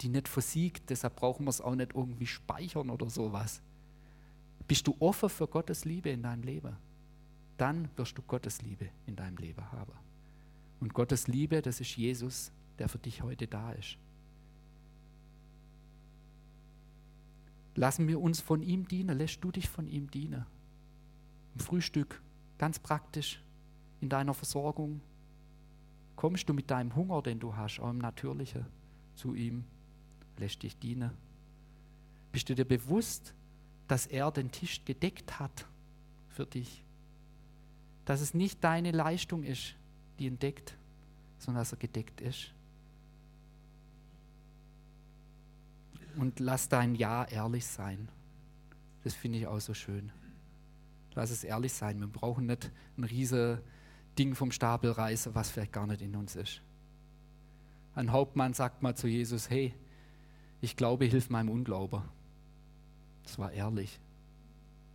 die 0.00 0.08
nicht 0.08 0.28
versiegt. 0.28 0.90
Deshalb 0.90 1.16
brauchen 1.16 1.46
wir 1.46 1.50
es 1.50 1.60
auch 1.60 1.74
nicht 1.74 1.94
irgendwie 1.94 2.26
speichern 2.26 2.90
oder 2.90 3.08
sowas. 3.08 3.62
Bist 4.68 4.86
du 4.86 4.96
offen 4.98 5.28
für 5.28 5.48
Gottes 5.48 5.84
Liebe 5.84 6.10
in 6.10 6.22
deinem 6.22 6.42
Leben? 6.42 6.76
Dann 7.56 7.88
wirst 7.96 8.18
du 8.18 8.22
Gottes 8.22 8.60
Liebe 8.62 8.88
in 9.06 9.16
deinem 9.16 9.36
Leben 9.36 9.70
haben. 9.72 9.92
Und 10.80 10.94
Gottes 10.94 11.26
Liebe, 11.28 11.62
das 11.62 11.80
ist 11.80 11.96
Jesus, 11.96 12.52
der 12.78 12.88
für 12.88 12.98
dich 12.98 13.22
heute 13.22 13.46
da 13.46 13.72
ist. 13.72 13.96
Lassen 17.74 18.08
wir 18.08 18.20
uns 18.20 18.40
von 18.40 18.62
ihm 18.62 18.86
dienen. 18.86 19.16
Lässt 19.16 19.42
du 19.42 19.50
dich 19.50 19.68
von 19.68 19.88
ihm 19.88 20.10
dienen? 20.10 20.44
Im 21.54 21.60
Frühstück, 21.60 22.20
ganz 22.58 22.78
praktisch, 22.78 23.42
in 24.00 24.08
deiner 24.08 24.34
Versorgung, 24.34 25.00
Kommst 26.16 26.48
du 26.48 26.54
mit 26.54 26.70
deinem 26.70 26.94
Hunger, 26.94 27.22
den 27.22 27.40
du 27.40 27.56
hast, 27.56 27.80
auch 27.80 27.90
im 27.90 27.98
Natürlichen, 27.98 28.66
zu 29.14 29.34
ihm, 29.34 29.64
lässt 30.38 30.62
dich 30.62 30.78
dienen? 30.78 31.10
Bist 32.30 32.48
du 32.48 32.54
dir 32.54 32.64
bewusst, 32.64 33.34
dass 33.88 34.06
er 34.06 34.30
den 34.30 34.50
Tisch 34.50 34.84
gedeckt 34.84 35.38
hat 35.38 35.66
für 36.28 36.46
dich? 36.46 36.84
Dass 38.04 38.20
es 38.20 38.34
nicht 38.34 38.62
deine 38.64 38.90
Leistung 38.90 39.42
ist, 39.42 39.74
die 40.18 40.26
entdeckt, 40.26 40.76
sondern 41.38 41.60
dass 41.62 41.72
er 41.72 41.78
gedeckt 41.78 42.20
ist? 42.20 42.52
Und 46.16 46.40
lass 46.40 46.68
dein 46.68 46.94
Ja 46.94 47.24
ehrlich 47.24 47.66
sein. 47.66 48.08
Das 49.02 49.14
finde 49.14 49.38
ich 49.38 49.46
auch 49.46 49.60
so 49.60 49.74
schön. 49.74 50.12
Lass 51.14 51.30
es 51.30 51.44
ehrlich 51.44 51.72
sein. 51.72 52.00
Wir 52.00 52.06
brauchen 52.06 52.46
nicht 52.46 52.70
ein 52.96 53.04
riesiges 53.04 53.60
Ding 54.18 54.34
vom 54.34 54.52
Stapel 54.52 54.90
reißen, 54.90 55.34
was 55.34 55.50
vielleicht 55.50 55.72
gar 55.72 55.86
nicht 55.86 56.02
in 56.02 56.16
uns 56.16 56.36
ist. 56.36 56.62
Ein 57.94 58.12
Hauptmann 58.12 58.54
sagt 58.54 58.82
mal 58.82 58.94
zu 58.94 59.06
Jesus, 59.06 59.50
hey, 59.50 59.74
ich 60.60 60.76
glaube, 60.76 61.04
hilf 61.04 61.30
meinem 61.30 61.50
Unglauber. 61.50 62.08
Das 63.24 63.38
war 63.38 63.52
ehrlich. 63.52 64.00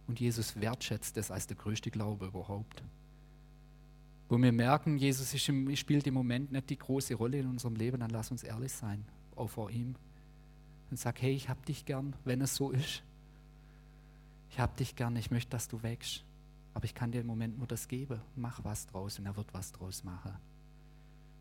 Und 0.07 0.19
Jesus 0.19 0.59
wertschätzt 0.59 1.17
das 1.17 1.31
als 1.31 1.47
der 1.47 1.57
größte 1.57 1.91
Glaube 1.91 2.27
überhaupt. 2.27 2.83
Wo 4.29 4.37
wir 4.37 4.51
merken, 4.51 4.97
Jesus 4.97 5.33
im, 5.47 5.75
spielt 5.75 6.07
im 6.07 6.13
Moment 6.13 6.51
nicht 6.51 6.69
die 6.69 6.77
große 6.77 7.15
Rolle 7.15 7.39
in 7.39 7.47
unserem 7.47 7.75
Leben, 7.75 7.99
dann 7.99 8.09
lass 8.09 8.31
uns 8.31 8.43
ehrlich 8.43 8.71
sein, 8.71 9.05
auch 9.35 9.49
vor 9.49 9.69
ihm. 9.69 9.95
Und 10.89 10.97
sag, 10.97 11.21
hey, 11.21 11.33
ich 11.33 11.49
hab 11.49 11.65
dich 11.65 11.85
gern, 11.85 12.15
wenn 12.23 12.41
es 12.41 12.55
so 12.55 12.71
ist. 12.71 13.03
Ich 14.49 14.59
hab 14.59 14.75
dich 14.77 14.95
gern, 14.95 15.15
ich 15.15 15.31
möchte, 15.31 15.51
dass 15.51 15.67
du 15.67 15.83
wächst. 15.83 16.23
Aber 16.77 16.85
ich 16.85 16.93
kann 16.93 17.11
dir 17.11 17.21
im 17.21 17.25
Moment 17.25 17.57
nur 17.57 17.65
das 17.65 17.87
geben. 17.87 18.21
Mach 18.35 18.63
was 18.63 18.85
draus 18.85 19.17
und 19.17 19.25
er 19.25 19.35
wird 19.35 19.51
was 19.51 19.71
draus 19.71 20.03
machen. 20.03 20.37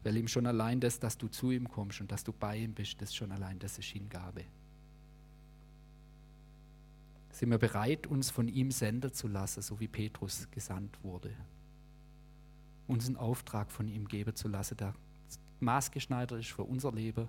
Weil 0.02 0.16
ihm 0.16 0.28
schon 0.28 0.46
allein 0.46 0.80
das, 0.80 0.98
dass 0.98 1.18
du 1.18 1.28
zu 1.28 1.50
ihm 1.50 1.68
kommst 1.68 2.00
und 2.00 2.10
dass 2.10 2.24
du 2.24 2.32
bei 2.32 2.56
ihm 2.56 2.72
bist, 2.72 3.02
das 3.02 3.14
schon 3.14 3.30
allein, 3.30 3.58
das 3.58 3.76
ist 3.76 3.84
Hingabe. 3.88 4.46
Sind 7.32 7.50
wir 7.50 7.58
bereit, 7.58 8.06
uns 8.06 8.30
von 8.30 8.48
ihm 8.48 8.70
senden 8.70 9.12
zu 9.12 9.28
lassen, 9.28 9.60
so 9.60 9.78
wie 9.78 9.88
Petrus 9.88 10.50
gesandt 10.50 11.04
wurde? 11.04 11.34
Uns 12.86 13.06
einen 13.06 13.18
Auftrag 13.18 13.70
von 13.70 13.88
ihm 13.88 14.08
geben 14.08 14.34
zu 14.34 14.48
lassen, 14.48 14.78
der 14.78 14.94
maßgeschneidert 15.60 16.40
ist 16.40 16.52
für 16.52 16.64
unser 16.64 16.92
Leben, 16.92 17.28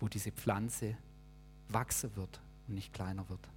wo 0.00 0.08
diese 0.08 0.32
Pflanze 0.32 0.98
wachsen 1.70 2.14
wird 2.14 2.42
und 2.68 2.74
nicht 2.74 2.92
kleiner 2.92 3.26
wird. 3.30 3.48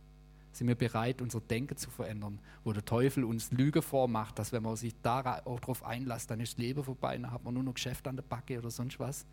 Sind 0.51 0.67
wir 0.67 0.75
bereit, 0.75 1.21
unser 1.21 1.41
Denken 1.41 1.77
zu 1.77 1.89
verändern, 1.89 2.39
wo 2.63 2.73
der 2.73 2.83
Teufel 2.83 3.23
uns 3.23 3.51
Lüge 3.51 3.81
vormacht, 3.81 4.39
dass 4.39 4.51
wenn 4.51 4.63
man 4.63 4.75
sich 4.75 4.93
da 5.01 5.41
auch 5.45 5.59
drauf 5.59 5.83
einlässt, 5.83 6.31
dann 6.31 6.39
ist 6.39 6.53
das 6.53 6.57
Leben 6.57 6.83
vorbei, 6.83 7.17
dann 7.17 7.31
hat 7.31 7.43
man 7.43 7.53
nur 7.53 7.63
noch 7.63 7.75
Geschäft 7.75 8.07
an 8.07 8.15
der 8.15 8.23
Backe 8.23 8.57
oder 8.57 8.71
sonst 8.71 8.99
was. 8.99 9.25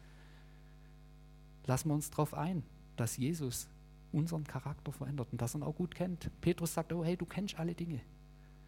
Lassen 1.64 1.89
wir 1.89 1.95
uns 1.95 2.11
darauf 2.11 2.35
ein, 2.35 2.62
dass 2.97 3.17
Jesus 3.17 3.69
unseren 4.12 4.45
Charakter 4.45 4.93
verändert 4.93 5.29
und 5.33 5.41
dass 5.41 5.55
er 5.55 5.61
ihn 5.61 5.62
auch 5.64 5.75
gut 5.75 5.95
kennt. 5.95 6.31
Petrus 6.41 6.75
sagt, 6.75 6.93
oh 6.93 7.05
hey, 7.05 7.17
du 7.17 7.27
kennst 7.27 7.59
alle 7.59 7.75
Dinge. 7.75 8.01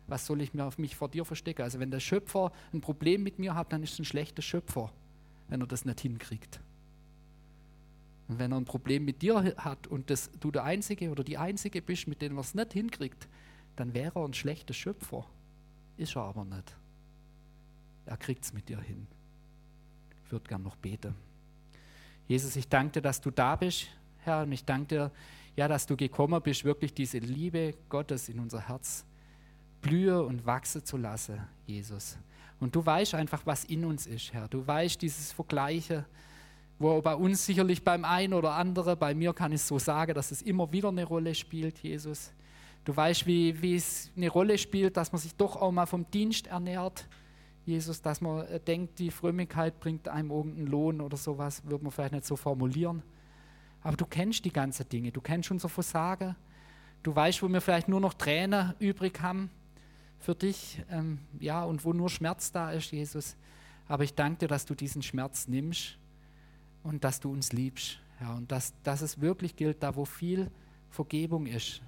Was 0.06 0.26
soll 0.26 0.40
ich 0.40 0.54
mir 0.54 0.64
auf 0.64 0.78
mich 0.78 0.96
vor 0.96 1.08
dir 1.08 1.24
verstecken? 1.24 1.62
Also 1.62 1.78
wenn 1.78 1.90
der 1.90 2.00
Schöpfer 2.00 2.52
ein 2.72 2.80
Problem 2.80 3.22
mit 3.22 3.38
mir 3.38 3.54
hat, 3.54 3.72
dann 3.72 3.82
ist 3.82 3.92
es 3.92 3.98
ein 3.98 4.04
schlechter 4.04 4.42
Schöpfer, 4.42 4.90
wenn 5.48 5.60
er 5.60 5.66
das 5.66 5.84
nicht 5.84 6.00
hinkriegt. 6.00 6.60
Und 8.28 8.38
wenn 8.38 8.52
er 8.52 8.58
ein 8.58 8.66
Problem 8.66 9.04
mit 9.04 9.22
dir 9.22 9.54
hat 9.56 9.86
und 9.86 10.10
das, 10.10 10.30
du 10.38 10.50
der 10.50 10.64
Einzige 10.64 11.10
oder 11.10 11.24
die 11.24 11.38
Einzige 11.38 11.80
bist, 11.80 12.06
mit 12.06 12.20
dem 12.20 12.36
er 12.36 12.42
es 12.42 12.54
nicht 12.54 12.74
hinkriegt, 12.74 13.26
dann 13.76 13.94
wäre 13.94 14.20
er 14.20 14.24
ein 14.24 14.34
schlechter 14.34 14.74
Schöpfer. 14.74 15.24
Ist 15.96 16.14
er 16.14 16.22
aber 16.22 16.44
nicht. 16.44 16.76
Er 18.06 18.16
kriegt 18.16 18.44
es 18.44 18.52
mit 18.52 18.68
dir 18.68 18.80
hin. 18.80 19.06
Ich 20.24 20.32
würde 20.32 20.46
gern 20.46 20.62
noch 20.62 20.76
beten. 20.76 21.14
Jesus, 22.26 22.54
ich 22.56 22.68
danke 22.68 22.92
dir, 22.92 23.02
dass 23.02 23.20
du 23.20 23.30
da 23.30 23.56
bist, 23.56 23.88
Herr, 24.18 24.42
und 24.42 24.52
ich 24.52 24.64
danke 24.64 24.86
dir, 24.86 25.12
ja, 25.56 25.66
dass 25.66 25.86
du 25.86 25.96
gekommen 25.96 26.40
bist, 26.42 26.64
wirklich 26.64 26.92
diese 26.92 27.18
Liebe 27.18 27.74
Gottes 27.88 28.28
in 28.28 28.38
unser 28.38 28.68
Herz 28.68 29.04
blühe 29.80 30.22
und 30.22 30.44
wachse 30.44 30.84
zu 30.84 30.96
lassen, 30.96 31.40
Jesus. 31.66 32.18
Und 32.60 32.74
du 32.74 32.84
weißt 32.84 33.14
einfach, 33.14 33.46
was 33.46 33.64
in 33.64 33.84
uns 33.84 34.06
ist, 34.06 34.32
Herr. 34.32 34.48
Du 34.48 34.66
weißt 34.66 35.00
dieses 35.00 35.32
Vergleiche, 35.32 36.04
wo 36.78 37.00
bei 37.02 37.14
uns 37.14 37.44
sicherlich 37.44 37.82
beim 37.82 38.04
einen 38.04 38.34
oder 38.34 38.52
anderen, 38.52 38.98
bei 38.98 39.14
mir 39.14 39.32
kann 39.32 39.52
ich 39.52 39.62
so 39.62 39.78
sagen, 39.78 40.14
dass 40.14 40.30
es 40.30 40.42
immer 40.42 40.70
wieder 40.72 40.88
eine 40.88 41.04
Rolle 41.04 41.34
spielt, 41.34 41.78
Jesus. 41.80 42.32
Du 42.84 42.96
weißt, 42.96 43.26
wie, 43.26 43.60
wie 43.60 43.74
es 43.74 44.10
eine 44.16 44.28
Rolle 44.28 44.56
spielt, 44.56 44.96
dass 44.96 45.12
man 45.12 45.20
sich 45.20 45.34
doch 45.34 45.56
auch 45.56 45.72
mal 45.72 45.86
vom 45.86 46.08
Dienst 46.10 46.46
ernährt, 46.46 47.08
Jesus, 47.66 48.00
dass 48.00 48.20
man 48.20 48.46
äh, 48.46 48.60
denkt, 48.60 48.98
die 48.98 49.10
Frömmigkeit 49.10 49.78
bringt 49.80 50.08
einem 50.08 50.30
irgendeinen 50.30 50.68
Lohn 50.68 51.00
oder 51.00 51.16
sowas, 51.16 51.62
würde 51.66 51.84
man 51.84 51.92
vielleicht 51.92 52.14
nicht 52.14 52.24
so 52.24 52.36
formulieren. 52.36 53.02
Aber 53.82 53.96
du 53.96 54.06
kennst 54.06 54.44
die 54.44 54.52
ganzen 54.52 54.88
Dinge, 54.88 55.12
du 55.12 55.20
kennst 55.20 55.50
unser 55.50 55.68
Versagen, 55.68 56.34
du 57.02 57.14
weißt, 57.14 57.42
wo 57.42 57.48
wir 57.48 57.60
vielleicht 57.60 57.88
nur 57.88 58.00
noch 58.00 58.14
Tränen 58.14 58.74
übrig 58.78 59.20
haben 59.20 59.50
für 60.18 60.34
dich, 60.34 60.82
ähm, 60.90 61.18
ja, 61.40 61.62
und 61.64 61.84
wo 61.84 61.92
nur 61.92 62.08
Schmerz 62.08 62.52
da 62.52 62.70
ist, 62.70 62.90
Jesus. 62.90 63.36
Aber 63.86 64.04
ich 64.04 64.14
danke 64.14 64.38
dir, 64.38 64.48
dass 64.48 64.64
du 64.64 64.74
diesen 64.74 65.02
Schmerz 65.02 65.48
nimmst 65.48 65.98
und 66.82 67.04
dass 67.04 67.20
du 67.20 67.30
uns 67.30 67.52
liebst, 67.52 68.00
ja, 68.20 68.34
und 68.34 68.50
dass, 68.50 68.74
dass 68.82 69.00
es 69.02 69.20
wirklich 69.20 69.56
gilt, 69.56 69.82
da 69.82 69.94
wo 69.94 70.04
viel 70.04 70.50
Vergebung 70.90 71.46
ist, 71.46 71.82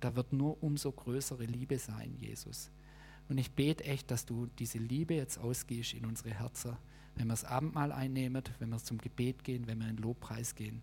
da 0.00 0.14
wird 0.14 0.32
nur 0.32 0.62
umso 0.62 0.92
größere 0.92 1.44
Liebe 1.44 1.78
sein, 1.78 2.16
Jesus. 2.18 2.70
Und 3.28 3.38
ich 3.38 3.52
bete 3.52 3.84
echt, 3.84 4.10
dass 4.10 4.26
du 4.26 4.46
diese 4.58 4.78
Liebe 4.78 5.14
jetzt 5.14 5.38
ausgehst 5.38 5.94
in 5.94 6.04
unsere 6.04 6.30
Herzen, 6.30 6.76
wenn 7.14 7.26
wir 7.26 7.32
das 7.32 7.44
Abendmahl 7.44 7.92
einnehmen, 7.92 8.42
wenn 8.58 8.70
wir 8.70 8.78
zum 8.78 8.98
Gebet 8.98 9.44
gehen, 9.44 9.66
wenn 9.66 9.78
wir 9.78 9.88
in 9.88 9.96
den 9.96 10.02
Lobpreis 10.02 10.54
gehen. 10.54 10.82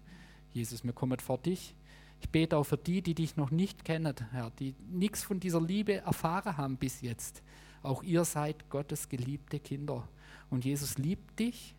Jesus, 0.53 0.83
wir 0.83 0.93
kommen 0.93 1.19
vor 1.19 1.37
dich. 1.37 1.75
Ich 2.21 2.29
bete 2.29 2.57
auch 2.57 2.63
für 2.63 2.77
die, 2.77 3.01
die 3.01 3.13
dich 3.13 3.37
noch 3.37 3.51
nicht 3.51 3.85
kennen, 3.85 4.15
Herr, 4.31 4.51
die 4.51 4.75
nichts 4.89 5.23
von 5.23 5.39
dieser 5.39 5.61
Liebe 5.61 5.97
erfahren 5.97 6.57
haben 6.57 6.77
bis 6.77 7.01
jetzt. 7.01 7.43
Auch 7.81 8.03
ihr 8.03 8.25
seid 8.25 8.69
Gottes 8.69 9.09
geliebte 9.09 9.59
Kinder. 9.59 10.07
Und 10.49 10.65
Jesus 10.65 10.97
liebt 10.97 11.39
dich 11.39 11.75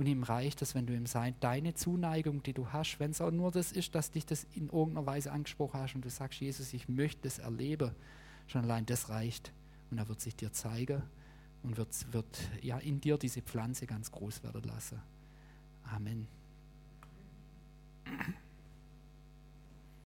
und 0.00 0.06
ihm 0.06 0.22
reicht 0.22 0.62
es, 0.62 0.74
wenn 0.74 0.86
du 0.86 0.94
ihm 0.94 1.04
sein, 1.04 1.34
deine 1.40 1.74
Zuneigung, 1.74 2.42
die 2.42 2.54
du 2.54 2.72
hast, 2.72 2.98
wenn 3.00 3.10
es 3.10 3.20
auch 3.20 3.30
nur 3.30 3.50
das 3.50 3.70
ist, 3.70 3.94
dass 3.94 4.10
dich 4.10 4.24
das 4.24 4.46
in 4.54 4.70
irgendeiner 4.70 5.04
Weise 5.04 5.30
angesprochen 5.30 5.78
hast 5.78 5.94
und 5.94 6.02
du 6.02 6.08
sagst, 6.08 6.40
Jesus, 6.40 6.72
ich 6.72 6.88
möchte 6.88 7.20
das 7.24 7.38
erleben, 7.38 7.94
schon 8.46 8.62
allein 8.62 8.86
das 8.86 9.10
reicht. 9.10 9.52
Und 9.90 9.98
er 9.98 10.08
wird 10.08 10.22
sich 10.22 10.34
dir 10.34 10.54
zeigen 10.54 11.02
und 11.62 11.76
wird, 11.76 12.14
wird 12.14 12.50
ja, 12.62 12.78
in 12.78 13.02
dir 13.02 13.18
diese 13.18 13.42
Pflanze 13.42 13.86
ganz 13.86 14.10
groß 14.10 14.42
werden 14.42 14.62
lassen. 14.62 15.02
Amen. 15.84 16.26